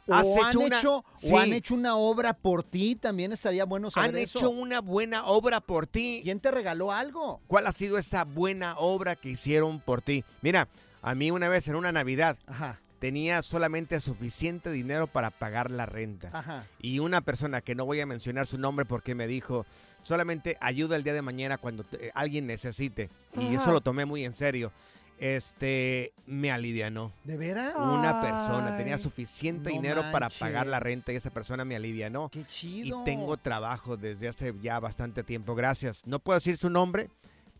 ¿Has 0.09 0.25
O 0.25 0.43
han, 0.43 0.49
hecho 0.49 0.59
una- 0.59 0.79
hecho, 0.79 1.05
Sí. 1.15 1.29
o 1.31 1.37
han 1.39 1.53
hecho 1.53 1.73
una 1.75 1.95
obra 1.95 2.33
por 2.33 2.61
ti, 2.63 2.95
también 2.95 3.31
estaría 3.31 3.63
bueno 3.63 3.89
saber 3.89 4.09
Han 4.09 4.17
eso. 4.17 4.37
hecho 4.39 4.49
una 4.49 4.81
buena 4.81 5.25
obra 5.27 5.61
por 5.61 5.87
ti. 5.87 6.19
¿Quién 6.23 6.41
te 6.41 6.51
regaló 6.51 6.91
algo? 6.91 7.39
¿Cuál 7.47 7.67
ha 7.67 7.71
sido 7.71 7.97
esa 7.97 8.25
buena 8.25 8.75
obra 8.77 9.15
que 9.15 9.29
hicieron 9.29 9.79
por 9.79 10.01
ti? 10.01 10.25
Mira, 10.41 10.67
a 11.01 11.15
mí 11.15 11.31
una 11.31 11.47
vez 11.47 11.69
en 11.69 11.75
una 11.75 11.93
Navidad 11.93 12.37
Ajá, 12.47 12.81
tenía 12.99 13.41
solamente 13.43 14.01
suficiente 14.01 14.71
dinero 14.71 15.07
para 15.07 15.31
pagar 15.31 15.71
la 15.71 15.85
renta. 15.85 16.29
ajá. 16.33 16.67
Y 16.79 16.99
una 16.99 17.21
persona 17.21 17.61
que 17.61 17.73
no 17.73 17.85
voy 17.85 18.01
a 18.01 18.05
mencionar 18.05 18.45
su 18.45 18.57
nombre 18.57 18.83
porque 18.85 19.15
me 19.15 19.25
dijo, 19.25 19.65
solamente 20.03 20.57
ayuda 20.59 20.97
el 20.97 21.03
día 21.05 21.13
de 21.13 21.21
mañana 21.21 21.57
cuando 21.57 21.85
te- 21.85 22.11
alguien 22.13 22.45
necesite. 22.45 23.09
Y 23.37 23.55
Ajá. 23.55 23.55
eso 23.63 23.71
lo 23.71 23.79
tomé 23.79 24.03
muy 24.03 24.25
en 24.25 24.35
serio. 24.35 24.73
Este, 25.19 26.11
me 26.27 26.51
alivianó. 26.51 27.11
¿De 27.23 27.37
veras? 27.37 27.73
Una 27.75 28.19
persona 28.21 28.75
tenía 28.77 28.97
suficiente 28.99 29.69
No 29.69 29.75
dinero 29.75 30.03
para 30.11 30.29
pagar 30.29 30.67
la 30.67 30.79
renta 30.79 31.13
y 31.13 31.15
esa 31.15 31.29
persona 31.29 31.63
me 31.65 31.75
alivianó. 31.75 32.29
Qué 32.29 32.39
Y 32.41 32.45
chido. 32.45 33.03
tengo 33.03 33.37
trabajo 33.37 33.95
desde 33.95 34.27
hace 34.27 34.53
ya 34.61 34.79
bastante 34.79 35.23
tiempo. 35.23 35.55
Gracias. 35.55 36.05
No 36.05 36.19
puedo 36.19 36.37
decir 36.39 36.57
su 36.57 36.69
nombre, 36.69 37.09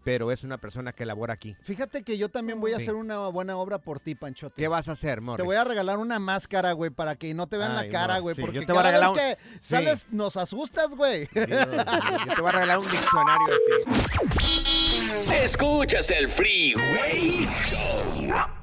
pero 0.04 0.32
es 0.32 0.44
una 0.44 0.58
persona 0.58 0.92
que 0.94 1.06
labora 1.06 1.34
aquí. 1.34 1.56
Fíjate 1.64 2.04
que 2.04 2.18
yo 2.18 2.30
también 2.30 2.60
voy 2.60 2.74
a 2.74 2.78
Sí. 2.78 2.84
hacer 2.84 2.96
una 2.96 3.20
buena 3.30 3.56
obra 3.58 3.78
por 3.80 4.00
ti, 4.00 4.16
Panchote. 4.16 4.56
¿Qué 4.62 4.68
vas 4.68 4.90
a 4.90 4.94
hacer, 4.94 5.16
Te 5.20 5.22
Morris? 5.22 5.46
voy 5.46 5.56
a 5.56 5.64
regalar 5.64 5.98
una 6.00 6.20
máscara, 6.20 6.72
güey, 6.74 6.90
para 6.92 7.16
que 7.16 7.34
no 7.34 7.48
te 7.48 7.58
vean 7.58 7.78
Ay, 7.78 7.88
la 7.88 7.92
cara, 7.92 8.16
no, 8.18 8.22
güey. 8.24 8.36
sí, 8.36 8.42
porque 8.42 8.60
yo 8.60 8.66
te 8.66 8.74
voy 8.74 8.82
a 8.82 8.86
regalar 8.86 9.14
vez 9.14 9.38
que 9.38 9.44
sí. 9.60 9.60
sales 9.68 10.06
nos 10.12 10.38
asustas, 10.38 10.90
güey. 10.96 11.28
Yo 11.34 11.46
te 11.46 12.42
voy 12.42 12.50
a 12.50 12.52
regalar 12.52 12.80
un 12.80 12.86
diccionario 12.90 13.56
a 13.56 13.58
ti. 14.38 15.34
Escuchas 15.44 16.10
el 16.12 16.30
Freeway 16.30 17.48
Show. 17.70 18.63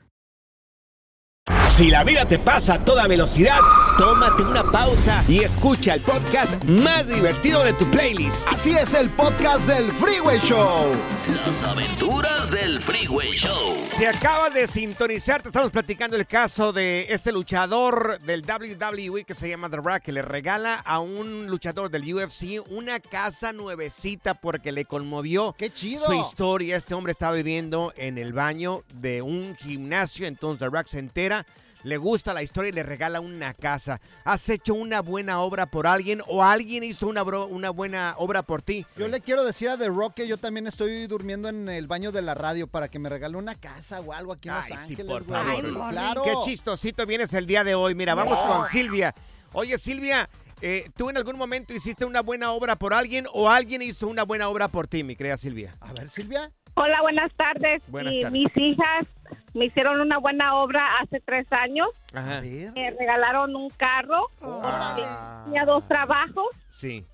Si 1.69 1.89
la 1.89 2.03
vida 2.03 2.25
te 2.27 2.37
pasa 2.37 2.75
a 2.75 2.79
toda 2.85 3.07
velocidad, 3.07 3.59
tómate 3.97 4.43
una 4.43 4.63
pausa 4.69 5.23
y 5.27 5.39
escucha 5.39 5.93
el 5.95 6.01
podcast 6.01 6.63
más 6.65 7.07
divertido 7.07 7.63
de 7.63 7.73
tu 7.73 7.89
playlist. 7.89 8.47
Así 8.47 8.71
es 8.71 8.93
el 8.93 9.09
podcast 9.09 9.65
del 9.67 9.89
Freeway 9.91 10.39
Show. 10.39 10.91
Las 11.27 11.63
aventuras 11.63 12.51
del 12.51 12.81
Freeway 12.81 13.31
Show. 13.31 13.77
Si 13.97 14.05
acabas 14.05 14.53
de 14.53 14.67
sintonizar, 14.67 15.41
te 15.41 15.47
estamos 15.49 15.71
platicando 15.71 16.17
el 16.17 16.27
caso 16.27 16.73
de 16.73 17.07
este 17.09 17.31
luchador 17.31 18.19
del 18.19 18.43
WWE 18.43 19.23
que 19.23 19.33
se 19.33 19.49
llama 19.49 19.69
The 19.69 19.77
Rock, 19.77 19.99
que 20.03 20.11
le 20.11 20.21
regala 20.21 20.75
a 20.75 20.99
un 20.99 21.47
luchador 21.47 21.89
del 21.89 22.13
UFC 22.13 22.61
una 22.69 22.99
casa 22.99 23.53
nuevecita 23.53 24.33
porque 24.35 24.71
le 24.71 24.85
conmovió 24.85 25.55
¡Qué 25.57 25.71
chido! 25.71 26.05
su 26.05 26.13
historia. 26.13 26.75
Este 26.75 26.93
hombre 26.93 27.13
estaba 27.13 27.33
viviendo 27.33 27.93
en 27.95 28.17
el 28.17 28.33
baño 28.33 28.83
de 28.93 29.21
un 29.21 29.55
gimnasio, 29.55 30.27
entonces 30.27 30.59
The 30.59 30.69
Rock 30.77 30.87
se 30.87 30.99
entera, 30.99 31.45
le 31.83 31.97
gusta 31.97 32.33
la 32.33 32.43
historia 32.43 32.69
y 32.69 32.73
le 32.73 32.83
regala 32.83 33.19
una 33.19 33.53
casa. 33.53 33.99
¿Has 34.23 34.47
hecho 34.49 34.73
una 34.73 35.01
buena 35.01 35.39
obra 35.41 35.65
por 35.65 35.87
alguien 35.87 36.21
o 36.27 36.43
alguien 36.43 36.83
hizo 36.83 37.07
una, 37.07 37.23
bro- 37.23 37.47
una 37.47 37.69
buena 37.69 38.15
obra 38.17 38.43
por 38.43 38.61
ti? 38.61 38.85
Yo 38.97 39.07
le 39.07 39.21
quiero 39.21 39.43
decir 39.43 39.69
a 39.69 39.77
The 39.77 39.87
Rock 39.87 40.13
que 40.15 40.27
yo 40.27 40.37
también 40.37 40.67
estoy 40.67 41.07
durmiendo 41.07 41.49
en 41.49 41.69
el 41.69 41.87
baño 41.87 42.11
de 42.11 42.21
la 42.21 42.33
radio 42.33 42.67
para 42.67 42.87
que 42.87 42.99
me 42.99 43.09
regale 43.09 43.37
una 43.37 43.55
casa 43.55 43.99
o 44.01 44.13
algo 44.13 44.33
aquí 44.33 44.49
en 44.49 44.55
Los 44.55 44.63
Ay, 44.65 44.71
sí, 44.71 44.77
Ángeles, 44.93 45.05
por 45.11 45.25
favor. 45.25 45.89
claro. 45.91 46.23
Qué 46.23 46.33
chistosito 46.43 47.05
vienes 47.05 47.33
el 47.33 47.45
día 47.45 47.63
de 47.63 47.75
hoy. 47.75 47.95
Mira, 47.95 48.15
vamos 48.15 48.37
No. 48.45 48.47
con 48.57 48.65
Silvia. 48.67 49.13
Oye, 49.53 49.77
Silvia, 49.77 50.29
eh, 50.61 50.89
¿tú 50.95 51.09
en 51.09 51.17
algún 51.17 51.37
momento 51.37 51.73
hiciste 51.73 52.05
una 52.05 52.21
buena 52.21 52.51
obra 52.51 52.75
por 52.77 52.93
alguien 52.93 53.25
o 53.33 53.49
alguien 53.49 53.81
hizo 53.81 54.07
una 54.07 54.23
buena 54.23 54.47
obra 54.49 54.67
por 54.69 54.87
ti, 54.87 55.03
mi 55.03 55.15
querida 55.15 55.37
Silvia? 55.37 55.75
A 55.81 55.91
ver, 55.93 56.09
Silvia. 56.09 56.51
Hola, 56.75 57.01
buenas 57.01 57.31
tardes. 57.35 57.81
Buenas 57.87 58.13
Y 58.13 58.21
tardes. 58.21 58.31
mis 58.31 58.57
hijas 58.57 59.05
me 59.53 59.65
hicieron 59.65 59.99
una 60.01 60.17
buena 60.17 60.55
obra 60.55 60.99
hace 61.01 61.19
tres 61.21 61.45
años. 61.51 61.87
Ajá. 62.13 62.41
Me 62.41 62.91
regalaron 62.91 63.55
un 63.55 63.69
carro. 63.71 64.27
Ah. 64.41 65.41
Tenía 65.45 65.65
dos 65.65 65.87
trabajos 65.87 66.47
Sí. 66.69 67.05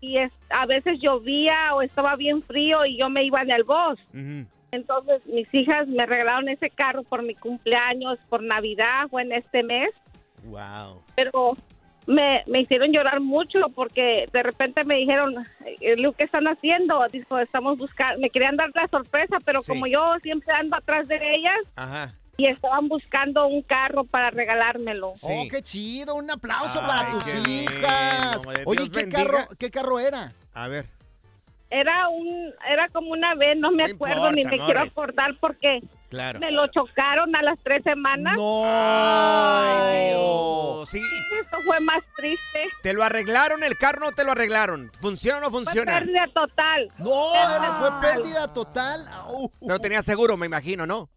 y 0.00 0.18
es, 0.18 0.32
a 0.50 0.66
veces 0.66 0.98
llovía 1.00 1.74
o 1.74 1.82
estaba 1.82 2.16
bien 2.16 2.42
frío 2.42 2.84
y 2.86 2.96
yo 2.98 3.08
me 3.08 3.24
iba 3.24 3.42
en 3.42 3.50
el 3.50 3.64
bus. 3.64 3.98
Entonces 4.72 5.24
mis 5.26 5.52
hijas 5.54 5.86
me 5.88 6.04
regalaron 6.06 6.48
ese 6.48 6.70
carro 6.70 7.02
por 7.04 7.22
mi 7.22 7.34
cumpleaños, 7.34 8.18
por 8.28 8.42
Navidad 8.42 9.06
o 9.10 9.20
en 9.20 9.32
este 9.32 9.62
mes. 9.62 9.90
Wow. 10.44 11.02
pero 11.16 11.56
me, 12.06 12.42
me 12.46 12.60
hicieron 12.60 12.92
llorar 12.92 13.20
mucho 13.20 13.58
porque 13.74 14.28
de 14.32 14.42
repente 14.42 14.84
me 14.84 14.96
dijeron, 14.96 15.34
eh, 15.64 15.96
¿qué 16.16 16.24
están 16.24 16.46
haciendo? 16.46 17.04
Dijo, 17.12 17.38
estamos 17.38 17.76
buscando, 17.78 18.20
me 18.20 18.30
querían 18.30 18.56
dar 18.56 18.70
la 18.74 18.86
sorpresa, 18.88 19.38
pero 19.44 19.60
Sí. 19.62 19.68
como 19.72 19.86
yo 19.86 20.00
siempre 20.22 20.52
ando 20.54 20.76
atrás 20.76 21.08
de 21.08 21.16
ellas 21.16 21.58
Ajá. 21.74 22.14
y 22.36 22.46
estaban 22.46 22.88
buscando 22.88 23.46
un 23.46 23.62
carro 23.62 24.04
para 24.04 24.30
regalármelo. 24.30 25.12
Oh, 25.22 25.44
qué 25.50 25.62
chido, 25.62 26.14
un 26.14 26.30
aplauso 26.30 26.80
Ay, 26.80 26.86
para 26.86 27.10
tus 27.12 27.24
qué 27.24 27.50
hijas. 27.50 28.42
Oye, 28.64 28.90
¿qué 28.90 29.00
bendiga. 29.00 29.24
carro, 29.24 29.38
¿qué 29.58 29.70
carro 29.70 29.98
era? 29.98 30.32
A 30.54 30.68
ver. 30.68 30.86
Era 31.68 32.08
un, 32.08 32.52
era 32.70 32.88
como 32.90 33.10
una 33.10 33.34
vez, 33.34 33.56
no 33.58 33.72
me 33.72 33.84
No 33.88 33.94
acuerdo 33.94 34.30
ni 34.32 34.44
me 34.44 34.50
quiero 34.50 34.80
Morris. 34.80 34.92
acordar 34.92 35.34
porque 35.40 35.80
Claro. 36.10 36.38
me 36.38 36.52
lo 36.52 36.68
chocaron 36.68 37.34
a 37.34 37.42
las 37.42 37.58
tres 37.64 37.82
semanas. 37.82 38.36
Ay, 38.38 40.10
Dios. 40.10 40.88
Sí. 40.88 41.02
Eso 41.40 41.56
fue 41.64 41.80
más 41.80 42.02
triste. 42.16 42.68
¿Te 42.82 42.92
lo 42.92 43.02
arreglaron 43.02 43.64
el 43.64 43.76
carro 43.76 44.06
o 44.06 44.10
no 44.10 44.16
te 44.16 44.24
lo 44.24 44.32
arreglaron? 44.32 44.90
¿Funciona 45.00 45.38
o 45.38 45.40
no 45.40 45.50
Fue 45.50 45.64
funciona? 45.64 45.98
pérdida 45.98 46.26
total. 46.32 46.92
No, 46.98 47.32
fue 47.80 47.90
pérdida 48.00 48.52
total. 48.52 49.00
Pero 49.60 49.78
tenía 49.80 50.02
seguro, 50.02 50.36
me 50.36 50.46
imagino, 50.46 50.86
¿no? 50.86 51.08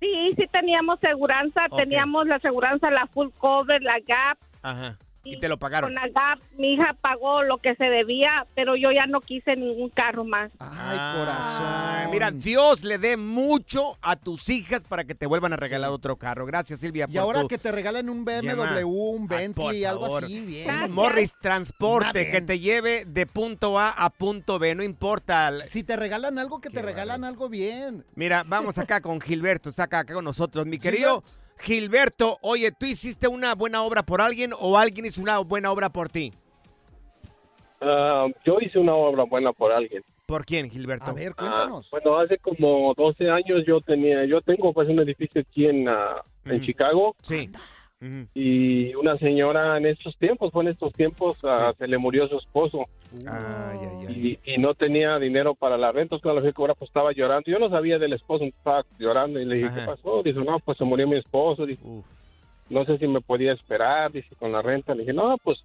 Sí, 0.00 0.34
sí 0.36 0.44
teníamos 0.52 0.98
seguranza, 1.00 1.62
teníamos 1.76 2.26
la 2.26 2.38
seguranza, 2.40 2.90
la 2.90 3.06
full 3.06 3.28
cover, 3.38 3.80
la 3.82 3.98
Gap. 4.06 4.38
Ajá. 4.62 4.98
Y 5.32 5.40
te 5.40 5.48
lo 5.48 5.58
pagaron. 5.58 5.88
Con 5.88 5.94
la 5.94 6.08
Gap, 6.08 6.38
mi 6.56 6.74
hija 6.74 6.94
pagó 7.00 7.42
lo 7.42 7.58
que 7.58 7.74
se 7.76 7.84
debía, 7.84 8.46
pero 8.54 8.76
yo 8.76 8.90
ya 8.92 9.06
no 9.06 9.20
quise 9.20 9.56
ningún 9.56 9.90
carro 9.90 10.24
más. 10.24 10.50
Ay, 10.58 10.98
Ay, 10.98 11.18
corazón. 11.18 12.10
mira, 12.12 12.30
Dios 12.30 12.84
le 12.84 12.98
dé 12.98 13.16
mucho 13.16 13.96
a 14.02 14.16
tus 14.16 14.48
hijas 14.48 14.82
para 14.88 15.04
que 15.04 15.14
te 15.14 15.26
vuelvan 15.26 15.52
a 15.52 15.56
regalar 15.56 15.90
otro 15.90 16.16
carro. 16.16 16.46
Gracias, 16.46 16.80
Silvia. 16.80 17.06
Y 17.08 17.14
por 17.14 17.22
ahora 17.22 17.40
tu 17.42 17.48
que 17.48 17.58
te 17.58 17.72
regalen 17.72 18.08
un 18.08 18.24
BMW, 18.24 18.84
un 18.86 19.22
Ay, 19.30 19.38
Bentley, 19.38 19.84
algo 19.84 20.06
favor. 20.06 20.24
así, 20.24 20.40
bien. 20.40 20.66
Gracias. 20.66 20.90
Morris 20.90 21.34
Transporte, 21.40 22.30
que 22.30 22.40
te 22.40 22.58
lleve 22.58 23.04
de 23.06 23.26
punto 23.26 23.78
A 23.78 23.90
a 23.90 24.10
punto 24.10 24.58
B, 24.58 24.74
no 24.74 24.82
importa. 24.82 25.50
Si 25.60 25.82
te 25.82 25.96
regalan 25.96 26.38
algo, 26.38 26.60
que 26.60 26.70
te 26.70 26.82
regalan 26.82 27.24
algo 27.24 27.48
bien. 27.48 28.04
Mira, 28.14 28.44
vamos 28.46 28.78
acá 28.78 29.00
con 29.00 29.20
Gilberto, 29.20 29.70
está 29.70 29.84
acá, 29.84 30.00
acá 30.00 30.14
con 30.14 30.24
nosotros. 30.24 30.66
Mi 30.66 30.78
querido 30.78 31.22
Gilberto, 31.58 32.38
oye, 32.42 32.70
¿tú 32.72 32.86
hiciste 32.86 33.28
una 33.28 33.54
buena 33.54 33.82
obra 33.82 34.02
por 34.02 34.20
alguien 34.20 34.52
o 34.58 34.78
alguien 34.78 35.06
hizo 35.06 35.20
una 35.22 35.38
buena 35.38 35.70
obra 35.72 35.88
por 35.90 36.08
ti? 36.08 36.32
Ah, 37.80 38.26
yo 38.44 38.58
hice 38.60 38.78
una 38.78 38.94
obra 38.94 39.24
buena 39.24 39.52
por 39.52 39.72
alguien. 39.72 40.02
¿Por 40.26 40.44
quién, 40.44 40.68
Gilberto? 40.70 41.06
A 41.10 41.12
ver, 41.12 41.32
Ah, 41.32 41.38
cuéntanos. 41.38 41.90
bueno, 41.90 42.18
hace 42.18 42.38
como 42.38 42.92
12 42.96 43.30
años 43.30 43.62
yo 43.66 43.80
tenía, 43.80 44.24
yo 44.24 44.40
tengo 44.40 44.72
pues 44.72 44.88
un 44.88 44.98
edificio 45.00 45.40
aquí 45.40 45.66
en, 45.66 45.88
ah, 45.88 46.22
en. 46.44 46.62
Chicago 46.62 47.14
Sí. 47.22 47.48
Y 48.34 48.94
una 48.94 49.16
señora 49.18 49.76
en 49.78 49.86
estos 49.86 50.16
tiempos, 50.18 50.52
fue 50.52 50.64
en 50.64 50.70
estos 50.70 50.92
tiempos, 50.94 51.38
ah, 51.44 51.72
se 51.78 51.88
le 51.88 51.96
murió 51.98 52.28
su 52.28 52.36
esposo 52.36 52.84
Ay, 53.26 53.78
ay, 53.80 54.06
ay. 54.06 54.38
y, 54.44 54.54
y 54.54 54.58
no 54.58 54.74
tenía 54.74 55.18
dinero 55.18 55.54
para 55.54 55.78
la 55.78 55.92
renta, 55.92 56.16
entonces 56.16 56.22
cuando 56.22 56.40
fui 56.42 56.50
a 56.70 56.74
pues 56.74 56.88
estaba 56.90 57.12
llorando. 57.12 57.50
Yo 57.50 57.58
no 57.58 57.70
sabía 57.70 57.98
del 57.98 58.12
esposo, 58.12 58.44
estaba 58.44 58.84
llorando 58.98 59.40
y 59.40 59.44
le 59.46 59.54
dije, 59.56 59.68
Ajá. 59.68 59.80
¿qué 59.80 59.86
pasó? 59.86 60.22
Dijo, 60.22 60.40
no, 60.40 60.58
pues 60.60 60.76
se 60.76 60.84
murió 60.84 61.08
mi 61.08 61.16
esposo, 61.16 61.64
Uf. 61.82 62.04
no 62.68 62.84
sé 62.84 62.98
si 62.98 63.06
me 63.08 63.20
podía 63.22 63.52
esperar, 63.52 64.12
dice, 64.12 64.34
con 64.36 64.52
la 64.52 64.60
renta. 64.60 64.94
Le 64.94 65.00
dije, 65.02 65.12
no, 65.14 65.36
pues 65.42 65.58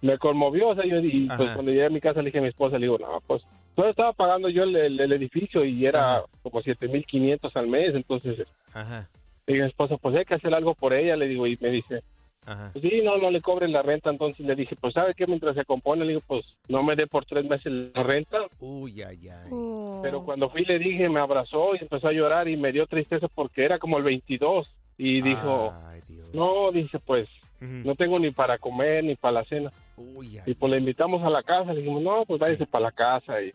me 0.00 0.18
conmovió, 0.18 0.68
o 0.70 0.74
sea, 0.74 0.84
yo, 0.84 0.96
y 0.98 1.26
pues 1.28 1.40
Ajá. 1.40 1.54
cuando 1.54 1.70
llegué 1.70 1.86
a 1.86 1.90
mi 1.90 2.00
casa 2.00 2.20
le 2.20 2.26
dije 2.26 2.38
a 2.38 2.42
mi 2.42 2.48
esposa, 2.48 2.78
le 2.78 2.86
digo, 2.86 2.98
no, 2.98 3.20
pues 3.26 3.42
todavía 3.74 3.90
estaba 3.90 4.12
pagando 4.12 4.48
yo 4.48 4.64
el, 4.64 4.74
el- 4.76 5.00
el 5.00 5.12
edificio 5.12 5.64
y 5.64 5.86
era 5.86 6.16
Ajá. 6.18 6.24
como 6.42 6.62
7.500 6.62 7.54
al 7.54 7.68
mes, 7.68 7.94
entonces 7.94 8.46
Ajá, 8.72 9.08
le 9.48 9.54
dije 9.54 9.62
a 9.62 9.66
mi 9.66 9.70
esposa, 9.70 9.96
pues 9.96 10.14
hay 10.14 10.24
que 10.24 10.34
hacer 10.34 10.54
algo 10.54 10.74
por 10.74 10.92
ella, 10.92 11.16
le 11.16 11.26
digo, 11.26 11.46
y 11.46 11.56
me 11.60 11.70
dice, 11.70 12.02
ajá. 12.46 12.70
pues 12.72 12.82
sí, 12.84 13.00
no, 13.02 13.16
no 13.18 13.30
le 13.30 13.40
cobren 13.40 13.72
la 13.72 13.82
renta, 13.82 14.10
entonces 14.10 14.44
le 14.46 14.54
dije, 14.54 14.76
pues 14.76 14.94
¿sabe 14.94 15.14
qué? 15.14 15.26
Mientras 15.26 15.54
se 15.56 15.64
compone, 15.64 16.04
le 16.04 16.10
digo, 16.12 16.22
pues 16.26 16.44
no 16.68 16.82
me 16.82 16.94
dé 16.96 17.06
por 17.06 17.24
tres 17.24 17.44
meses 17.46 17.72
la 17.94 18.02
renta, 18.02 18.38
Uy, 18.60 19.02
ay, 19.02 19.28
ay. 19.28 19.48
Oh. 19.50 20.00
pero 20.02 20.22
cuando 20.24 20.50
fui 20.50 20.64
le 20.64 20.78
dije, 20.78 21.08
me 21.08 21.20
abrazó 21.20 21.74
y 21.74 21.78
empezó 21.80 22.08
a 22.08 22.12
llorar 22.12 22.46
y 22.48 22.56
me 22.56 22.72
dio 22.72 22.86
tristeza 22.86 23.26
porque 23.28 23.64
era 23.64 23.78
como 23.78 23.96
el 23.98 24.04
22 24.04 24.68
y 24.98 25.22
dijo, 25.22 25.72
Ay, 25.86 26.00
Dios. 26.08 26.28
no, 26.34 26.70
dice, 26.72 26.98
pues 26.98 27.28
Ujú. 27.60 27.70
no 27.84 27.94
tengo 27.94 28.18
ni 28.18 28.30
para 28.30 28.58
comer 28.58 29.02
ni 29.04 29.16
para 29.16 29.32
la 29.40 29.44
cena. 29.46 29.72
Uy, 29.96 30.36
Y 30.36 30.38
ay. 30.46 30.54
pues 30.54 30.70
le 30.70 30.78
invitamos 30.78 31.24
a 31.24 31.30
la 31.30 31.42
casa, 31.42 31.72
le 31.72 31.80
dijimos, 31.80 32.02
no, 32.02 32.24
pues 32.26 32.38
váyase 32.38 32.66
para 32.66 32.84
la 32.84 32.92
casa. 32.92 33.40
Y 33.42 33.52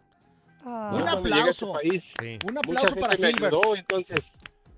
Ah. 0.65 0.91
yo 0.93 0.97
Un 0.99 1.03
este 1.07 1.19
aplauso. 1.19 1.73
país, 1.73 2.03
Sí. 2.19 2.39
Un 2.47 2.53
mucha 2.53 2.59
aplauso 2.59 2.87
gente 2.95 3.01
para 3.01 3.17
me 3.17 3.27
ayudó, 3.27 3.75
entonces 3.75 4.19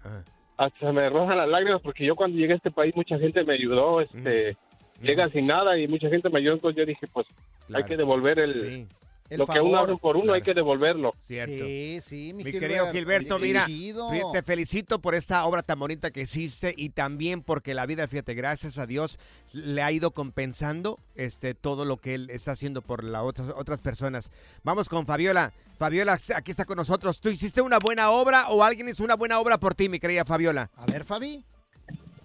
Ajá. 0.04 0.24
Hasta 0.58 0.80
se 0.80 0.92
me 0.92 1.10
rozan 1.10 1.38
las 1.38 1.50
lágrimas 1.50 1.82
porque 1.82 2.06
yo 2.06 2.16
cuando 2.16 2.38
llegué 2.38 2.54
a 2.54 2.58
este 2.58 2.72
país 2.72 2.96
mucha 2.96 3.18
gente 3.20 3.44
me 3.44 3.54
ayudó, 3.54 4.02
este, 4.02 4.56
llega 5.02 5.30
sin 5.30 5.48
nada 5.48 5.78
y 5.78 5.88
mucha 5.88 6.10
gente 6.10 6.30
me 6.30 6.40
ayudó, 6.40 6.56
entonces 6.56 6.78
yo 6.78 6.86
dije, 6.86 7.08
pues 7.12 7.28
hay 7.74 7.84
que 7.84 7.98
devolver 7.98 8.40
el, 8.40 8.54
Sí, 8.56 8.88
El 9.30 9.40
lo 9.40 9.48
que 9.48 9.60
uno 9.60 9.80
hace 9.80 9.98
por 9.98 10.18
uno, 10.18 10.34
hay 10.34 10.44
que 10.44 10.54
devolverlo. 10.54 11.14
cierto. 11.24 11.66
Sí, 11.66 12.00
sí, 12.02 12.34
mi, 12.34 12.44
Mi 12.44 12.52
querido 12.52 12.92
Gilberto, 12.92 13.40
mira, 13.40 13.66
te 14.32 14.44
felicito 14.44 15.00
por 15.00 15.16
esta 15.16 15.46
obra 15.46 15.64
tan 15.64 15.80
bonita 15.80 16.12
que 16.12 16.22
hiciste 16.22 16.74
y 16.78 16.90
también 16.90 17.42
porque 17.42 17.74
la 17.74 17.88
vida, 17.88 18.08
fíjate, 18.08 18.36
gracias 18.36 18.78
a 18.78 18.86
Dios, 18.86 19.18
le 19.52 19.82
ha 19.82 19.92
ido 19.92 20.12
compensando 20.12 21.00
este 21.16 21.56
todo 21.56 21.86
lo 21.86 21.98
que 21.98 22.14
él 22.14 22.30
está 22.30 22.52
haciendo 22.52 22.84
por 22.84 23.04
las 23.04 23.24
otras, 23.24 23.52
otras 23.56 23.82
personas. 23.82 24.30
Vamos 24.64 24.90
con 24.90 25.08
Fabiola. 25.08 25.54
Fabiola, 25.80 26.18
aquí 26.36 26.52
está 26.52 26.66
con 26.66 26.78
nosotros. 26.78 27.20
¿Tú 27.20 27.30
hiciste 27.30 27.62
una 27.62 27.80
buena 27.80 28.12
obra 28.12 28.50
o 28.50 28.64
alguien 28.64 28.88
hizo 28.90 29.04
una 29.04 29.16
buena 29.16 29.40
obra 29.40 29.58
por 29.58 29.74
ti, 29.74 29.90
mi 29.90 30.00
querida 30.00 30.24
Fabiola? 30.24 30.70
A 30.76 30.86
ver, 30.86 31.04
Fabi. 31.04 31.44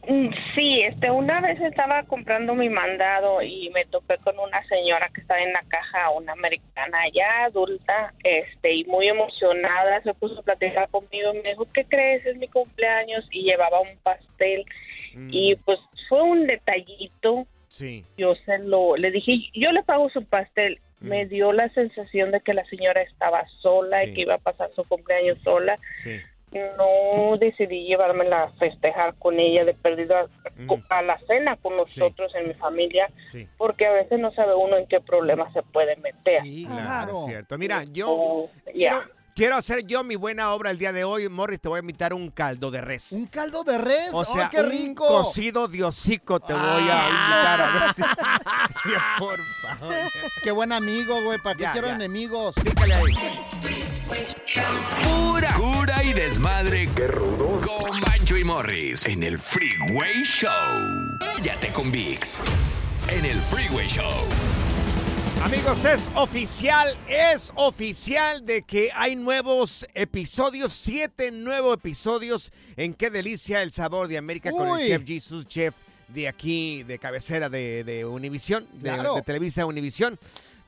Mm, 0.09 0.31
Sí, 0.55 0.81
este, 0.83 1.11
una 1.11 1.41
vez 1.41 1.61
estaba 1.61 2.03
comprando 2.05 2.55
mi 2.55 2.69
mandado 2.69 3.43
y 3.43 3.71
me 3.71 3.85
topé 3.87 4.17
con 4.19 4.39
una 4.39 4.63
señora 4.67 5.09
que 5.15 5.21
estaba 5.21 5.41
en 5.41 5.53
la 5.53 5.63
caja, 5.69 6.11
una 6.11 6.33
americana 6.33 6.99
ya 7.13 7.45
adulta, 7.45 8.13
este, 8.25 8.73
y 8.75 8.85
muy 8.85 9.09
emocionada, 9.09 10.03
se 10.03 10.15
puso 10.15 10.41
a 10.41 10.43
platicar 10.43 10.89
conmigo 10.91 11.33
y 11.35 11.39
me 11.43 11.51
dijo, 11.51 11.67
¿qué 11.73 11.85
crees? 11.85 12.25
Es 12.27 12.37
mi 12.37 12.49
cumpleaños 12.49 13.27
y 13.31 13.43
llevaba 13.45 13.81
un 13.81 13.97
pastel 14.03 14.65
y 15.31 15.55
pues 15.65 15.79
fue 16.09 16.23
un 16.23 16.47
detallito. 16.47 17.47
Sí. 17.69 18.05
Yo 18.17 18.35
se 18.47 18.59
lo, 18.59 18.97
le 18.97 19.11
dije, 19.13 19.33
yo 19.55 19.71
le 19.73 19.83
pago 19.83 20.09
su 20.11 20.25
pastel. 20.25 20.81
Me 21.01 21.25
dio 21.25 21.53
la 21.53 21.69
sensación 21.71 22.31
de 22.31 22.41
que 22.41 22.53
la 22.53 22.65
señora 22.67 23.01
estaba 23.01 23.47
sola 23.63 24.01
Sí. 24.01 24.11
y 24.11 24.15
que 24.15 24.21
iba 24.23 24.35
a 24.35 24.39
pasar 24.39 24.69
su 24.77 24.85
cumpleaños 24.85 25.39
sola 25.43 25.79
Sí. 25.95 26.17
No 26.53 27.37
decidí 27.39 27.85
llevármela 27.87 28.45
a 28.45 28.53
festejar 28.55 29.15
con 29.17 29.39
ella 29.39 29.65
de 29.65 29.75
perdida 29.75 30.27
a 30.89 31.03
la 31.03 31.19
cena 31.27 31.57
con 31.57 31.77
nosotros 31.77 32.35
en 32.35 32.49
mi 32.49 32.55
familia, 32.55 33.09
Sí. 33.29 33.47
porque 33.57 33.87
a 33.87 33.93
veces 33.93 34.19
no 34.19 34.33
sabe 34.33 34.55
uno 34.55 34.77
en 34.77 34.87
qué 34.87 35.01
problema 35.01 35.53
se 35.53 35.63
puede 35.63 35.97
meter. 35.97 36.43
Claro, 36.67 37.21
es 37.21 37.25
cierto. 37.27 37.59
Mira, 37.59 37.85
yo 37.85 38.11
Oh, 38.11 38.51
quiero, 38.73 39.03
quiero 39.41 39.57
hacer 39.57 39.87
yo 39.87 40.05
mi 40.05 40.17
buena 40.17 40.51
obra 40.53 40.71
el 40.71 40.77
día 40.77 40.93
de 40.93 41.03
hoy. 41.03 41.27
Morris, 41.31 41.59
te 41.63 41.71
voy 41.71 41.79
a 41.79 41.81
invitar 41.81 42.13
un 42.13 42.29
caldo 42.31 42.71
de 42.71 42.83
res. 42.83 43.11
¿Un 43.13 43.25
caldo 43.27 43.65
de 43.65 43.79
res? 43.79 44.11
O 44.13 44.21
¡Ay, 44.21 44.27
sea, 44.35 44.51
qué 44.51 44.61
un 44.61 44.71
rico! 44.71 45.07
cocido 45.09 45.67
de 45.67 45.83
hocico 45.83 46.41
te 46.41 46.53
voy 46.53 46.63
a 46.63 47.09
invitar 47.09 47.61
a 47.63 47.73
ver 47.73 47.95
si... 47.95 48.03
Por 49.19 49.39
favor. 49.63 49.95
Qué 50.43 50.51
buen 50.51 50.73
amigo, 50.73 51.23
güey. 51.25 51.39
¿Para 51.39 51.55
qué 51.57 51.63
Ya, 51.63 51.73
quiero 51.73 51.89
ya. 51.89 51.95
enemigos? 51.95 52.55
Pura 55.03 55.55
cura 55.55 56.05
y 56.05 56.13
desmadre. 56.13 56.87
Qué 56.95 57.07
rudos. 57.07 57.67
Con 57.67 57.99
Bancho 58.03 58.37
y 58.37 58.45
Morris 58.45 59.07
en 59.07 59.23
el 59.23 59.39
Freeway 59.39 60.23
Show. 60.23 60.51
Cállate 61.19 61.73
con 61.73 61.91
VIX. 61.91 62.41
En 63.09 63.25
el 63.25 63.41
Freeway 63.41 63.89
Show. 63.89 64.13
Amigos, 65.43 65.85
es 65.87 66.09
oficial, 66.17 66.95
es 67.09 67.51
oficial 67.55 68.45
de 68.45 68.63
que 68.63 68.91
hay 68.95 69.17
nuevos 69.17 69.87
episodios, 69.95 70.73
siete 70.75 71.31
nuevos 71.31 71.75
episodios 71.79 72.53
en 72.77 72.93
Qué 72.93 73.09
Delicia 73.11 73.63
el 73.63 73.73
Sabor 73.73 74.07
de 74.09 74.19
América 74.19 74.51
con 74.51 74.79
el 74.79 74.87
Chef 74.87 75.03
Jesus, 75.07 75.47
chef 75.49 75.75
de 76.09 76.29
aquí, 76.29 76.83
de 76.83 76.99
cabecera 76.99 77.49
de, 77.49 77.85
de 77.85 78.05
Univisión, 78.05 78.67
de, 78.75 78.91
Claro. 78.93 79.15
de 79.15 79.23
Televisa 79.23 79.65
Univisión. 79.65 80.19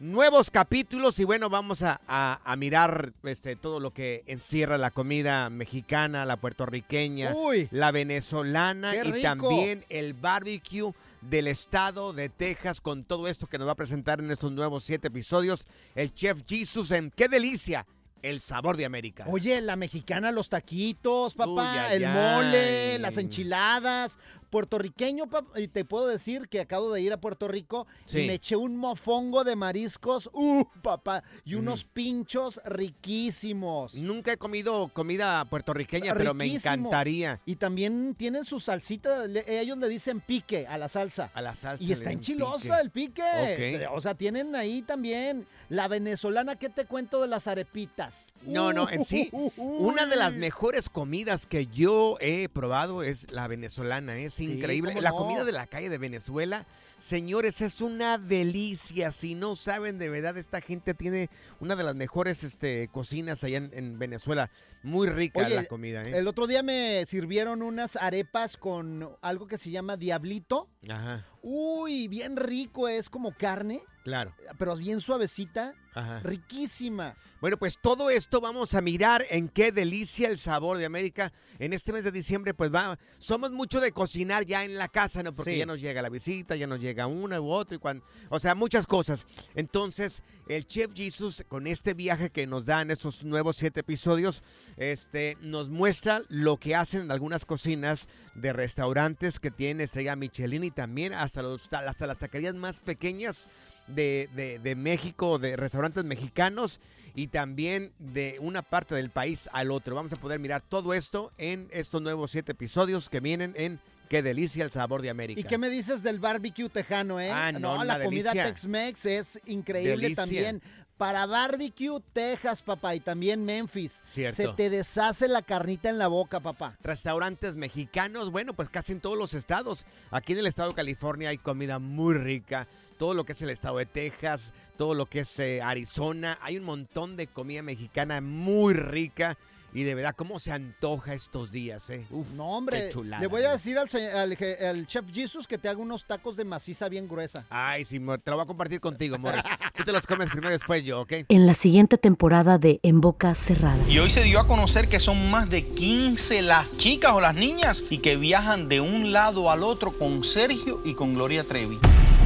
Nuevos 0.02 0.50
capítulos 0.50 1.16
y 1.20 1.24
bueno, 1.24 1.48
vamos 1.48 1.80
a, 1.82 2.00
a- 2.08 2.40
a 2.44 2.56
mirar 2.56 3.12
este, 3.22 3.54
todo 3.54 3.78
lo 3.78 3.92
que 3.92 4.24
encierra 4.26 4.76
la 4.76 4.90
comida 4.90 5.48
mexicana, 5.48 6.26
la 6.26 6.36
puertorriqueña, 6.38 7.32
Uy. 7.32 7.68
la 7.70 7.92
venezolana 7.92 8.96
y 8.96 9.22
también 9.22 9.84
el 9.90 10.14
barbecue 10.14 10.92
del 11.20 11.46
estado 11.46 12.12
de 12.12 12.28
Texas 12.28 12.80
con 12.80 13.04
todo 13.04 13.28
esto 13.28 13.46
que 13.46 13.58
nos 13.58 13.68
va 13.68 13.72
a 13.72 13.76
presentar 13.76 14.18
en 14.18 14.32
estos 14.32 14.50
nuevos 14.50 14.82
siete 14.82 15.06
episodios 15.06 15.66
el 15.94 16.12
chef 16.12 16.42
Jesus 16.48 16.90
en 16.90 17.12
qué 17.12 17.28
delicia 17.28 17.86
el 18.22 18.40
sabor 18.40 18.76
de 18.76 18.84
América. 18.84 19.24
Oye, 19.28 19.60
la 19.60 19.76
mexicana, 19.76 20.32
los 20.32 20.48
taquitos, 20.48 21.34
papá, 21.34 21.86
Uy, 21.90 21.94
el 22.02 22.08
mole, 22.08 22.98
las 22.98 23.18
enchiladas. 23.18 24.18
Puertorriqueño, 24.52 25.24
y 25.56 25.66
te 25.68 25.86
puedo 25.86 26.06
decir 26.06 26.46
que 26.50 26.60
acabo 26.60 26.92
de 26.92 27.00
ir 27.00 27.10
a 27.14 27.16
Puerto 27.16 27.48
Rico 27.48 27.86
Sí. 28.04 28.20
y 28.20 28.26
me 28.26 28.34
eché 28.34 28.54
un 28.54 28.76
mofongo 28.76 29.44
de 29.44 29.56
mariscos, 29.56 30.28
uh, 30.34 30.62
papá, 30.82 31.24
y 31.42 31.54
unos 31.54 31.84
pinchos 31.84 32.60
riquísimos. 32.66 33.94
Nunca 33.94 34.32
he 34.34 34.36
comido 34.36 34.88
comida 34.88 35.42
puertorriqueña, 35.46 36.12
pero 36.14 36.34
me 36.34 36.44
encantaría. 36.54 37.40
Y 37.46 37.56
también 37.56 38.14
tienen 38.14 38.44
su 38.44 38.60
salsita, 38.60 39.26
le- 39.26 39.44
ellos 39.60 39.78
le 39.78 39.88
dicen 39.88 40.20
pique 40.20 40.66
a 40.66 40.76
la 40.76 40.88
salsa. 40.88 41.30
A 41.32 41.40
la 41.40 41.56
salsa. 41.56 41.82
Y 41.82 41.90
está 41.92 42.12
enchilosa 42.12 42.80
pique. 42.92 43.22
el 43.22 43.56
pique. 43.56 43.86
O 43.90 44.02
sea, 44.02 44.14
tienen 44.14 44.54
ahí 44.54 44.82
también 44.82 45.46
la 45.72 45.88
venezolana. 45.88 46.56
¿Qué 46.56 46.68
te 46.68 46.84
cuento 46.84 47.22
de 47.22 47.28
las 47.28 47.46
arepitas? 47.46 48.34
No, 48.42 48.74
no, 48.74 48.90
en 48.90 49.06
sí, 49.06 49.30
una 49.56 50.04
de 50.04 50.16
las 50.16 50.34
mejores 50.34 50.90
comidas 50.90 51.46
que 51.46 51.66
yo 51.66 52.18
he 52.20 52.50
probado 52.50 53.02
es 53.02 53.32
la 53.32 53.48
venezolana. 53.48 54.18
Es 54.18 54.38
increíble. 54.40 54.92
La 55.00 55.10
no. 55.10 55.16
comida 55.16 55.44
de 55.44 55.52
la 55.52 55.66
calle 55.66 55.88
de 55.88 55.96
Venezuela, 55.96 56.66
señores, 56.98 57.62
es 57.62 57.80
una 57.80 58.18
delicia. 58.18 59.12
Si 59.12 59.34
no 59.34 59.56
saben, 59.56 59.98
de 59.98 60.10
verdad, 60.10 60.36
esta 60.36 60.60
gente 60.60 60.92
tiene 60.92 61.30
una 61.58 61.74
de 61.74 61.84
las 61.84 61.94
mejores 61.94 62.44
este, 62.44 62.88
cocinas 62.88 63.42
allá 63.42 63.56
en, 63.56 63.70
en 63.72 63.98
Venezuela. 63.98 64.50
Muy 64.82 65.08
rica 65.08 65.40
Oye, 65.40 65.54
la 65.54 65.64
comida, 65.64 66.02
¿eh? 66.02 66.18
El 66.18 66.28
otro 66.28 66.46
día 66.46 66.62
me 66.62 67.06
sirvieron 67.06 67.62
unas 67.62 67.96
arepas 67.96 68.58
con 68.58 69.08
algo 69.22 69.46
que 69.46 69.56
se 69.56 69.70
llama 69.70 69.96
diablito. 69.96 70.68
Ajá, 70.86 71.24
Uy, 71.42 72.08
bien 72.08 72.36
rico, 72.36 72.88
es 72.88 73.08
como 73.10 73.32
carne, 73.36 73.82
claro. 74.04 74.32
pero 74.58 74.76
bien 74.76 75.00
suavecita, 75.00 75.74
Ajá. 75.94 76.20
riquísima. 76.20 77.16
Bueno, 77.40 77.56
pues 77.56 77.78
todo 77.82 78.08
esto 78.10 78.40
vamos 78.40 78.74
a 78.74 78.80
mirar 78.80 79.24
en 79.28 79.48
qué 79.48 79.72
delicia 79.72 80.28
el 80.28 80.38
sabor 80.38 80.78
de 80.78 80.84
América. 80.84 81.32
En 81.58 81.72
este 81.72 81.92
mes 81.92 82.04
de 82.04 82.12
diciembre, 82.12 82.54
pues 82.54 82.72
va, 82.72 82.96
somos 83.18 83.50
mucho 83.50 83.80
de 83.80 83.90
cocinar 83.90 84.46
ya 84.46 84.64
en 84.64 84.76
la 84.78 84.86
casa, 84.86 85.22
¿no? 85.24 85.32
Porque 85.32 85.52
Sí. 85.54 85.58
ya 85.58 85.66
nos 85.66 85.80
llega 85.80 86.00
la 86.00 86.08
visita, 86.08 86.54
ya 86.54 86.68
nos 86.68 86.80
llega 86.80 87.08
una 87.08 87.40
u 87.40 87.50
otra, 87.50 87.74
y 87.76 87.78
cuan- 87.80 88.02
o 88.28 88.38
sea, 88.38 88.54
muchas 88.54 88.86
cosas. 88.86 89.26
Entonces, 89.56 90.22
el 90.48 90.66
Chef 90.66 90.92
Jesus, 90.94 91.44
con 91.48 91.66
este 91.66 91.94
viaje 91.94 92.30
que 92.30 92.46
nos 92.46 92.64
da 92.64 92.82
en 92.82 92.92
esos 92.92 93.24
nuevos 93.24 93.56
siete 93.56 93.80
episodios, 93.80 94.42
este, 94.76 95.36
nos 95.40 95.68
muestra 95.68 96.22
lo 96.28 96.56
que 96.58 96.76
hacen 96.76 97.02
en 97.02 97.10
algunas 97.10 97.44
cocinas 97.44 98.06
de 98.36 98.52
restaurantes 98.52 99.40
que 99.40 99.50
tienen 99.50 99.80
estrella 99.82 100.14
Michelin 100.16 100.64
y 100.64 100.70
también 100.70 101.12
hasta, 101.12 101.31
los, 101.40 101.72
hasta 101.72 102.06
las 102.06 102.18
taquerías 102.18 102.54
más 102.54 102.80
pequeñas 102.80 103.48
de, 103.86 104.28
de- 104.34 104.58
de 104.58 104.74
México, 104.76 105.38
de 105.38 105.56
restaurantes 105.56 106.04
mexicanos 106.04 106.78
y 107.14 107.28
también 107.28 107.92
de 107.98 108.36
una 108.40 108.60
parte 108.62 108.94
del 108.94 109.08
país 109.10 109.48
al 109.52 109.70
otro. 109.70 109.94
Vamos 109.94 110.12
a 110.12 110.16
poder 110.16 110.38
mirar 110.40 110.60
todo 110.60 110.92
esto 110.92 111.32
en 111.38 111.68
estos 111.70 112.02
nuevos 112.02 112.30
siete 112.32 112.52
episodios 112.52 113.08
que 113.08 113.20
vienen 113.20 113.54
en 113.56 113.80
Qué 114.08 114.20
delicia 114.22 114.62
el 114.62 114.70
sabor 114.70 115.00
de 115.00 115.08
América. 115.08 115.40
¿Y 115.40 115.44
qué 115.44 115.56
me 115.56 115.70
dices 115.70 116.02
del 116.02 116.18
barbecue 116.18 116.68
tejano, 116.68 117.18
eh? 117.18 117.30
Ah, 117.30 117.50
no, 117.50 117.82
la 117.82 117.94
una 117.96 118.04
comida. 118.04 118.32
Tex-Mex 118.34 119.06
es 119.06 119.40
increíble 119.46 119.92
Delicia. 119.92 120.16
también. 120.16 120.62
Para 121.02 121.26
barbecue, 121.26 122.00
Texas, 122.12 122.62
papá, 122.62 122.94
y 122.94 123.00
también 123.00 123.44
Memphis. 123.44 123.98
Cierto. 124.04 124.36
Se 124.36 124.48
te 124.50 124.70
deshace 124.70 125.26
la 125.26 125.42
carnita 125.42 125.88
en 125.88 125.98
la 125.98 126.06
boca, 126.06 126.38
papá. 126.38 126.76
Restaurantes 126.80 127.56
mexicanos, 127.56 128.30
bueno, 128.30 128.54
pues 128.54 128.68
casi 128.68 128.92
en 128.92 129.00
todos 129.00 129.18
los 129.18 129.34
estados. 129.34 129.84
Aquí 130.12 130.32
en 130.34 130.38
el 130.38 130.46
estado 130.46 130.68
de 130.68 130.76
California 130.76 131.30
hay 131.30 131.38
comida 131.38 131.80
muy 131.80 132.14
rica. 132.14 132.68
Todo 132.98 133.14
lo 133.14 133.24
que 133.24 133.32
es 133.32 133.42
el 133.42 133.50
estado 133.50 133.78
de 133.78 133.86
Texas, 133.86 134.52
todo 134.76 134.94
lo 134.94 135.06
que 135.06 135.22
es 135.22 135.38
eh, 135.40 135.60
Arizona. 135.60 136.38
Hay 136.40 136.56
un 136.56 136.62
montón 136.62 137.16
de 137.16 137.26
comida 137.26 137.62
mexicana 137.62 138.20
muy 138.20 138.72
rica. 138.72 139.36
Y 139.74 139.84
de 139.84 139.94
verdad, 139.94 140.14
¿cómo 140.14 140.38
se 140.38 140.52
antoja 140.52 141.14
estos 141.14 141.50
días, 141.50 141.88
eh? 141.90 142.06
Uf, 142.10 142.32
No, 142.32 142.50
hombre, 142.50 142.86
qué 142.86 142.92
chulada, 142.92 143.22
le 143.22 143.26
voy 143.26 143.42
a 143.42 143.52
decir 143.52 143.78
al, 143.78 143.88
al 143.88 144.86
chef 144.86 145.04
Jesus 145.12 145.46
que 145.46 145.56
te 145.56 145.68
haga 145.68 145.80
unos 145.80 146.06
tacos 146.06 146.36
de 146.36 146.44
maciza 146.44 146.88
bien 146.88 147.08
gruesa. 147.08 147.46
Ay, 147.48 147.84
sí, 147.84 147.98
te 147.98 148.30
lo 148.30 148.36
voy 148.36 148.44
a 148.44 148.46
compartir 148.46 148.80
contigo, 148.80 149.18
Morris. 149.18 149.42
Tú 149.76 149.84
te 149.84 149.92
los 149.92 150.06
comes 150.06 150.28
primero 150.30 150.50
y 150.50 150.58
después 150.58 150.84
yo, 150.84 151.00
¿ok? 151.00 151.12
En 151.28 151.46
la 151.46 151.54
siguiente 151.54 151.96
temporada 151.96 152.58
de 152.58 152.80
En 152.82 153.00
Boca 153.00 153.34
Cerrada. 153.34 153.82
Y 153.88 153.98
hoy 153.98 154.10
se 154.10 154.22
dio 154.22 154.40
a 154.40 154.46
conocer 154.46 154.88
que 154.88 155.00
son 155.00 155.30
más 155.30 155.48
de 155.48 155.64
15 155.64 156.42
las 156.42 156.76
chicas 156.76 157.12
o 157.12 157.20
las 157.20 157.34
niñas 157.34 157.84
y 157.88 157.98
que 157.98 158.16
viajan 158.16 158.68
de 158.68 158.80
un 158.80 159.12
lado 159.12 159.50
al 159.50 159.62
otro 159.62 159.96
con 159.96 160.24
Sergio 160.24 160.82
y 160.84 160.94
con 160.94 161.14
Gloria 161.14 161.44
Trevi. 161.44 161.78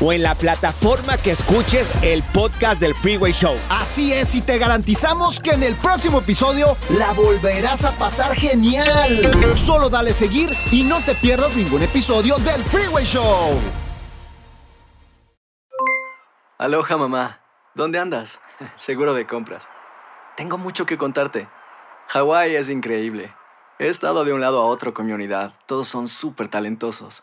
o 0.00 0.12
en 0.12 0.22
la 0.22 0.34
plataforma 0.34 1.16
que 1.16 1.32
escuches 1.32 1.90
el 2.02 2.22
podcast 2.22 2.80
del 2.80 2.94
Freeway 2.94 3.32
Show. 3.32 3.56
Así 3.68 4.12
es, 4.12 4.34
y 4.34 4.40
te 4.40 4.58
garantizamos 4.58 5.40
que 5.40 5.50
en 5.50 5.62
el 5.62 5.74
próximo 5.76 6.18
episodio 6.18 6.76
la 6.90 7.12
volverás 7.12 7.84
a 7.84 7.92
pasar 7.92 8.34
genial. 8.34 9.56
Solo 9.56 9.88
dale 9.88 10.14
seguir 10.14 10.50
y 10.70 10.82
no 10.82 11.02
te 11.04 11.14
pierdas 11.14 11.54
ningún 11.56 11.82
episodio 11.82 12.36
del 12.38 12.62
Freeway 12.64 13.04
Show. 13.04 13.58
Aloha 16.58 16.96
mamá, 16.96 17.40
¿dónde 17.74 17.98
andas? 17.98 18.40
Seguro 18.76 19.14
de 19.14 19.26
compras. 19.26 19.68
Tengo 20.36 20.58
mucho 20.58 20.86
que 20.86 20.98
contarte. 20.98 21.48
Hawái 22.08 22.56
es 22.56 22.68
increíble. 22.68 23.34
He 23.78 23.86
estado 23.86 24.24
de 24.24 24.32
un 24.32 24.40
lado 24.40 24.60
a 24.60 24.66
otro 24.66 24.92
con 24.92 25.06
mi 25.06 25.12
unidad. 25.12 25.52
Todos 25.66 25.86
son 25.86 26.08
súper 26.08 26.48
talentosos. 26.48 27.22